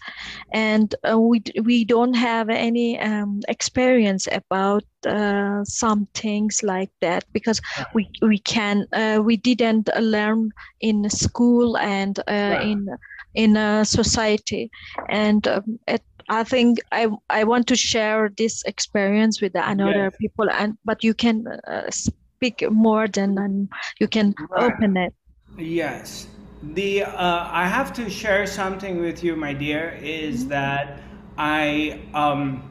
and 0.53 0.95
uh, 1.11 1.19
we 1.19 1.43
we 1.63 1.85
don't 1.85 2.15
have 2.15 2.49
any 2.51 2.99
um, 3.01 3.41
experience 3.49 4.29
about 4.31 4.85
uh, 5.07 5.65
some 5.65 6.07
things 6.15 6.63
like 6.63 6.91
that 7.01 7.25
because 7.33 7.61
we 7.95 8.11
we 8.23 8.39
can 8.39 8.87
uh, 8.93 9.21
we 9.23 9.37
didn't 9.37 9.89
learn 10.01 10.51
in 10.81 11.09
school 11.11 11.77
and 11.79 12.19
uh, 12.21 12.23
right. 12.29 12.63
in 12.63 12.89
in 13.35 13.57
a 13.57 13.85
society, 13.85 14.71
and 15.09 15.47
um, 15.47 15.79
at 15.87 16.03
I 16.29 16.45
think 16.45 16.79
I 16.93 17.09
I 17.31 17.45
want 17.45 17.67
to 17.69 17.77
share 17.77 18.31
this 18.37 18.63
experience 18.65 19.41
with 19.41 19.55
another 19.55 20.11
yes. 20.11 20.17
people, 20.21 20.51
and 20.51 20.77
but 20.85 21.03
you 21.03 21.15
can 21.15 21.47
uh, 21.67 21.91
speak 21.91 22.63
more 22.71 23.09
than 23.09 23.39
and 23.39 23.69
you 23.99 24.09
can 24.09 24.35
right. 24.51 24.73
open 24.73 24.97
it. 24.97 25.15
Yes, 25.57 26.29
the 26.63 27.05
uh, 27.05 27.49
I 27.51 27.67
have 27.67 27.93
to 27.95 28.11
share 28.11 28.47
something 28.47 29.01
with 29.01 29.25
you, 29.25 29.37
my 29.37 29.55
dear. 29.55 29.99
Is 30.03 30.41
mm-hmm. 30.41 30.51
that 30.51 31.01
I 31.39 32.01
um, 32.15 32.63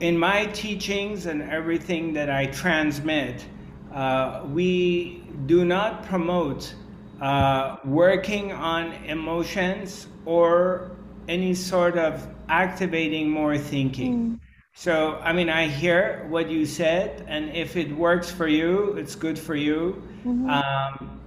in 0.00 0.18
my 0.18 0.46
teachings 0.46 1.26
and 1.26 1.42
everything 1.42 2.12
that 2.12 2.30
I 2.30 2.46
transmit, 2.46 3.46
uh, 3.92 4.42
we 4.52 5.24
do 5.46 5.64
not 5.64 6.04
promote 6.04 6.74
uh, 7.20 7.76
working 7.84 8.52
on 8.52 8.92
emotions 9.04 10.08
or 10.26 10.90
any 11.28 11.54
sort 11.54 11.98
of 11.98 12.26
activating 12.48 13.30
more 13.30 13.58
thinking. 13.58 14.14
Mm. 14.14 14.40
So, 14.74 15.18
I 15.22 15.32
mean, 15.32 15.48
I 15.48 15.68
hear 15.68 16.26
what 16.28 16.50
you 16.50 16.66
said, 16.66 17.24
and 17.26 17.50
if 17.56 17.76
it 17.76 17.90
works 17.96 18.30
for 18.30 18.46
you, 18.46 18.92
it's 18.92 19.14
good 19.14 19.38
for 19.38 19.54
you. 19.54 20.02
Mm-hmm. 20.24 20.50
Um, 20.50 21.20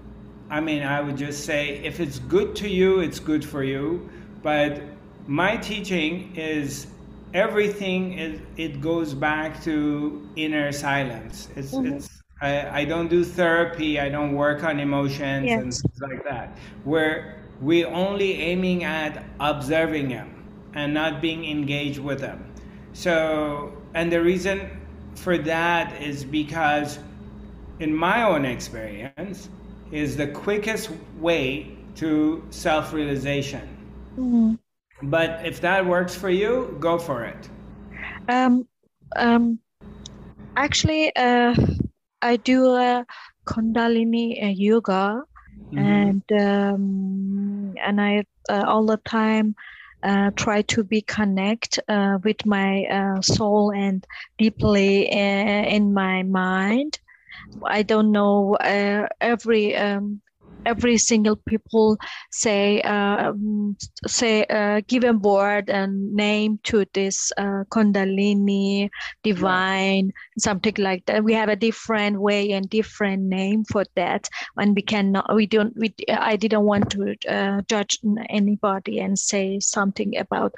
I 0.51 0.59
mean, 0.59 0.83
I 0.83 1.01
would 1.01 1.17
just 1.17 1.45
say 1.45 1.77
if 1.83 1.99
it's 1.99 2.19
good 2.19 2.55
to 2.57 2.69
you, 2.69 2.99
it's 2.99 3.19
good 3.19 3.43
for 3.43 3.63
you. 3.63 4.09
But 4.43 4.81
my 5.27 5.57
teaching 5.57 6.35
is 6.35 6.87
everything 7.33 8.17
is 8.17 8.41
it 8.57 8.81
goes 8.81 9.13
back 9.13 9.61
to 9.63 10.27
inner 10.35 10.71
silence. 10.71 11.49
It's 11.55 11.73
mm-hmm. 11.73 11.93
it's 11.93 12.21
I, 12.41 12.81
I 12.81 12.85
don't 12.85 13.09
do 13.09 13.23
therapy, 13.23 13.99
I 13.99 14.09
don't 14.09 14.33
work 14.33 14.63
on 14.63 14.79
emotions 14.79 15.45
yes. 15.45 15.61
and 15.61 15.73
things 15.73 16.01
like 16.01 16.23
that. 16.23 16.57
Where 16.83 17.38
we're 17.61 17.87
only 17.87 18.41
aiming 18.41 18.83
at 18.83 19.23
observing 19.39 20.09
them 20.09 20.45
and 20.73 20.93
not 20.93 21.21
being 21.21 21.45
engaged 21.45 21.99
with 21.99 22.19
them. 22.19 22.45
So, 22.93 23.77
and 23.93 24.11
the 24.11 24.21
reason 24.21 24.69
for 25.15 25.37
that 25.37 26.01
is 26.01 26.23
because, 26.23 26.99
in 27.79 27.93
my 27.93 28.23
own 28.23 28.45
experience, 28.45 29.49
is 29.91 30.15
the 30.15 30.27
quickest 30.27 30.91
way 31.17 31.77
to 31.95 32.43
self 32.49 32.93
realization. 32.93 33.67
Mm-hmm. 34.17 34.55
But 35.03 35.45
if 35.45 35.61
that 35.61 35.85
works 35.85 36.15
for 36.15 36.29
you, 36.29 36.77
go 36.79 36.97
for 36.97 37.23
it. 37.23 37.49
Um, 38.27 38.67
um, 39.15 39.59
actually, 40.55 41.15
uh, 41.15 41.55
I 42.21 42.35
do 42.37 42.75
a 42.75 43.05
Kundalini 43.45 44.53
yoga, 44.57 45.23
mm-hmm. 45.73 45.79
and 45.79 46.23
um, 46.33 47.73
and 47.83 48.01
I 48.01 48.25
uh, 48.49 48.63
all 48.67 48.85
the 48.85 48.97
time 48.97 49.55
uh, 50.03 50.31
try 50.35 50.61
to 50.63 50.83
be 50.83 51.01
connect 51.01 51.79
uh, 51.87 52.19
with 52.23 52.45
my 52.45 52.85
uh, 52.85 53.21
soul 53.21 53.71
and 53.71 54.05
deeply 54.37 55.11
uh, 55.11 55.15
in 55.15 55.93
my 55.93 56.23
mind. 56.23 56.99
I 57.65 57.83
don't 57.83 58.11
know 58.11 58.55
uh, 58.55 59.07
every 59.19 59.75
um, 59.75 60.21
every 60.65 60.97
single 60.97 61.35
people 61.35 61.97
say 62.31 62.81
uh, 62.81 63.33
say 64.07 64.45
uh, 64.45 64.81
given 64.87 65.21
word 65.21 65.69
and 65.69 66.13
name 66.13 66.59
to 66.63 66.85
this 66.93 67.31
uh, 67.37 67.63
kundalini 67.71 68.89
divine 69.23 70.11
something 70.37 70.75
like 70.77 71.05
that. 71.05 71.23
We 71.23 71.33
have 71.33 71.49
a 71.49 71.55
different 71.55 72.19
way 72.21 72.51
and 72.51 72.69
different 72.69 73.23
name 73.23 73.63
for 73.65 73.83
that 73.95 74.29
and 74.57 74.75
we 74.75 74.81
cannot 74.81 75.33
we 75.33 75.45
don't 75.45 75.75
we 75.77 75.93
i 76.09 76.35
didn't 76.35 76.63
want 76.63 76.89
to 76.91 77.15
uh, 77.27 77.61
judge 77.67 77.99
anybody 78.29 78.99
and 78.99 79.17
say 79.17 79.59
something 79.59 80.17
about 80.17 80.53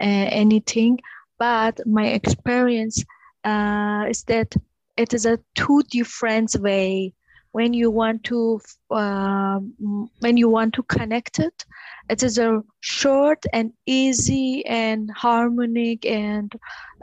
uh, 0.00 0.28
anything. 0.30 0.98
But 1.38 1.80
my 1.86 2.06
experience 2.06 3.04
uh, 3.44 4.06
is 4.08 4.24
that 4.24 4.54
it 4.96 5.12
is 5.12 5.26
a 5.26 5.38
two 5.54 5.82
different 5.90 6.56
way 6.58 7.12
when 7.56 7.80
you 7.82 7.90
want 8.00 8.24
to 8.24 8.60
uh, 8.90 9.58
when 10.20 10.36
you 10.36 10.48
want 10.48 10.74
to 10.74 10.82
connect 10.94 11.38
it 11.40 11.64
it 12.10 12.22
is 12.22 12.38
a 12.38 12.62
short 12.80 13.44
and 13.52 13.72
easy 13.86 14.64
and 14.66 15.10
harmonic 15.24 16.06
and 16.06 16.52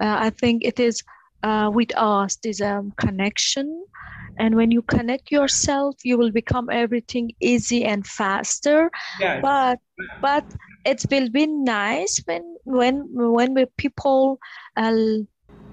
uh, 0.02 0.18
i 0.28 0.30
think 0.42 0.64
it 0.64 0.80
is 0.80 1.04
uh, 1.44 1.70
with 1.74 1.96
us 1.98 2.38
is 2.46 2.62
a 2.62 2.84
connection. 3.00 3.86
And 4.40 4.56
when 4.56 4.72
you 4.72 4.82
connect 4.84 5.32
yourself 5.32 5.96
you 6.04 6.18
will 6.18 6.32
become 6.32 6.70
everything 6.72 7.32
easy 7.42 7.84
and 7.86 8.06
faster. 8.06 8.90
Yes. 9.20 9.42
but 9.42 9.80
but 10.22 10.46
it 10.86 11.04
will 11.12 11.30
be 11.30 11.48
nice 11.48 12.22
when 12.26 12.44
when 12.66 13.06
when 13.14 13.54
we 13.54 13.66
people 13.78 14.40
are 14.78 14.98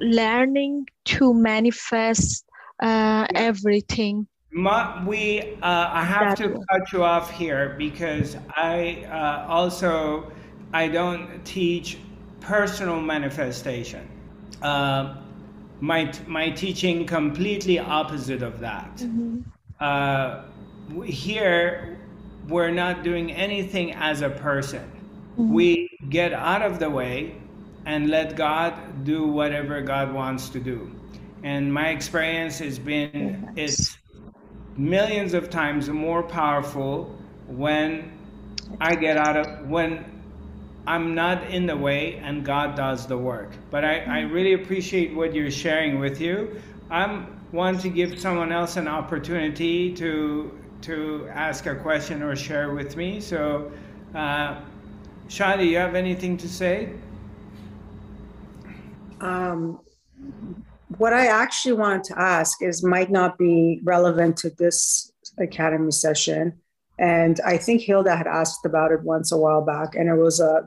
learning 0.00 0.86
to 1.04 1.34
manifest 1.34 2.44
uh, 2.82 3.26
everything 3.34 4.26
my, 4.52 5.04
we, 5.04 5.56
uh, 5.62 5.90
I 5.92 6.04
have 6.04 6.36
to 6.38 6.60
cut 6.70 6.92
you 6.92 7.04
off 7.04 7.30
here 7.30 7.74
because 7.78 8.36
I 8.56 9.06
uh, 9.10 9.50
also 9.50 10.32
I 10.72 10.88
don't 10.88 11.44
teach 11.44 11.98
personal 12.40 13.00
manifestation. 13.00 14.08
Uh, 14.62 15.16
my 15.80 16.12
my 16.26 16.50
teaching 16.50 17.06
completely 17.06 17.78
opposite 17.78 18.42
of 18.42 18.60
that. 18.60 18.96
Mm-hmm. 18.96 19.40
Uh, 19.80 20.42
here, 21.04 21.98
we're 22.48 22.70
not 22.70 23.02
doing 23.02 23.32
anything 23.32 23.92
as 23.92 24.20
a 24.20 24.30
person. 24.30 24.90
Mm-hmm. 25.38 25.54
We 25.54 25.98
get 26.08 26.32
out 26.32 26.62
of 26.62 26.78
the 26.78 26.90
way 26.90 27.36
and 27.86 28.10
let 28.10 28.36
God 28.36 29.04
do 29.04 29.26
whatever 29.26 29.80
God 29.80 30.12
wants 30.12 30.48
to 30.50 30.60
do. 30.60 30.90
And 31.42 31.72
my 31.72 31.88
experience 31.88 32.58
has 32.58 32.78
been 32.78 33.52
it's 33.56 33.96
millions 34.80 35.34
of 35.34 35.50
times 35.50 35.88
more 35.90 36.22
powerful 36.22 37.14
when 37.46 38.10
I 38.80 38.94
get 38.94 39.16
out 39.16 39.36
of 39.36 39.68
when 39.68 40.04
I'm 40.86 41.14
not 41.14 41.44
in 41.50 41.66
the 41.66 41.76
way 41.76 42.16
and 42.16 42.44
God 42.44 42.74
does 42.76 43.06
the 43.06 43.18
work. 43.18 43.50
But 43.70 43.84
I, 43.84 44.00
I 44.00 44.20
really 44.20 44.54
appreciate 44.54 45.14
what 45.14 45.34
you're 45.34 45.50
sharing 45.50 45.98
with 46.00 46.20
you. 46.20 46.60
I'm 46.90 47.38
want 47.52 47.80
to 47.80 47.88
give 47.88 48.18
someone 48.18 48.52
else 48.52 48.76
an 48.76 48.88
opportunity 48.88 49.92
to 49.96 50.56
to 50.82 51.28
ask 51.32 51.66
a 51.66 51.74
question 51.74 52.22
or 52.22 52.34
share 52.34 52.72
with 52.72 52.96
me. 52.96 53.20
So, 53.20 53.70
uh, 54.14 54.62
Shadi, 55.28 55.68
you 55.68 55.76
have 55.76 55.94
anything 55.94 56.38
to 56.38 56.48
say? 56.48 56.94
Um, 59.20 59.80
what 61.00 61.14
I 61.14 61.28
actually 61.28 61.72
wanted 61.72 62.04
to 62.04 62.20
ask 62.20 62.62
is 62.62 62.84
might 62.84 63.10
not 63.10 63.38
be 63.38 63.80
relevant 63.84 64.36
to 64.38 64.50
this 64.50 65.10
academy 65.38 65.92
session. 65.92 66.60
And 66.98 67.40
I 67.40 67.56
think 67.56 67.80
Hilda 67.80 68.14
had 68.14 68.26
asked 68.26 68.66
about 68.66 68.92
it 68.92 69.02
once 69.02 69.32
a 69.32 69.38
while 69.38 69.64
back, 69.64 69.94
and 69.94 70.10
it 70.10 70.16
was 70.16 70.40
a 70.40 70.50
uh, 70.50 70.60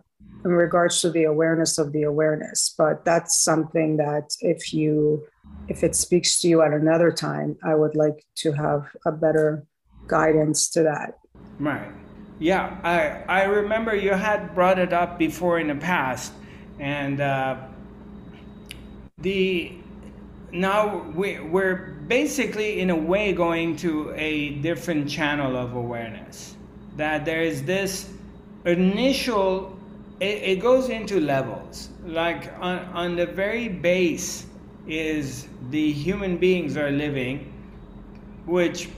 in 0.44 0.52
regards 0.52 1.00
to 1.02 1.12
the 1.12 1.24
awareness 1.24 1.78
of 1.78 1.94
the 1.94 2.02
awareness. 2.04 2.74
But 2.76 3.06
that's 3.06 3.44
something 3.44 3.98
that 3.98 4.32
if 4.40 4.74
you 4.74 5.24
if 5.68 5.84
it 5.84 5.96
speaks 5.96 6.42
to 6.42 6.48
you 6.48 6.64
at 6.64 6.74
another 6.74 7.12
time, 7.12 7.56
I 7.64 7.76
would 7.76 7.96
like 7.96 8.26
to 8.38 8.54
have 8.54 8.88
a 9.06 9.12
better 9.12 9.68
guidance 10.08 10.68
to 10.72 10.82
that. 10.82 11.20
Right. 11.60 11.92
Yeah, 12.40 12.80
I 12.84 13.42
I 13.42 13.44
remember 13.44 13.96
you 13.96 14.14
had 14.14 14.56
brought 14.56 14.80
it 14.80 14.94
up 14.94 15.20
before 15.20 15.60
in 15.60 15.68
the 15.68 15.76
past, 15.76 16.34
and 16.80 17.22
uh, 17.22 17.58
the 19.20 19.83
now 20.54 21.00
we, 21.16 21.40
we're 21.40 21.96
basically 22.08 22.80
in 22.80 22.92
a 22.92 22.96
way 22.96 23.34
going 23.34 23.76
to 23.78 24.14
a 24.16 24.52
different 24.56 25.10
channel 25.10 25.58
of 25.58 25.76
awareness. 25.76 26.56
That 26.96 27.26
there 27.26 27.42
is 27.42 27.64
this 27.64 28.10
initial 28.66 29.78
it, 30.20 30.44
it 30.44 30.60
goes 30.62 30.90
into 30.90 31.20
levels. 31.20 31.90
Like 32.06 32.54
on, 32.60 32.80
on 32.94 33.16
the 33.16 33.26
very 33.26 33.68
base 33.68 34.46
is 34.88 35.48
the 35.70 35.92
human 35.92 36.38
beings 36.38 36.78
are 36.78 36.92
living 36.92 37.50
which 38.46 38.90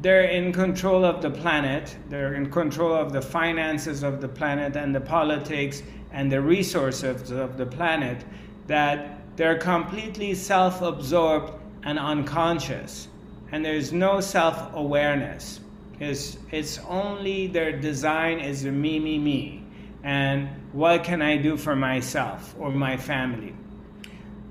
they're 0.00 0.24
in 0.24 0.52
control 0.52 1.04
of 1.04 1.20
the 1.22 1.30
planet. 1.30 1.96
They're 2.08 2.34
in 2.34 2.50
control 2.50 2.94
of 2.94 3.12
the 3.12 3.22
finances 3.22 4.02
of 4.02 4.20
the 4.20 4.28
planet 4.28 4.76
and 4.76 4.94
the 4.94 5.00
politics 5.00 5.82
and 6.12 6.30
the 6.30 6.40
resources 6.40 7.30
of 7.30 7.56
the 7.56 7.66
planet 7.66 8.24
that 8.66 9.18
they're 9.36 9.58
completely 9.58 10.34
self 10.34 10.80
absorbed 10.82 11.52
and 11.84 11.98
unconscious, 11.98 13.08
and 13.52 13.64
there's 13.64 13.92
no 13.92 14.20
self 14.20 14.74
awareness. 14.74 15.60
It's, 16.00 16.38
it's 16.50 16.78
only 16.88 17.46
their 17.46 17.72
design 17.72 18.40
is 18.40 18.64
a 18.64 18.72
me, 18.72 18.98
me, 18.98 19.18
me, 19.18 19.64
and 20.02 20.48
what 20.72 21.04
can 21.04 21.22
I 21.22 21.36
do 21.36 21.56
for 21.56 21.76
myself 21.76 22.54
or 22.58 22.70
my 22.70 22.96
family? 22.96 23.54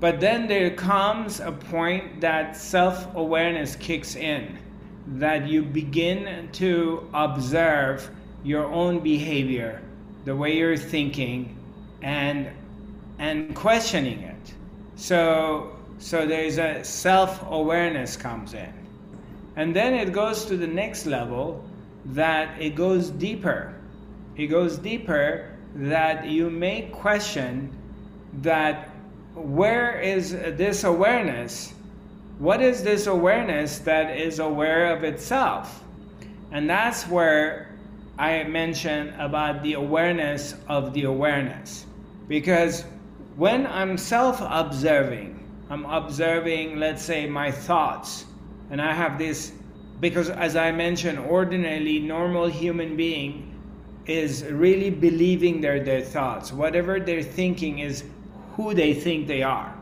But 0.00 0.20
then 0.20 0.48
there 0.48 0.70
comes 0.70 1.40
a 1.40 1.52
point 1.52 2.20
that 2.20 2.56
self 2.56 3.14
awareness 3.14 3.76
kicks 3.76 4.16
in, 4.16 4.58
that 5.06 5.46
you 5.48 5.62
begin 5.62 6.48
to 6.52 7.08
observe 7.14 8.10
your 8.42 8.66
own 8.66 9.00
behavior, 9.00 9.80
the 10.24 10.36
way 10.36 10.56
you're 10.56 10.76
thinking, 10.76 11.56
and, 12.02 12.50
and 13.18 13.54
questioning 13.54 14.20
it. 14.20 14.53
So, 14.96 15.76
so 15.98 16.26
there's 16.26 16.58
a 16.58 16.84
self-awareness 16.84 18.16
comes 18.16 18.54
in. 18.54 18.72
And 19.56 19.74
then 19.74 19.94
it 19.94 20.12
goes 20.12 20.44
to 20.46 20.56
the 20.56 20.66
next 20.66 21.06
level 21.06 21.64
that 22.06 22.60
it 22.60 22.74
goes 22.74 23.10
deeper. 23.10 23.74
It 24.36 24.48
goes 24.48 24.78
deeper 24.78 25.50
that 25.76 26.26
you 26.26 26.50
may 26.50 26.88
question 26.92 27.70
that 28.42 28.90
where 29.34 30.00
is 30.00 30.32
this 30.32 30.84
awareness? 30.84 31.72
What 32.38 32.60
is 32.60 32.82
this 32.82 33.06
awareness 33.06 33.78
that 33.80 34.16
is 34.16 34.38
aware 34.38 34.94
of 34.96 35.04
itself? 35.04 35.82
And 36.50 36.68
that's 36.68 37.06
where 37.08 37.68
I 38.18 38.44
mentioned 38.44 39.14
about 39.18 39.62
the 39.62 39.74
awareness 39.74 40.54
of 40.68 40.92
the 40.94 41.04
awareness. 41.04 41.86
Because 42.28 42.84
when 43.36 43.66
I'm 43.66 43.98
self 43.98 44.40
observing, 44.40 45.40
I'm 45.68 45.84
observing, 45.86 46.78
let's 46.78 47.02
say, 47.02 47.26
my 47.26 47.50
thoughts, 47.50 48.26
and 48.70 48.80
I 48.80 48.92
have 48.92 49.18
this, 49.18 49.52
because 50.00 50.30
as 50.30 50.56
I 50.56 50.70
mentioned, 50.70 51.18
ordinarily, 51.18 51.98
normal 51.98 52.46
human 52.46 52.96
being 52.96 53.50
is 54.06 54.44
really 54.44 54.90
believing 54.90 55.60
their, 55.60 55.82
their 55.82 56.02
thoughts. 56.02 56.52
Whatever 56.52 57.00
they're 57.00 57.22
thinking 57.22 57.80
is 57.80 58.04
who 58.54 58.74
they 58.74 58.94
think 58.94 59.26
they 59.26 59.42
are, 59.42 59.74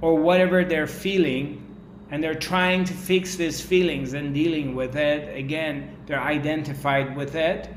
or 0.00 0.16
whatever 0.16 0.64
they're 0.64 0.86
feeling, 0.86 1.64
and 2.10 2.22
they're 2.22 2.34
trying 2.34 2.84
to 2.84 2.92
fix 2.92 3.36
these 3.36 3.60
feelings 3.60 4.12
and 4.12 4.34
dealing 4.34 4.74
with 4.74 4.96
it. 4.96 5.34
Again, 5.36 5.96
they're 6.06 6.20
identified 6.20 7.16
with 7.16 7.34
it, 7.34 7.68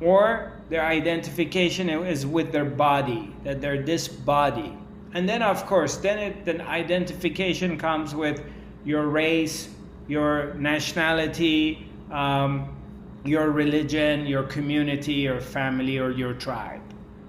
or 0.00 0.59
their 0.70 0.86
identification 0.86 1.90
is 1.90 2.24
with 2.24 2.52
their 2.52 2.64
body, 2.64 3.34
that 3.42 3.60
they're 3.60 3.82
this 3.82 4.06
body. 4.06 4.78
And 5.12 5.28
then, 5.28 5.42
of 5.42 5.66
course, 5.66 5.96
then 5.96 6.18
it, 6.18 6.44
then 6.44 6.60
identification 6.60 7.76
comes 7.76 8.14
with 8.14 8.40
your 8.84 9.08
race, 9.08 9.68
your 10.06 10.54
nationality, 10.54 11.90
um, 12.12 12.76
your 13.24 13.50
religion, 13.50 14.26
your 14.26 14.44
community, 14.44 15.14
your 15.14 15.40
family, 15.40 15.98
or 15.98 16.10
your 16.12 16.34
tribe. 16.34 16.80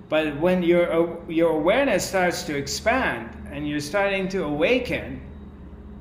But 0.07 0.37
when 0.39 0.61
your, 0.61 1.19
your 1.27 1.51
awareness 1.51 2.07
starts 2.07 2.43
to 2.43 2.55
expand 2.55 3.29
and 3.51 3.67
you're 3.67 3.79
starting 3.79 4.29
to 4.29 4.43
awaken, 4.43 5.19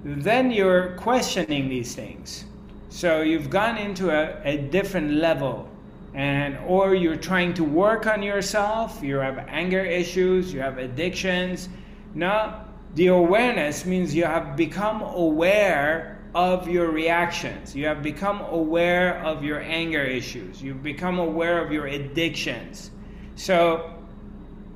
then 0.05 0.51
you're 0.51 0.95
questioning 0.97 1.71
these 1.71 1.95
things. 1.95 2.45
So 2.91 3.23
you've 3.23 3.49
gone 3.49 3.79
into 3.79 4.11
a, 4.11 4.39
a 4.45 4.59
different 4.59 5.13
level 5.13 5.70
and 6.15 6.59
or 6.67 6.95
you're 6.95 7.17
trying 7.17 7.55
to 7.55 7.65
work 7.65 8.07
on 8.07 8.23
yourself, 8.23 9.03
you 9.03 9.17
have 9.17 9.39
anger 9.49 9.85
issues, 9.85 10.53
you 10.53 10.61
have 10.61 10.79
addictions. 10.79 11.69
Now, 12.15 12.67
the 12.95 13.09
awareness 13.09 13.87
means 13.87 14.15
you 14.15 14.25
have 14.25 14.57
become 14.57 15.03
aware 15.03 16.19
of 16.35 16.69
your 16.69 16.91
reactions. 16.91 17.75
You 17.75 17.87
have 17.87 18.03
become 18.03 18.41
aware 18.41 19.23
of 19.25 19.45
your 19.45 19.61
anger 19.61 20.03
issues. 20.03 20.63
You've 20.63 20.83
become 20.83 21.19
aware 21.19 21.65
of 21.65 21.73
your 21.73 21.87
addictions. 21.87 22.91
So, 23.37 23.95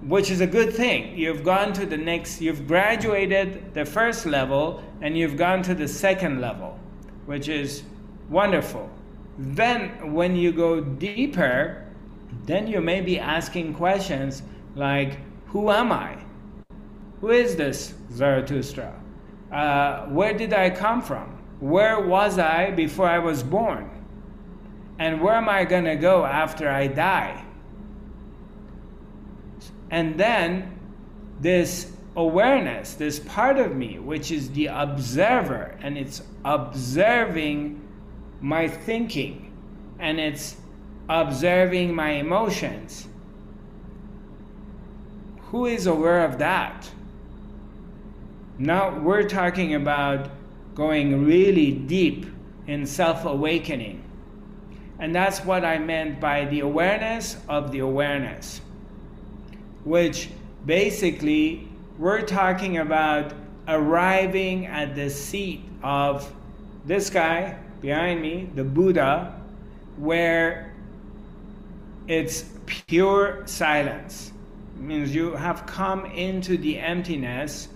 which 0.02 0.30
is 0.30 0.40
a 0.40 0.46
good 0.46 0.74
thing. 0.74 1.16
You've 1.16 1.44
gone 1.44 1.72
to 1.74 1.86
the 1.86 1.96
next, 1.96 2.40
you've 2.40 2.66
graduated 2.66 3.74
the 3.74 3.84
first 3.84 4.26
level 4.26 4.82
and 5.00 5.16
you've 5.16 5.36
gone 5.36 5.62
to 5.62 5.74
the 5.74 5.88
second 5.88 6.40
level, 6.40 6.78
which 7.26 7.48
is 7.48 7.82
wonderful. 8.28 8.90
Then, 9.38 10.12
when 10.12 10.36
you 10.36 10.52
go 10.52 10.80
deeper, 10.80 11.84
then 12.44 12.66
you 12.66 12.80
may 12.80 13.00
be 13.00 13.18
asking 13.18 13.74
questions 13.74 14.42
like, 14.74 15.18
Who 15.46 15.70
am 15.70 15.92
I? 15.92 16.18
Who 17.20 17.30
is 17.30 17.56
this 17.56 17.94
Zarathustra? 18.12 18.92
Uh, 19.50 20.06
where 20.06 20.34
did 20.34 20.52
I 20.52 20.70
come 20.70 21.00
from? 21.00 21.38
Where 21.60 22.00
was 22.00 22.38
I 22.38 22.70
before 22.70 23.08
I 23.08 23.18
was 23.18 23.42
born? 23.42 23.90
And 24.98 25.20
where 25.20 25.34
am 25.34 25.48
I 25.48 25.64
going 25.64 25.84
to 25.84 25.96
go 25.96 26.24
after 26.24 26.68
I 26.68 26.86
die? 26.86 27.44
And 29.90 30.18
then 30.18 30.78
this 31.40 31.92
awareness, 32.16 32.94
this 32.94 33.18
part 33.20 33.58
of 33.58 33.74
me, 33.74 33.98
which 33.98 34.30
is 34.30 34.50
the 34.50 34.66
observer, 34.66 35.78
and 35.80 35.96
it's 35.96 36.22
observing 36.44 37.80
my 38.44 38.68
thinking, 38.68 39.50
and 39.98 40.20
it's 40.20 40.56
observing 41.08 41.94
my 41.94 42.10
emotions. 42.10 43.08
Who 45.44 45.64
is 45.64 45.86
aware 45.86 46.26
of 46.26 46.36
that? 46.38 46.90
Now 48.58 48.98
we're 48.98 49.26
talking 49.26 49.74
about 49.74 50.28
going 50.74 51.24
really 51.24 51.72
deep 51.72 52.26
in 52.66 52.84
self 52.84 53.24
awakening. 53.24 54.04
And 54.98 55.14
that's 55.14 55.42
what 55.42 55.64
I 55.64 55.78
meant 55.78 56.20
by 56.20 56.44
the 56.44 56.60
awareness 56.60 57.38
of 57.48 57.72
the 57.72 57.78
awareness, 57.78 58.60
which 59.84 60.28
basically 60.66 61.66
we're 61.98 62.26
talking 62.26 62.76
about 62.76 63.32
arriving 63.66 64.66
at 64.66 64.94
the 64.94 65.08
seat 65.08 65.64
of 65.82 66.30
this 66.84 67.08
guy 67.08 67.58
behind 67.84 68.22
me, 68.22 68.48
the 68.54 68.64
Buddha, 68.64 69.38
where 69.98 70.72
it's 72.08 72.46
pure 72.64 73.42
silence. 73.44 74.32
It 74.76 74.82
means 74.82 75.14
you 75.14 75.32
have 75.34 75.66
come 75.66 76.06
into 76.06 76.56
the 76.56 76.78
emptiness 76.78 77.68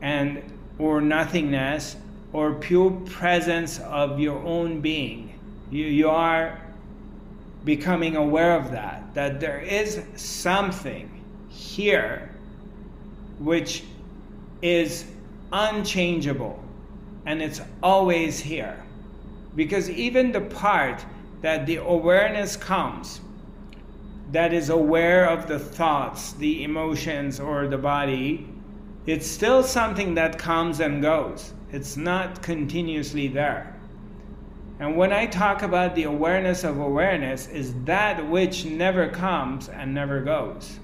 and 0.00 0.42
or 0.78 1.02
nothingness 1.02 1.96
or 2.32 2.54
pure 2.54 2.90
presence 3.04 3.78
of 3.80 4.18
your 4.18 4.38
own 4.44 4.80
being. 4.80 5.38
You, 5.70 5.84
you 5.84 6.08
are 6.08 6.58
becoming 7.66 8.16
aware 8.16 8.56
of 8.56 8.70
that, 8.70 9.12
that 9.12 9.40
there 9.40 9.60
is 9.60 10.02
something 10.16 11.22
here 11.50 12.30
which 13.38 13.84
is 14.62 15.04
unchangeable 15.52 16.64
and 17.26 17.42
it's 17.42 17.60
always 17.82 18.40
here. 18.40 18.82
Because 19.56 19.90
even 19.90 20.32
the 20.32 20.40
part 20.40 21.04
that 21.42 21.66
the 21.66 21.76
awareness 21.76 22.56
comes, 22.56 23.20
that 24.32 24.52
is 24.52 24.68
aware 24.68 25.28
of 25.28 25.48
the 25.48 25.58
thoughts, 25.58 26.32
the 26.34 26.62
emotions, 26.62 27.40
or 27.40 27.66
the 27.66 27.78
body, 27.78 28.48
it's 29.06 29.26
still 29.26 29.62
something 29.62 30.14
that 30.14 30.38
comes 30.38 30.80
and 30.80 31.02
goes. 31.02 31.52
It's 31.72 31.96
not 31.96 32.42
continuously 32.42 33.28
there. 33.28 33.74
And 34.78 34.96
when 34.96 35.12
I 35.12 35.26
talk 35.26 35.62
about 35.62 35.94
the 35.94 36.04
awareness 36.04 36.64
of 36.64 36.78
awareness, 36.78 37.48
is 37.48 37.74
that 37.84 38.26
which 38.28 38.64
never 38.64 39.08
comes 39.08 39.68
and 39.68 39.92
never 39.92 40.20
goes. 40.20 40.78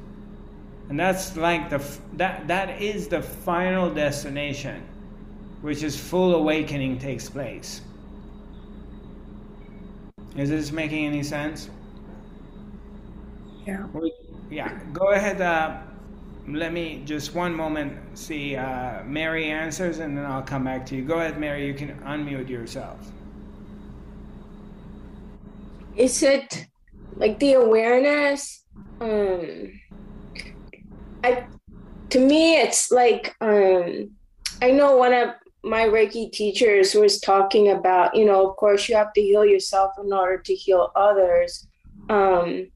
And 0.88 1.00
that's 1.00 1.36
like 1.36 1.70
the 1.70 1.82
that 2.14 2.46
that 2.46 2.80
is 2.80 3.08
the 3.08 3.22
final 3.22 3.90
destination, 3.90 4.82
which 5.62 5.82
is 5.82 5.98
full 5.98 6.34
awakening 6.34 6.98
takes 6.98 7.28
place. 7.28 7.80
Is 10.36 10.50
this 10.50 10.72
making 10.72 11.06
any 11.06 11.22
sense? 11.22 11.70
Yeah. 13.66 13.86
Yeah. 14.50 14.78
Go 14.92 15.12
ahead. 15.12 15.40
Uh, 15.40 15.78
let 16.48 16.72
me 16.72 17.02
just 17.04 17.34
one 17.34 17.54
moment 17.54 17.98
see 18.16 18.54
uh, 18.54 19.02
Mary 19.04 19.50
answers 19.50 19.98
and 19.98 20.16
then 20.16 20.24
I'll 20.24 20.42
come 20.42 20.64
back 20.64 20.86
to 20.86 20.96
you. 20.96 21.02
Go 21.02 21.18
ahead, 21.18 21.38
Mary. 21.40 21.66
You 21.66 21.74
can 21.74 21.98
unmute 22.00 22.48
yourself. 22.48 22.98
Is 25.96 26.22
it 26.22 26.66
like 27.16 27.38
the 27.38 27.54
awareness? 27.54 28.64
Um, 29.00 29.72
I 31.24 31.46
to 32.10 32.20
me, 32.20 32.58
it's 32.58 32.90
like 32.92 33.34
um, 33.40 34.10
I 34.62 34.70
know 34.70 34.96
one 34.96 35.12
of 35.12 35.30
my 35.66 35.84
Reiki 35.84 36.30
teachers 36.32 36.94
was 36.94 37.20
talking 37.20 37.70
about. 37.70 38.14
You 38.14 38.24
know, 38.24 38.48
of 38.48 38.56
course, 38.56 38.88
you 38.88 38.96
have 38.96 39.12
to 39.14 39.20
heal 39.20 39.44
yourself 39.44 39.92
in 40.02 40.12
order 40.12 40.38
to 40.38 40.54
heal 40.54 40.92
others. 40.94 41.66
Um, 42.08 42.68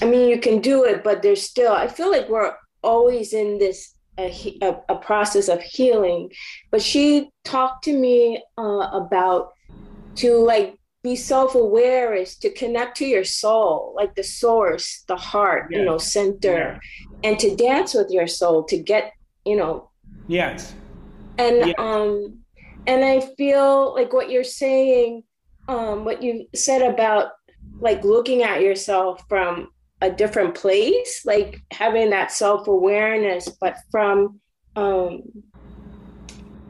I 0.00 0.04
mean, 0.04 0.28
you 0.28 0.38
can 0.38 0.60
do 0.60 0.84
it, 0.84 1.02
but 1.02 1.22
there's 1.22 1.42
still. 1.42 1.72
I 1.72 1.88
feel 1.88 2.10
like 2.10 2.28
we're 2.28 2.54
always 2.82 3.32
in 3.32 3.58
this 3.58 3.96
a, 4.18 4.58
a, 4.62 4.76
a 4.88 4.96
process 4.96 5.48
of 5.48 5.60
healing 5.60 6.30
but 6.70 6.80
she 6.80 7.30
talked 7.44 7.84
to 7.84 7.92
me 7.92 8.42
uh, 8.56 8.88
about 8.92 9.52
to 10.14 10.36
like 10.36 10.78
be 11.02 11.14
self-aware 11.14 12.14
is 12.14 12.36
to 12.36 12.50
connect 12.50 12.96
to 12.96 13.04
your 13.04 13.24
soul 13.24 13.92
like 13.94 14.14
the 14.14 14.22
source 14.22 15.04
the 15.06 15.16
heart 15.16 15.66
yes. 15.70 15.78
you 15.78 15.84
know 15.84 15.98
center 15.98 16.80
yeah. 16.80 17.28
and 17.28 17.38
to 17.38 17.54
dance 17.56 17.92
with 17.92 18.10
your 18.10 18.26
soul 18.26 18.64
to 18.64 18.78
get 18.78 19.12
you 19.44 19.56
know 19.56 19.90
yes 20.28 20.74
and 21.38 21.74
um 21.78 22.38
and 22.86 23.04
i 23.04 23.20
feel 23.36 23.94
like 23.94 24.12
what 24.12 24.30
you're 24.30 24.44
saying 24.44 25.22
um 25.68 26.04
what 26.04 26.22
you 26.22 26.46
said 26.54 26.82
about 26.82 27.32
like 27.80 28.04
looking 28.04 28.42
at 28.42 28.62
yourself 28.62 29.22
from 29.28 29.68
a 30.02 30.10
different 30.10 30.54
place, 30.54 31.22
like 31.24 31.62
having 31.72 32.10
that 32.10 32.32
self 32.32 32.68
awareness, 32.68 33.48
but 33.60 33.76
from 33.90 34.40
um, 34.74 35.22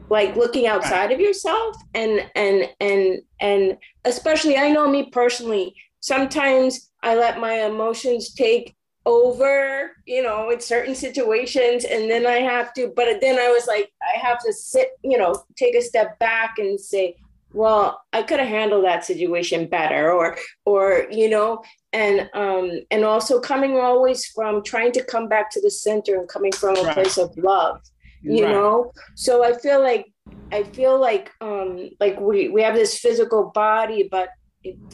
like 0.09 0.35
looking 0.35 0.67
outside 0.67 1.11
of 1.11 1.19
yourself 1.19 1.75
and 1.93 2.25
and 2.35 2.69
and 2.79 3.19
and 3.41 3.77
especially 4.05 4.57
I 4.57 4.69
know 4.69 4.87
me 4.87 5.09
personally, 5.11 5.75
sometimes 5.99 6.91
I 7.03 7.15
let 7.15 7.39
my 7.39 7.65
emotions 7.65 8.33
take 8.33 8.75
over, 9.07 9.93
you 10.05 10.21
know, 10.21 10.49
in 10.49 10.59
certain 10.59 10.93
situations, 10.93 11.85
and 11.85 12.11
then 12.11 12.27
I 12.27 12.39
have 12.39 12.73
to, 12.73 12.91
but 12.93 13.21
then 13.21 13.39
I 13.39 13.47
was 13.47 13.65
like, 13.65 13.89
I 14.03 14.19
have 14.19 14.39
to 14.39 14.51
sit, 14.51 14.89
you 15.01 15.17
know, 15.17 15.33
take 15.55 15.75
a 15.75 15.81
step 15.81 16.19
back 16.19 16.55
and 16.59 16.77
say, 16.79 17.15
well 17.53 18.01
i 18.11 18.21
could 18.21 18.39
have 18.39 18.49
handled 18.49 18.83
that 18.83 19.05
situation 19.05 19.67
better 19.67 20.11
or 20.11 20.37
or 20.65 21.07
you 21.09 21.29
know 21.29 21.63
and 21.93 22.29
um 22.33 22.69
and 22.91 23.05
also 23.05 23.39
coming 23.39 23.77
always 23.77 24.25
from 24.25 24.61
trying 24.63 24.91
to 24.91 25.01
come 25.05 25.29
back 25.29 25.49
to 25.49 25.61
the 25.61 25.71
center 25.71 26.19
and 26.19 26.27
coming 26.27 26.51
from 26.51 26.75
a 26.75 26.81
right. 26.81 26.93
place 26.93 27.17
of 27.17 27.35
love 27.37 27.79
you 28.21 28.43
right. 28.43 28.51
know 28.51 28.91
so 29.15 29.45
i 29.45 29.57
feel 29.57 29.81
like 29.81 30.11
i 30.51 30.61
feel 30.61 30.99
like 30.99 31.31
um 31.39 31.89
like 32.01 32.19
we 32.19 32.49
we 32.49 32.61
have 32.61 32.75
this 32.75 32.99
physical 32.99 33.49
body 33.55 34.09
but 34.11 34.29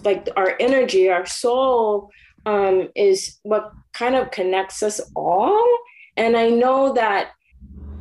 like 0.03 0.29
our 0.35 0.55
energy 0.59 1.09
our 1.09 1.25
soul 1.25 2.11
um 2.45 2.89
is 2.95 3.39
what 3.43 3.71
kind 3.93 4.15
of 4.15 4.31
connects 4.31 4.83
us 4.83 4.99
all 5.15 5.65
and 6.17 6.35
i 6.35 6.49
know 6.49 6.93
that 6.93 7.31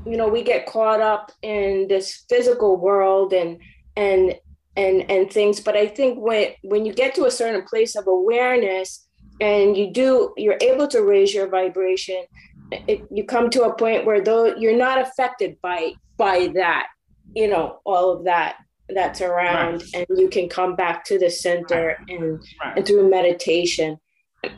you 0.06 0.16
know 0.16 0.28
we 0.28 0.42
get 0.42 0.66
caught 0.66 1.00
up 1.00 1.32
in 1.42 1.86
this 1.88 2.24
physical 2.28 2.76
world 2.76 3.32
and 3.32 3.58
and 3.96 4.34
and 4.76 5.10
and 5.10 5.30
things 5.30 5.60
but 5.60 5.76
i 5.76 5.86
think 5.86 6.18
when 6.18 6.48
when 6.62 6.84
you 6.84 6.92
get 6.92 7.14
to 7.14 7.24
a 7.24 7.30
certain 7.30 7.62
place 7.62 7.94
of 7.94 8.06
awareness 8.06 9.06
and 9.40 9.76
you 9.76 9.92
do 9.92 10.32
you're 10.36 10.58
able 10.60 10.88
to 10.88 11.02
raise 11.02 11.32
your 11.34 11.48
vibration 11.48 12.24
it, 12.88 13.06
you 13.10 13.24
come 13.24 13.50
to 13.50 13.64
a 13.64 13.74
point 13.74 14.06
where 14.06 14.22
though 14.22 14.54
you're 14.56 14.76
not 14.76 15.00
affected 15.00 15.56
by 15.62 15.92
by 16.16 16.50
that 16.54 16.86
you 17.34 17.48
know 17.48 17.80
all 17.84 18.10
of 18.10 18.24
that 18.24 18.56
that's 18.88 19.20
around 19.20 19.82
right. 19.94 20.06
and 20.08 20.18
you 20.18 20.28
can 20.28 20.48
come 20.48 20.74
back 20.74 21.04
to 21.04 21.18
the 21.18 21.30
center 21.30 21.96
right. 21.98 22.10
and 22.10 22.42
right. 22.62 22.76
and 22.76 22.86
through 22.86 23.08
meditation 23.08 23.98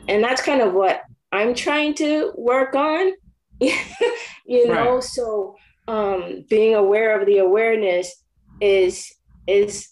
and 0.07 0.23
that's 0.23 0.41
kind 0.41 0.61
of 0.61 0.73
what 0.73 1.01
i'm 1.31 1.53
trying 1.53 1.93
to 1.93 2.31
work 2.35 2.75
on 2.75 3.11
you 3.59 4.67
know 4.67 4.99
so 4.99 5.55
um 5.87 6.43
being 6.49 6.75
aware 6.75 7.19
of 7.19 7.25
the 7.25 7.37
awareness 7.37 8.23
is 8.61 9.13
is 9.47 9.89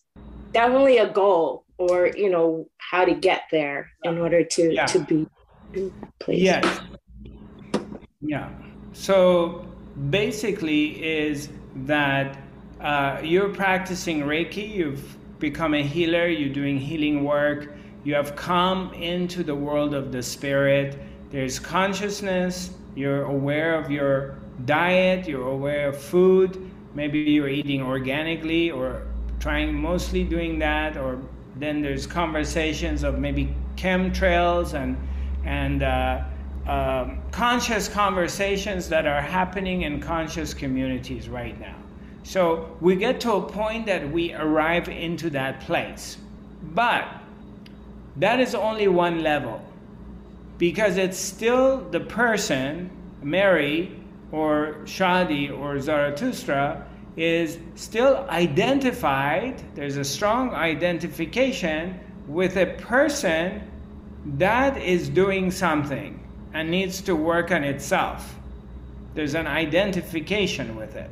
definitely 0.51 0.97
a 0.97 1.09
goal 1.11 1.65
or 1.77 2.11
you 2.15 2.29
know 2.29 2.67
how 2.77 3.03
to 3.05 3.13
get 3.13 3.43
there 3.51 3.91
in 4.03 4.17
order 4.17 4.43
to 4.43 4.73
Yeah. 4.73 4.85
to 4.85 4.99
be 4.99 5.27
that. 5.73 5.91
Yes. 6.27 6.81
Yeah. 8.21 8.49
So 8.93 9.65
basically, 10.09 11.03
is 11.03 11.49
that 11.87 12.37
uh, 12.79 13.19
you're 13.23 13.49
practicing 13.49 14.21
Reiki, 14.21 14.69
you've 14.69 15.17
become 15.39 15.73
a 15.73 15.81
healer, 15.81 16.27
you're 16.27 16.53
doing 16.53 16.77
healing 16.79 17.23
work, 17.23 17.73
you 18.03 18.13
have 18.13 18.35
come 18.35 18.93
into 18.93 19.43
the 19.43 19.55
world 19.55 19.93
of 19.93 20.11
the 20.11 20.21
spirit, 20.21 20.99
there's 21.31 21.59
consciousness, 21.59 22.71
you're 22.95 23.23
aware 23.23 23.75
of 23.75 23.89
your 23.89 24.37
diet, 24.65 25.27
you're 25.27 25.47
aware 25.47 25.89
of 25.89 25.97
food, 25.97 26.69
maybe 26.93 27.19
you're 27.19 27.49
eating 27.49 27.81
organically 27.81 28.71
or 28.71 29.07
trying 29.39 29.73
mostly 29.73 30.23
doing 30.23 30.59
that, 30.59 30.97
or 30.97 31.19
then 31.55 31.81
there's 31.81 32.05
conversations 32.05 33.03
of 33.03 33.19
maybe 33.19 33.53
chemtrails 33.75 34.73
and 34.73 34.97
and 35.45 35.83
uh, 35.83 36.23
um, 36.67 37.21
conscious 37.31 37.89
conversations 37.89 38.87
that 38.87 39.05
are 39.05 39.21
happening 39.21 39.81
in 39.81 39.99
conscious 39.99 40.53
communities 40.53 41.27
right 41.27 41.59
now. 41.59 41.75
So 42.23 42.77
we 42.79 42.95
get 42.95 43.19
to 43.21 43.33
a 43.33 43.41
point 43.41 43.85
that 43.87 44.09
we 44.09 44.33
arrive 44.33 44.87
into 44.87 45.29
that 45.31 45.59
place. 45.59 46.17
But 46.73 47.05
that 48.17 48.39
is 48.39 48.53
only 48.55 48.87
one 48.87 49.23
level 49.23 49.61
because 50.57 50.97
it's 50.97 51.17
still 51.17 51.81
the 51.89 51.99
person, 51.99 52.89
Mary 53.21 53.99
or 54.31 54.77
Shadi 54.85 55.51
or 55.51 55.79
Zarathustra, 55.79 56.85
is 57.15 57.59
still 57.75 58.25
identified, 58.29 59.61
there's 59.75 59.97
a 59.97 60.03
strong 60.03 60.53
identification 60.53 61.99
with 62.27 62.57
a 62.57 62.65
person 62.77 63.61
that 64.25 64.81
is 64.81 65.09
doing 65.09 65.51
something 65.51 66.19
and 66.53 66.71
needs 66.71 67.01
to 67.01 67.15
work 67.15 67.51
on 67.51 67.63
itself. 67.63 68.35
There's 69.13 69.35
an 69.35 69.47
identification 69.47 70.75
with 70.75 70.95
it. 70.95 71.09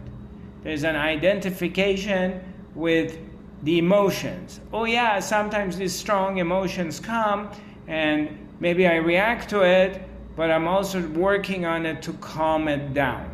There's 0.64 0.84
an 0.84 0.96
identification 0.96 2.42
with 2.74 3.18
the 3.64 3.78
emotions. 3.78 4.60
Oh, 4.74 4.86
yeah, 4.86 5.20
sometimes 5.20 5.78
these 5.78 5.94
strong 5.94 6.38
emotions 6.38 7.00
come 7.00 7.50
and 7.88 8.48
maybe 8.60 8.88
I 8.88 8.96
react 8.96 9.50
to 9.50 9.62
it, 9.62 10.02
but 10.36 10.50
I'm 10.50 10.68
also 10.68 11.06
working 11.10 11.66
on 11.66 11.86
it 11.86 12.02
to 12.04 12.14
calm 12.14 12.68
it 12.68 12.94
down. 12.94 13.30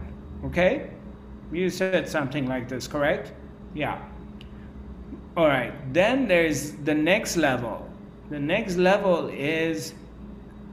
Okay? 0.45 0.89
You 1.51 1.69
said 1.69 2.09
something 2.09 2.47
like 2.47 2.67
this, 2.67 2.87
correct? 2.87 3.31
Yeah. 3.73 4.01
All 5.37 5.47
right. 5.47 5.71
Then 5.93 6.27
there's 6.27 6.71
the 6.73 6.93
next 6.93 7.37
level. 7.37 7.87
The 8.29 8.39
next 8.39 8.75
level 8.75 9.29
is 9.29 9.93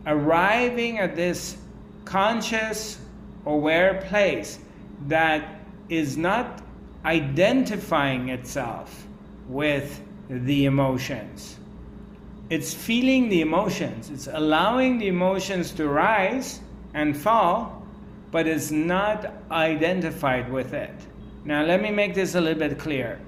arriving 0.06 0.98
at 0.98 1.14
this 1.14 1.56
conscious, 2.04 2.98
aware 3.46 4.02
place 4.08 4.58
that 5.06 5.60
is 5.88 6.16
not 6.16 6.62
identifying 7.04 8.30
itself 8.30 9.06
with 9.48 10.02
the 10.28 10.64
emotions. 10.66 11.58
It's 12.50 12.74
feeling 12.74 13.28
the 13.28 13.40
emotions, 13.40 14.10
it's 14.10 14.28
allowing 14.30 14.98
the 14.98 15.08
emotions 15.08 15.72
to 15.72 15.88
rise 15.88 16.60
and 16.92 17.16
fall, 17.16 17.82
but 18.30 18.46
it's 18.46 18.70
not 18.70 19.32
identified 19.50 20.50
with 20.50 20.74
it. 20.74 20.94
Now, 21.44 21.62
let 21.64 21.82
me 21.82 21.90
make 21.90 22.14
this 22.14 22.34
a 22.34 22.40
little 22.40 22.58
bit 22.58 22.78
clear. 22.78 23.20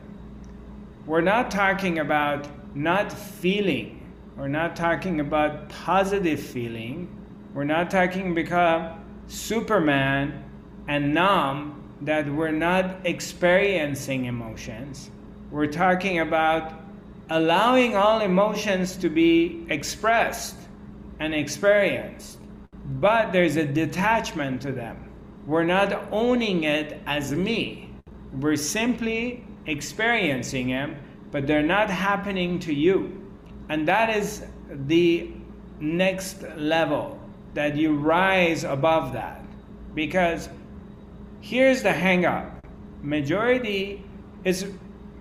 We're 1.07 1.21
not 1.21 1.51
talking 1.51 1.99
about 1.99 2.49
not 2.75 3.12
feeling, 3.12 4.12
we're 4.37 4.49
not 4.49 4.77
talking 4.77 5.21
about 5.21 5.69
positive 5.69 6.41
feeling, 6.41 7.09
we're 7.55 7.64
not 7.64 7.91
talking 7.91 8.39
about 8.39 8.99
Superman 9.29 10.45
and 10.89 11.14
numb 11.14 11.83
that 12.03 12.29
we're 12.29 12.53
not 12.53 12.97
experiencing 13.05 14.27
emotions. 14.27 15.11
We're 15.57 15.73
talking 15.73 16.19
about 16.19 16.75
allowing 17.31 17.97
all 17.97 18.21
emotions 18.21 18.95
to 18.97 19.09
be 19.09 19.65
expressed 19.71 20.55
and 21.19 21.35
experienced, 21.35 22.41
but 23.01 23.33
there's 23.33 23.57
a 23.57 23.65
detachment 23.65 24.61
to 24.61 24.73
them. 24.73 24.99
We're 25.47 25.65
not 25.65 26.13
owning 26.13 26.65
it 26.65 27.01
as 27.07 27.33
me. 27.33 27.91
We're 28.35 28.57
simply 28.57 29.47
experiencing 29.65 30.69
them, 30.69 30.97
but 31.31 31.47
they're 31.47 31.63
not 31.63 31.89
happening 31.89 32.59
to 32.59 32.75
you. 32.75 33.27
And 33.71 33.89
that 33.89 34.15
is 34.15 34.45
the 34.69 35.31
next 35.81 36.43
level 36.59 37.19
that 37.55 37.79
you 37.79 37.97
rise 37.97 38.65
above 38.65 39.15
that. 39.15 39.43
Because 39.95 40.51
here's 41.41 41.81
the 41.83 41.95
hang 41.95 42.27
up 42.27 42.53
majority 43.03 44.03
is 44.45 44.67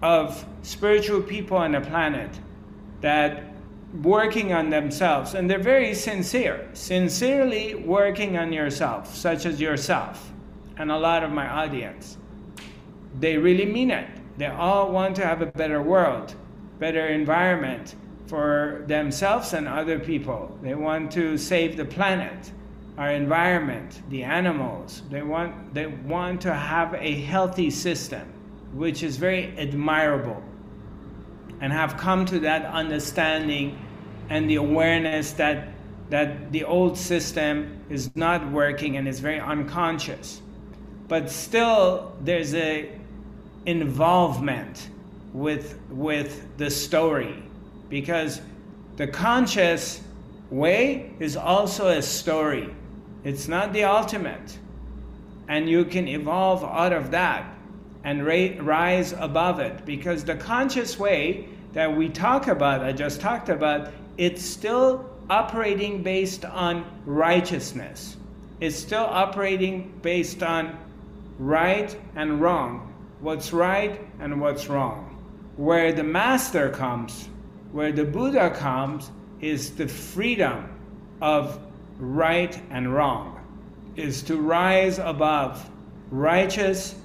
of 0.05 0.45
spiritual 0.61 1.19
people 1.19 1.57
on 1.57 1.71
the 1.71 1.81
planet 1.81 2.29
that 3.01 3.43
working 4.03 4.53
on 4.53 4.69
themselves 4.69 5.33
and 5.33 5.49
they're 5.49 5.57
very 5.57 5.95
sincere 5.95 6.69
sincerely 6.73 7.73
working 7.73 8.37
on 8.37 8.53
yourself 8.53 9.15
such 9.15 9.47
as 9.47 9.59
yourself 9.59 10.31
and 10.77 10.91
a 10.91 10.97
lot 10.97 11.23
of 11.23 11.31
my 11.31 11.47
audience. 11.47 12.17
They 13.19 13.37
really 13.37 13.65
mean 13.65 13.89
it. 13.89 14.07
They 14.37 14.47
all 14.47 14.91
want 14.91 15.15
to 15.15 15.25
have 15.25 15.41
a 15.41 15.47
better 15.47 15.81
world 15.81 16.35
better 16.77 17.07
environment 17.07 17.95
for 18.27 18.83
themselves 18.87 19.53
and 19.53 19.67
other 19.67 19.97
people. 19.97 20.55
They 20.61 20.75
want 20.75 21.11
to 21.13 21.37
save 21.37 21.77
the 21.77 21.85
planet 21.85 22.51
our 22.97 23.11
environment 23.11 24.01
the 24.09 24.23
animals. 24.23 25.01
They 25.09 25.23
want 25.23 25.73
they 25.73 25.87
want 25.87 26.41
to 26.41 26.53
have 26.53 26.93
a 26.93 27.21
healthy 27.21 27.71
system 27.71 28.34
which 28.75 29.03
is 29.03 29.15
very 29.15 29.57
admirable 29.57 30.43
and 31.61 31.71
have 31.71 31.95
come 31.95 32.25
to 32.25 32.39
that 32.39 32.65
understanding 32.65 33.79
and 34.29 34.49
the 34.49 34.55
awareness 34.55 35.31
that 35.33 35.69
that 36.09 36.51
the 36.51 36.63
old 36.63 36.95
system 36.95 37.79
is 37.89 38.15
not 38.15 38.51
working 38.51 38.97
and 38.97 39.07
is 39.07 39.19
very 39.19 39.39
unconscious. 39.39 40.41
But 41.07 41.31
still 41.31 42.15
there's 42.21 42.53
a 42.53 42.91
involvement 43.65 44.89
with 45.33 45.79
with 45.89 46.45
the 46.57 46.69
story 46.69 47.41
because 47.89 48.41
the 48.97 49.07
conscious 49.07 50.01
way 50.51 51.11
is 51.19 51.35
also 51.37 51.87
a 51.87 52.01
story. 52.01 52.69
It's 53.23 53.47
not 53.47 53.73
the 53.73 53.85
ultimate. 53.85 54.59
And 55.47 55.69
you 55.69 55.85
can 55.85 56.07
evolve 56.07 56.63
out 56.63 56.93
of 56.93 57.11
that 57.11 57.54
and 58.05 58.23
ra- 58.23 58.51
rise 58.59 59.13
above 59.13 59.59
it 59.59 59.83
because 59.83 60.23
the 60.23 60.35
conscious 60.35 60.97
way 60.97 61.49
that 61.73 61.93
we 61.93 62.07
talk 62.07 62.47
about, 62.47 62.81
I 62.81 62.93
just 62.93 63.19
talked 63.19 63.49
about, 63.49 63.91
it's 64.17 64.45
still 64.45 65.09
operating 65.29 66.03
based 66.03 66.45
on 66.45 66.85
righteousness. 67.05 68.15
It's 68.61 68.75
still 68.77 69.03
operating 69.03 69.99
based 70.03 70.43
on 70.43 70.77
right 71.39 71.97
and 72.15 72.39
wrong, 72.39 72.93
what's 73.19 73.51
right 73.51 73.99
and 74.19 74.39
what's 74.39 74.69
wrong. 74.69 75.11
Where 75.57 75.91
the 75.91 76.03
master 76.03 76.69
comes, 76.69 77.27
where 77.71 77.91
the 77.91 78.05
Buddha 78.05 78.51
comes, 78.51 79.09
is 79.41 79.71
the 79.71 79.87
freedom 79.87 80.69
of 81.21 81.59
right 81.97 82.61
and 82.69 82.93
wrong, 82.93 83.41
is 83.95 84.21
to 84.23 84.37
rise 84.37 84.99
above 84.99 85.69
righteous 86.11 86.95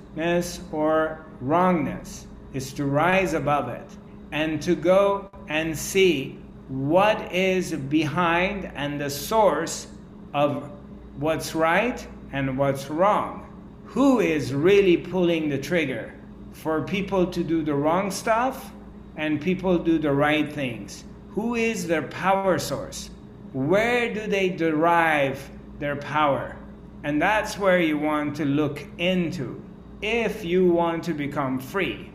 or 0.73 1.25
wrongness 1.41 2.27
is 2.53 2.73
to 2.75 2.85
rise 2.85 3.35
above 3.35 3.69
it 3.69 3.89
and 4.33 4.61
to 4.63 4.75
go 4.75 5.31
and 5.49 5.77
see 5.77 6.39
what 6.69 7.33
is 7.33 7.73
behind 7.73 8.71
and 8.75 9.01
the 9.01 9.11
source 9.11 9.89
of 10.33 10.71
what's 11.19 11.55
right 11.55 12.07
and 12.33 12.57
what's 12.57 12.89
wrong. 12.89 13.47
Who 13.85 14.21
is 14.21 14.55
really 14.55 14.97
pulling 14.97 15.49
the 15.49 15.59
trigger 15.59 16.15
for 16.53 16.83
people 16.83 17.27
to 17.27 17.43
do 17.43 17.63
the 17.63 17.75
wrong 17.75 18.11
stuff 18.11 18.73
and 19.17 19.41
people 19.41 19.79
do 19.79 19.99
the 19.99 20.13
right 20.13 20.53
things? 20.53 21.05
Who 21.31 21.57
is 21.57 21.87
their 21.87 22.03
power 22.03 22.59
source? 22.59 23.11
Where 23.53 24.15
do 24.15 24.27
they 24.29 24.49
derive 24.49 25.51
their 25.81 25.97
power? 25.97 26.57
And 27.03 27.21
that's 27.21 27.59
where 27.59 27.81
you 27.81 27.99
want 27.99 28.37
to 28.37 28.45
look 28.45 28.85
into 28.99 29.61
if 30.03 30.45
you 30.45 30.67
want 30.71 31.05
to 31.05 31.15
become 31.15 31.59
free. 31.59 32.11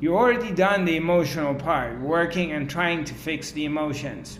You 0.00 0.16
already 0.16 0.52
done 0.52 0.84
the 0.84 0.96
emotional 0.96 1.54
part, 1.54 1.98
working 2.00 2.52
and 2.52 2.70
trying 2.70 3.04
to 3.04 3.14
fix 3.14 3.50
the 3.50 3.64
emotions. 3.64 4.38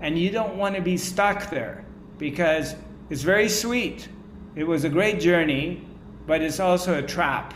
And 0.00 0.18
you 0.18 0.30
don't 0.30 0.56
want 0.56 0.74
to 0.76 0.82
be 0.82 0.96
stuck 0.96 1.50
there 1.50 1.84
because 2.18 2.74
it's 3.08 3.22
very 3.22 3.48
sweet. 3.48 4.08
It 4.56 4.64
was 4.64 4.84
a 4.84 4.88
great 4.88 5.20
journey, 5.20 5.86
but 6.26 6.42
it's 6.42 6.60
also 6.60 6.98
a 6.98 7.02
trap. 7.02 7.54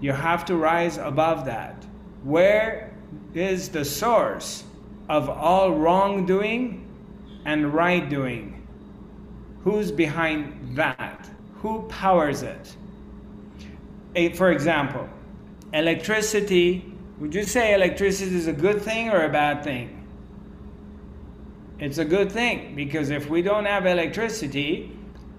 You 0.00 0.12
have 0.12 0.44
to 0.46 0.56
rise 0.56 0.98
above 0.98 1.44
that. 1.46 1.84
Where 2.22 2.94
is 3.34 3.68
the 3.68 3.84
source 3.84 4.64
of 5.08 5.28
all 5.28 5.72
wrongdoing 5.72 6.86
and 7.44 7.72
right 7.72 8.08
doing? 8.08 8.66
Who's 9.62 9.90
behind 9.90 10.76
that? 10.76 11.28
Who 11.64 11.80
powers 11.84 12.42
it? 12.42 12.76
A, 14.16 14.34
for 14.34 14.52
example, 14.52 15.08
electricity. 15.72 16.92
Would 17.18 17.34
you 17.34 17.44
say 17.44 17.72
electricity 17.72 18.36
is 18.36 18.48
a 18.48 18.52
good 18.52 18.82
thing 18.82 19.08
or 19.08 19.24
a 19.24 19.30
bad 19.30 19.64
thing? 19.64 20.06
It's 21.78 21.96
a 21.96 22.04
good 22.04 22.30
thing 22.30 22.74
because 22.76 23.08
if 23.08 23.30
we 23.30 23.40
don't 23.40 23.64
have 23.64 23.86
electricity, 23.86 24.94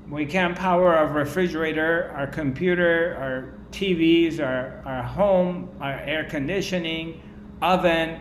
we 0.09 0.25
can't 0.25 0.57
power 0.57 0.95
our 0.95 1.05
refrigerator, 1.05 2.11
our 2.15 2.25
computer, 2.25 3.15
our 3.19 3.53
TVs, 3.69 4.39
our, 4.39 4.81
our 4.83 5.03
home, 5.03 5.69
our 5.79 5.99
air 5.99 6.23
conditioning, 6.23 7.21
oven, 7.61 8.19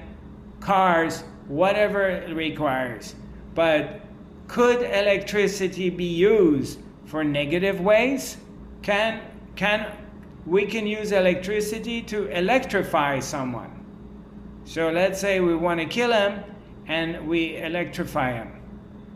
cars, 0.60 1.24
whatever 1.48 2.06
it 2.10 2.36
requires. 2.36 3.14
But 3.54 4.02
could 4.46 4.82
electricity 4.82 5.88
be 5.88 6.04
used 6.04 6.80
for 7.14 7.22
negative 7.22 7.80
ways? 7.80 8.38
Can, 8.82 9.20
can 9.54 9.86
we 10.46 10.66
can 10.66 10.84
use 10.84 11.12
electricity 11.12 12.02
to 12.02 12.26
electrify 12.36 13.20
someone? 13.20 13.70
So 14.64 14.90
let's 14.90 15.20
say 15.20 15.38
we 15.38 15.54
want 15.54 15.78
to 15.78 15.86
kill 15.86 16.12
him 16.12 16.42
and 16.88 17.28
we 17.28 17.58
electrify 17.58 18.32
him. 18.32 18.60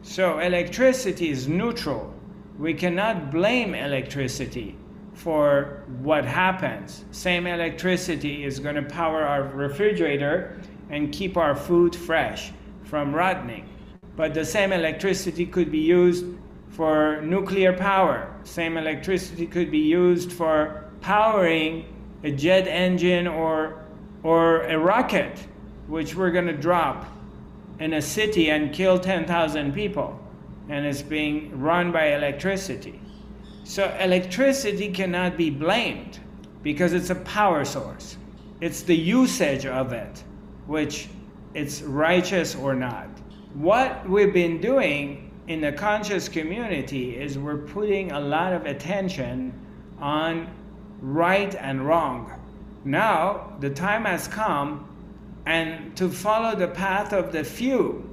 So 0.03 0.39
electricity 0.39 1.31
is 1.31 1.49
neutral. 1.49 2.15
We 2.57 2.73
cannot 2.73 3.33
blame 3.33 3.75
electricity 3.75 4.77
for 5.15 5.83
what 6.01 6.25
happens. 6.25 7.05
Same 7.11 7.49
electricity 7.49 8.45
is 8.45 8.61
going 8.61 8.77
to 8.77 8.83
power 8.83 9.25
our 9.25 9.43
refrigerator 9.43 10.61
and 10.89 11.13
keep 11.13 11.37
our 11.37 11.57
food 11.57 11.97
fresh 11.97 12.53
from 12.85 13.13
rotting. 13.13 13.69
But 14.15 14.35
the 14.35 14.45
same 14.45 14.73
electricity 14.73 15.47
could 15.47 15.73
be 15.73 15.81
used 15.81 16.25
for 16.71 17.21
nuclear 17.23 17.73
power. 17.73 18.33
Same 18.45 18.77
electricity 18.77 19.47
could 19.47 19.71
be 19.71 19.79
used 19.79 20.33
for 20.33 20.85
powering 21.01 21.85
a 22.25 22.31
jet 22.31 22.67
engine 22.67 23.27
or 23.27 23.85
or 24.23 24.63
a 24.63 24.77
rocket 24.77 25.39
which 25.87 26.15
we're 26.15 26.31
going 26.31 26.47
to 26.47 26.57
drop 26.57 27.07
in 27.79 27.95
a 27.95 28.03
city 28.03 28.51
and 28.51 28.73
kill 28.73 28.99
10,000 28.99 29.73
people 29.73 30.21
and 30.69 30.85
it's 30.85 31.03
being 31.03 31.59
run 31.59 31.93
by 31.93 32.15
electricity. 32.15 33.01
So 33.65 33.95
electricity 34.01 34.91
cannot 34.91 35.37
be 35.37 35.51
blamed 35.51 36.19
because 36.63 36.93
it's 36.93 37.11
a 37.11 37.15
power 37.15 37.65
source. 37.65 38.17
It's 38.61 38.83
the 38.83 38.97
usage 38.97 39.67
of 39.67 39.93
it 39.93 40.23
which 40.67 41.09
it's 41.55 41.81
righteous 41.83 42.55
or 42.55 42.75
not. 42.75 43.09
What 43.55 44.09
we've 44.09 44.35
been 44.35 44.61
doing 44.61 45.28
in 45.49 45.63
the 45.63 45.73
conscious 45.73 46.29
community 46.29 47.17
is 47.17 47.39
we're 47.39 47.57
putting 47.57 48.13
a 48.13 48.21
lot 48.21 48.53
of 48.53 48.67
attention 48.67 49.53
on 49.99 50.47
right 51.01 51.55
and 51.55 51.87
wrong. 51.87 52.31
Now 52.85 53.57
the 53.59 53.71
time 53.71 54.05
has 54.05 54.29
come 54.29 54.87
and 55.47 55.97
to 55.97 56.11
follow 56.11 56.55
the 56.55 56.69
path 56.69 57.15
of 57.15 57.33
the 57.33 57.43
few 57.43 58.09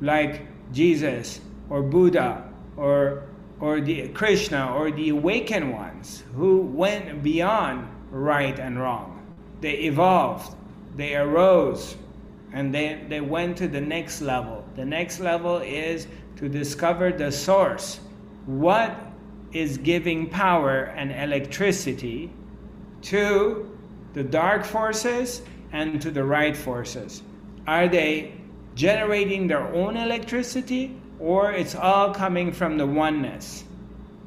like 0.00 0.46
Jesus 0.72 1.40
or 1.68 1.82
Buddha 1.82 2.48
or 2.76 3.24
or 3.60 3.80
the 3.80 4.08
Krishna 4.10 4.72
or 4.72 4.92
the 4.92 5.08
awakened 5.08 5.72
ones 5.72 6.22
who 6.36 6.60
went 6.60 7.24
beyond 7.24 7.88
right 8.12 8.56
and 8.60 8.78
wrong. 8.78 9.26
They 9.60 9.72
evolved, 9.72 10.54
they 10.96 11.16
arose, 11.16 11.96
and 12.52 12.74
they, 12.74 13.04
they 13.08 13.20
went 13.20 13.56
to 13.58 13.68
the 13.68 13.80
next 13.80 14.20
level. 14.20 14.64
The 14.76 14.84
next 14.84 15.20
level 15.20 15.58
is 15.58 16.06
to 16.38 16.48
discover 16.48 17.12
the 17.12 17.30
source. 17.30 18.00
What 18.46 18.98
is 19.52 19.78
giving 19.78 20.28
power 20.28 20.84
and 20.96 21.12
electricity 21.12 22.30
to 23.02 23.78
the 24.14 24.22
dark 24.22 24.64
forces 24.64 25.42
and 25.72 26.00
to 26.02 26.10
the 26.10 26.24
right 26.24 26.56
forces? 26.56 27.22
Are 27.66 27.88
they 27.88 28.32
generating 28.78 29.48
their 29.48 29.66
own 29.74 29.96
electricity 29.96 30.96
or 31.18 31.52
it's 31.52 31.74
all 31.74 32.14
coming 32.14 32.52
from 32.52 32.78
the 32.78 32.86
oneness. 32.86 33.64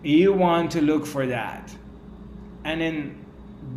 You 0.03 0.33
want 0.33 0.71
to 0.71 0.81
look 0.81 1.05
for 1.05 1.25
that. 1.27 1.73
And 2.65 2.81
in 2.81 3.25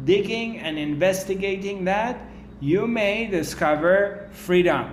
digging 0.05 0.59
and 0.59 0.77
investigating 0.77 1.85
that, 1.85 2.19
you 2.61 2.89
may 2.89 3.29
discover 3.29 4.29
freedom. 4.33 4.93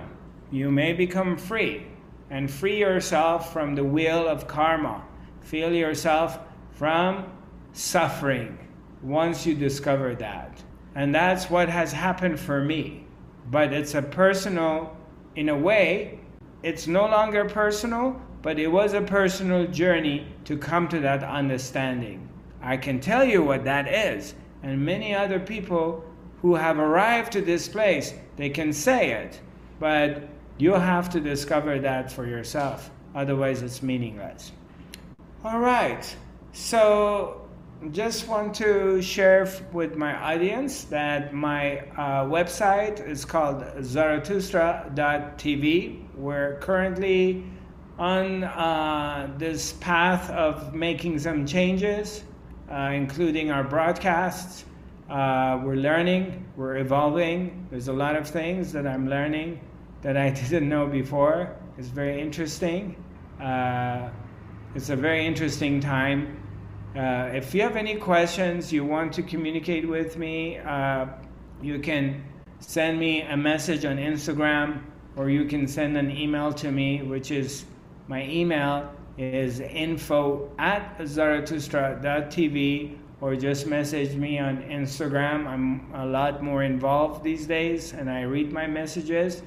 You 0.52 0.70
may 0.70 0.92
become 0.92 1.36
free 1.36 1.86
and 2.32 2.50
free 2.50 2.78
yourself 2.78 3.52
from 3.52 3.74
the 3.74 3.84
wheel 3.84 4.26
of 4.26 4.48
karma. 4.48 5.04
Feel 5.42 5.70
yourself 5.70 6.38
from 6.72 7.30
suffering 7.74 8.58
once 9.02 9.44
you 9.44 9.54
discover 9.54 10.14
that. 10.14 10.62
And 10.94 11.14
that's 11.14 11.50
what 11.50 11.68
has 11.68 11.92
happened 11.92 12.40
for 12.40 12.64
me. 12.64 13.06
But 13.50 13.74
it's 13.74 13.94
a 13.94 14.00
personal, 14.00 14.96
in 15.36 15.50
a 15.50 15.56
way, 15.56 16.20
it's 16.62 16.86
no 16.86 17.02
longer 17.02 17.44
personal, 17.44 18.18
but 18.40 18.58
it 18.58 18.68
was 18.68 18.94
a 18.94 19.02
personal 19.02 19.66
journey 19.66 20.26
to 20.46 20.56
come 20.56 20.88
to 20.88 21.00
that 21.00 21.22
understanding. 21.22 22.26
I 22.62 22.78
can 22.78 22.98
tell 22.98 23.26
you 23.26 23.42
what 23.42 23.64
that 23.64 23.86
is, 23.86 24.34
and 24.62 24.82
many 24.82 25.14
other 25.14 25.38
people 25.38 26.02
who 26.40 26.54
have 26.54 26.78
arrived 26.78 27.32
to 27.32 27.42
this 27.42 27.68
place, 27.68 28.14
they 28.36 28.48
can 28.48 28.72
say 28.72 29.10
it, 29.10 29.38
but 29.78 30.28
you 30.62 30.72
have 30.74 31.10
to 31.10 31.20
discover 31.20 31.80
that 31.80 32.12
for 32.12 32.24
yourself. 32.24 32.92
Otherwise, 33.16 33.62
it's 33.62 33.82
meaningless. 33.82 34.52
All 35.44 35.58
right, 35.58 36.16
so 36.52 37.48
just 37.90 38.28
want 38.28 38.54
to 38.54 39.02
share 39.02 39.48
with 39.72 39.96
my 39.96 40.14
audience 40.14 40.84
that 40.84 41.34
my 41.34 41.80
uh, 41.80 42.26
website 42.26 43.04
is 43.04 43.24
called 43.24 43.64
zarathustra.tv. 43.82 46.04
We're 46.14 46.58
currently 46.60 47.44
on 47.98 48.44
uh, 48.44 49.34
this 49.38 49.72
path 49.72 50.30
of 50.30 50.74
making 50.74 51.18
some 51.18 51.44
changes, 51.44 52.22
uh, 52.70 52.92
including 52.94 53.50
our 53.50 53.64
broadcasts. 53.64 54.64
Uh, 55.10 55.60
we're 55.64 55.74
learning, 55.74 56.46
we're 56.54 56.76
evolving. 56.76 57.66
There's 57.68 57.88
a 57.88 57.92
lot 57.92 58.14
of 58.14 58.28
things 58.28 58.70
that 58.72 58.86
I'm 58.86 59.08
learning 59.08 59.58
that 60.02 60.16
I 60.16 60.30
didn't 60.50 60.68
know 60.68 60.86
before. 60.86 61.56
It's 61.78 61.88
very 61.88 62.20
interesting. 62.20 62.96
Uh, 63.40 64.10
it's 64.74 64.90
a 64.90 64.96
very 64.96 65.26
interesting 65.26 65.80
time 65.80 66.42
uh, 66.94 67.30
if 67.32 67.54
you 67.54 67.62
have 67.62 67.76
any 67.76 67.94
questions, 67.94 68.70
you 68.70 68.84
want 68.84 69.14
to 69.14 69.22
communicate 69.22 69.88
with 69.88 70.18
me, 70.18 70.58
uh, 70.58 71.06
you 71.62 71.78
can 71.78 72.22
send 72.58 73.00
me 73.00 73.22
a 73.22 73.36
message 73.36 73.86
on 73.86 73.96
Instagram 73.96 74.82
or 75.16 75.30
you 75.30 75.46
can 75.46 75.66
send 75.66 75.96
an 75.96 76.10
email 76.10 76.52
to 76.52 76.70
me, 76.70 77.00
which 77.00 77.30
is 77.30 77.64
my 78.08 78.28
email 78.28 78.92
is 79.16 79.60
info 79.60 80.50
at 80.58 80.98
zarathustra.tv 81.06 82.98
or 83.22 83.36
just 83.36 83.66
message 83.66 84.14
me 84.14 84.38
on 84.38 84.58
Instagram. 84.64 85.46
I'm 85.46 85.90
a 85.94 86.04
lot 86.04 86.42
more 86.42 86.62
involved 86.62 87.24
these 87.24 87.46
days 87.46 87.94
and 87.94 88.10
I 88.10 88.22
read 88.22 88.52
my 88.52 88.66
messages. 88.66 89.42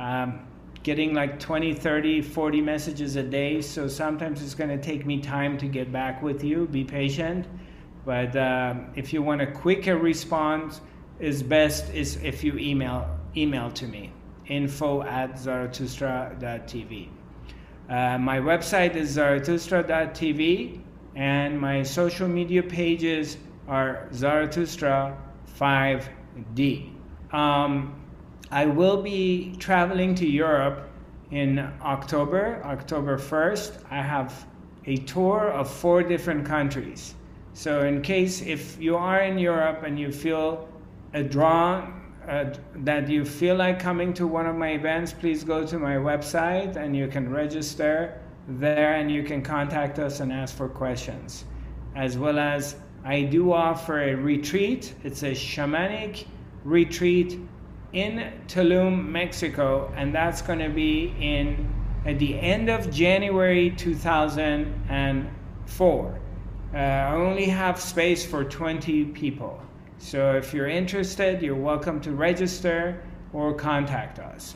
Um, 0.00 0.46
getting 0.82 1.12
like 1.12 1.38
20, 1.38 1.74
30, 1.74 2.22
40 2.22 2.60
messages 2.62 3.16
a 3.16 3.22
day. 3.22 3.60
So 3.60 3.86
sometimes 3.86 4.42
it's 4.42 4.54
going 4.54 4.70
to 4.70 4.78
take 4.78 5.04
me 5.04 5.20
time 5.20 5.58
to 5.58 5.66
get 5.66 5.92
back 5.92 6.22
with 6.22 6.42
you. 6.42 6.66
Be 6.66 6.84
patient. 6.84 7.46
But 8.06 8.34
uh, 8.34 8.74
if 8.94 9.12
you 9.12 9.20
want 9.20 9.42
a 9.42 9.46
quicker 9.46 9.98
response, 9.98 10.80
is 11.18 11.42
best 11.42 11.92
is 11.92 12.16
if 12.22 12.42
you 12.42 12.56
email 12.56 13.06
email 13.36 13.70
to 13.70 13.86
me 13.86 14.10
info 14.46 15.02
at 15.02 15.38
zarathustra.tv. 15.38 17.08
Uh, 17.88 18.18
my 18.18 18.40
website 18.40 18.96
is 18.96 19.10
zarathustra.tv 19.10 20.80
and 21.14 21.60
my 21.60 21.82
social 21.82 22.26
media 22.26 22.62
pages 22.62 23.36
are 23.68 24.08
Zarathustra 24.12 25.16
5D. 25.58 26.90
Um, 27.32 27.99
I 28.52 28.66
will 28.66 29.00
be 29.00 29.54
traveling 29.60 30.16
to 30.16 30.26
Europe 30.26 30.88
in 31.30 31.60
October, 31.82 32.60
October 32.64 33.16
1st. 33.16 33.84
I 33.92 34.02
have 34.02 34.44
a 34.86 34.96
tour 34.96 35.50
of 35.50 35.70
four 35.70 36.02
different 36.02 36.44
countries. 36.44 37.14
So, 37.52 37.84
in 37.84 38.02
case 38.02 38.42
if 38.42 38.76
you 38.80 38.96
are 38.96 39.20
in 39.22 39.38
Europe 39.38 39.84
and 39.84 39.98
you 39.98 40.10
feel 40.10 40.68
a 41.14 41.22
draw 41.22 41.92
uh, 42.26 42.46
that 42.76 43.08
you 43.08 43.24
feel 43.24 43.54
like 43.54 43.78
coming 43.78 44.12
to 44.14 44.26
one 44.26 44.46
of 44.46 44.56
my 44.56 44.70
events, 44.70 45.12
please 45.12 45.44
go 45.44 45.64
to 45.64 45.78
my 45.78 45.94
website 45.94 46.74
and 46.74 46.96
you 46.96 47.06
can 47.06 47.30
register 47.30 48.20
there 48.48 48.94
and 48.94 49.12
you 49.12 49.22
can 49.22 49.42
contact 49.42 50.00
us 50.00 50.18
and 50.18 50.32
ask 50.32 50.56
for 50.56 50.68
questions. 50.68 51.44
As 51.94 52.18
well 52.18 52.38
as 52.38 52.74
I 53.04 53.22
do 53.22 53.52
offer 53.52 54.00
a 54.00 54.14
retreat. 54.14 54.94
It's 55.04 55.22
a 55.22 55.32
shamanic 55.32 56.26
retreat 56.64 57.38
in 57.92 58.32
Tulum, 58.46 59.06
Mexico, 59.06 59.92
and 59.96 60.14
that's 60.14 60.40
going 60.42 60.60
to 60.60 60.68
be 60.68 61.12
in 61.20 61.68
at 62.06 62.18
the 62.18 62.38
end 62.38 62.70
of 62.70 62.90
January 62.90 63.70
2004. 63.70 66.20
Uh, 66.72 66.76
I 66.76 67.14
only 67.14 67.46
have 67.46 67.80
space 67.80 68.24
for 68.24 68.44
20 68.44 69.06
people. 69.06 69.60
So 69.98 70.36
if 70.36 70.54
you're 70.54 70.68
interested, 70.68 71.42
you're 71.42 71.54
welcome 71.54 72.00
to 72.02 72.12
register 72.12 73.02
or 73.32 73.54
contact 73.54 74.18
us. 74.18 74.54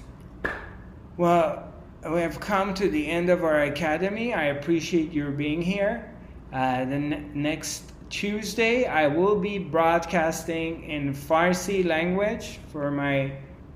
Well, 1.16 1.73
we 2.09 2.20
have 2.20 2.40
come 2.40 2.74
to 2.74 2.89
the 2.89 3.09
end 3.09 3.31
of 3.31 3.44
our 3.44 3.62
academy. 3.62 4.35
I 4.35 4.44
appreciate 4.44 5.12
your 5.12 5.31
being 5.31 5.61
here. 5.61 6.11
Uh, 6.52 6.85
the 6.85 6.94
n- 6.94 7.31
next 7.35 7.94
Tuesday, 8.10 8.86
I 8.86 9.06
will 9.06 9.40
be 9.40 9.59
broadcasting 9.59 10.85
in 10.85 11.14
Farsi 11.14 11.85
language 11.85 12.59
for 12.68 12.90
my 12.90 13.32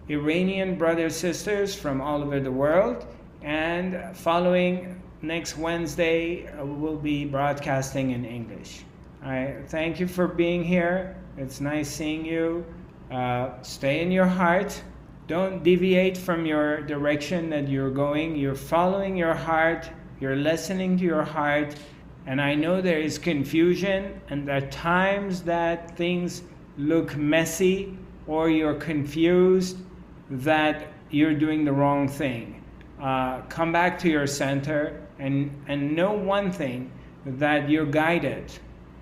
Iranian 0.09 0.77
brothers 0.77 1.17
sisters 1.17 1.75
from 1.75 2.01
all 2.01 2.23
over 2.23 2.41
the 2.41 2.53
world. 2.53 3.07
And 3.43 4.17
following 4.17 5.01
next 5.23 5.57
Wednesday, 5.57 6.47
uh, 6.47 6.65
we 6.65 6.75
will 6.75 6.97
be 6.97 7.25
broadcasting 7.25 8.11
in 8.11 8.25
English. 8.25 8.85
I 9.23 9.57
thank 9.69 9.99
you 9.99 10.07
for 10.07 10.29
being 10.29 10.63
here. 10.63 11.17
It's 11.37 11.61
nice 11.61 11.89
seeing 11.89 12.25
you. 12.25 12.65
Uh, 13.11 13.51
stay 13.63 14.03
in 14.03 14.11
your 14.11 14.27
heart. 14.27 14.81
Don't 15.27 15.63
deviate 15.63 16.17
from 16.17 16.47
your 16.47 16.83
direction 16.83 17.51
that 17.51 17.69
you're 17.69 17.91
going. 17.91 18.37
You're 18.37 18.55
following 18.55 19.17
your 19.17 19.35
heart. 19.35 19.91
You're 20.21 20.37
listening 20.37 20.97
to 20.99 21.05
your 21.05 21.23
heart. 21.23 21.75
And 22.27 22.41
I 22.41 22.55
know 22.55 22.81
there 22.81 22.99
is 22.99 23.19
confusion, 23.19 24.21
and 24.29 24.47
there 24.47 24.59
are 24.59 24.69
times 24.69 25.43
that 25.43 25.97
things 25.97 26.43
look 26.77 27.17
messy 27.17 27.97
or 28.27 28.51
you're 28.51 28.75
confused 28.75 29.79
that 30.31 30.89
you're 31.11 31.35
doing 31.35 31.65
the 31.65 31.73
wrong 31.73 32.07
thing. 32.07 32.63
Uh, 33.01 33.41
come 33.43 33.73
back 33.73 33.99
to 33.99 34.09
your 34.09 34.27
center 34.27 35.01
and, 35.19 35.51
and 35.69 35.95
know 35.95 36.13
one 36.13 36.53
thing 36.53 36.91
that 37.25 37.69
you're 37.69 37.87
guided. 37.87 38.53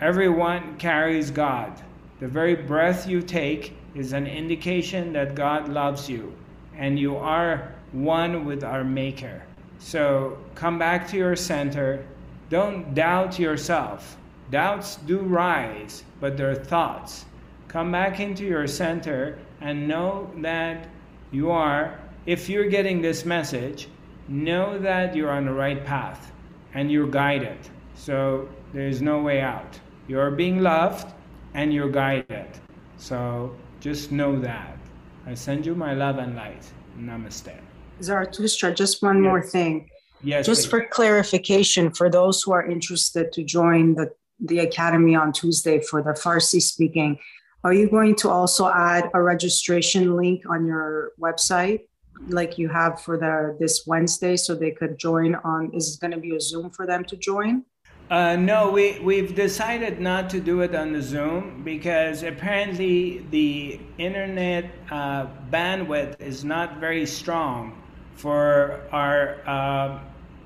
Everyone 0.00 0.76
carries 0.76 1.30
God. 1.30 1.82
The 2.20 2.28
very 2.28 2.54
breath 2.54 3.08
you 3.08 3.22
take 3.22 3.76
is 3.94 4.12
an 4.12 4.26
indication 4.26 5.12
that 5.14 5.34
God 5.34 5.68
loves 5.68 6.08
you 6.08 6.32
and 6.76 6.98
you 6.98 7.16
are 7.16 7.72
one 7.92 8.44
with 8.44 8.62
our 8.62 8.84
Maker. 8.84 9.42
So 9.78 10.38
come 10.54 10.78
back 10.78 11.08
to 11.08 11.16
your 11.16 11.36
center. 11.36 12.04
Don't 12.48 12.94
doubt 12.94 13.38
yourself. 13.38 14.16
Doubts 14.50 14.96
do 14.96 15.18
rise, 15.18 16.04
but 16.20 16.36
they're 16.36 16.54
thoughts. 16.54 17.24
Come 17.66 17.90
back 17.90 18.20
into 18.20 18.44
your 18.44 18.66
center 18.66 19.38
and 19.60 19.88
know 19.88 20.30
that 20.38 20.88
you 21.32 21.50
are, 21.50 21.98
if 22.26 22.48
you're 22.48 22.68
getting 22.68 23.02
this 23.02 23.24
message, 23.24 23.88
know 24.28 24.78
that 24.78 25.16
you're 25.16 25.30
on 25.30 25.46
the 25.46 25.52
right 25.52 25.84
path 25.84 26.32
and 26.74 26.90
you're 26.90 27.08
guided. 27.08 27.58
So 27.94 28.48
there's 28.72 29.02
no 29.02 29.20
way 29.20 29.40
out. 29.40 29.80
You're 30.06 30.30
being 30.30 30.60
loved 30.62 31.12
and 31.54 31.72
you're 31.72 31.90
guided. 31.90 32.48
So 32.96 33.56
just 33.80 34.12
know 34.12 34.38
that. 34.40 34.78
I 35.26 35.34
send 35.34 35.66
you 35.66 35.74
my 35.74 35.94
love 35.94 36.18
and 36.18 36.36
light. 36.36 36.70
Namaste. 36.98 37.58
Zarathustra, 38.02 38.74
just 38.74 39.02
one 39.02 39.20
more 39.20 39.42
thing. 39.42 39.90
Yes. 40.22 40.46
Just 40.46 40.62
please. 40.62 40.70
for 40.70 40.86
clarification, 40.86 41.90
for 41.90 42.10
those 42.10 42.42
who 42.42 42.52
are 42.52 42.64
interested 42.66 43.32
to 43.32 43.44
join 43.44 43.94
the, 43.94 44.12
the 44.40 44.60
academy 44.60 45.14
on 45.14 45.32
Tuesday 45.32 45.80
for 45.80 46.02
the 46.02 46.12
Farsi 46.12 46.60
speaking, 46.60 47.18
are 47.64 47.72
you 47.72 47.88
going 47.88 48.14
to 48.16 48.28
also 48.30 48.68
add 48.68 49.10
a 49.14 49.22
registration 49.22 50.16
link 50.16 50.42
on 50.48 50.66
your 50.66 51.12
website 51.20 51.80
like 52.28 52.58
you 52.58 52.68
have 52.68 53.00
for 53.00 53.18
the 53.18 53.56
this 53.60 53.86
Wednesday 53.86 54.36
so 54.36 54.54
they 54.54 54.70
could 54.70 54.98
join 54.98 55.34
on 55.36 55.70
is 55.74 55.94
it 55.94 56.00
going 56.00 56.12
to 56.12 56.18
be 56.18 56.34
a 56.34 56.40
Zoom 56.40 56.70
for 56.70 56.86
them 56.86 57.04
to 57.04 57.16
join? 57.16 57.64
Uh, 58.08 58.36
no, 58.36 58.70
we, 58.70 59.00
we've 59.00 59.34
decided 59.34 60.00
not 60.00 60.30
to 60.30 60.40
do 60.40 60.60
it 60.60 60.76
on 60.76 60.92
the 60.92 61.02
Zoom 61.02 61.62
because 61.64 62.22
apparently 62.22 63.26
the 63.30 63.80
internet 63.98 64.70
uh, 64.92 65.26
bandwidth 65.50 66.20
is 66.20 66.44
not 66.44 66.78
very 66.78 67.04
strong 67.04 67.82
for 68.16 68.80
our 68.92 69.38
uh, 69.46 70.00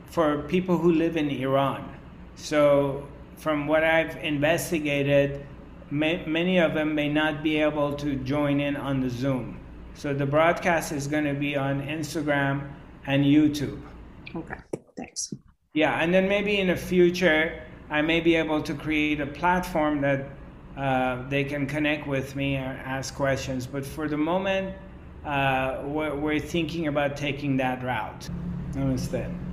for 0.06 0.42
people 0.42 0.76
who 0.76 0.92
live 0.92 1.16
in 1.16 1.30
Iran. 1.30 1.88
So, 2.34 3.06
from 3.36 3.66
what 3.66 3.84
I've 3.84 4.16
investigated, 4.16 5.46
may, 5.90 6.24
many 6.26 6.58
of 6.58 6.74
them 6.74 6.94
may 6.94 7.08
not 7.08 7.42
be 7.42 7.60
able 7.60 7.94
to 7.94 8.16
join 8.16 8.60
in 8.60 8.76
on 8.76 9.00
the 9.00 9.08
Zoom. 9.08 9.60
So 9.94 10.14
the 10.14 10.26
broadcast 10.26 10.92
is 10.92 11.06
going 11.06 11.24
to 11.24 11.34
be 11.34 11.56
on 11.56 11.82
Instagram 11.82 12.70
and 13.06 13.24
YouTube. 13.24 13.80
Okay, 14.34 14.56
thanks. 14.96 15.34
Yeah, 15.74 16.00
and 16.02 16.12
then 16.12 16.28
maybe 16.28 16.58
in 16.58 16.68
the 16.68 16.76
future, 16.76 17.62
I 17.90 18.02
may 18.02 18.20
be 18.20 18.34
able 18.36 18.62
to 18.62 18.74
create 18.74 19.20
a 19.20 19.26
platform 19.26 20.00
that 20.00 20.28
uh, 20.76 21.28
they 21.28 21.44
can 21.44 21.66
connect 21.66 22.06
with 22.06 22.34
me 22.34 22.56
and 22.56 22.78
ask 22.80 23.14
questions. 23.14 23.66
But 23.66 23.84
for 23.84 24.08
the 24.08 24.16
moment, 24.16 24.74
uh, 25.24 25.82
we're, 25.84 26.14
we're 26.14 26.40
thinking 26.40 26.86
about 26.86 27.16
taking 27.16 27.56
that 27.58 27.82
route. 27.82 28.28
Namaste. 28.72 29.49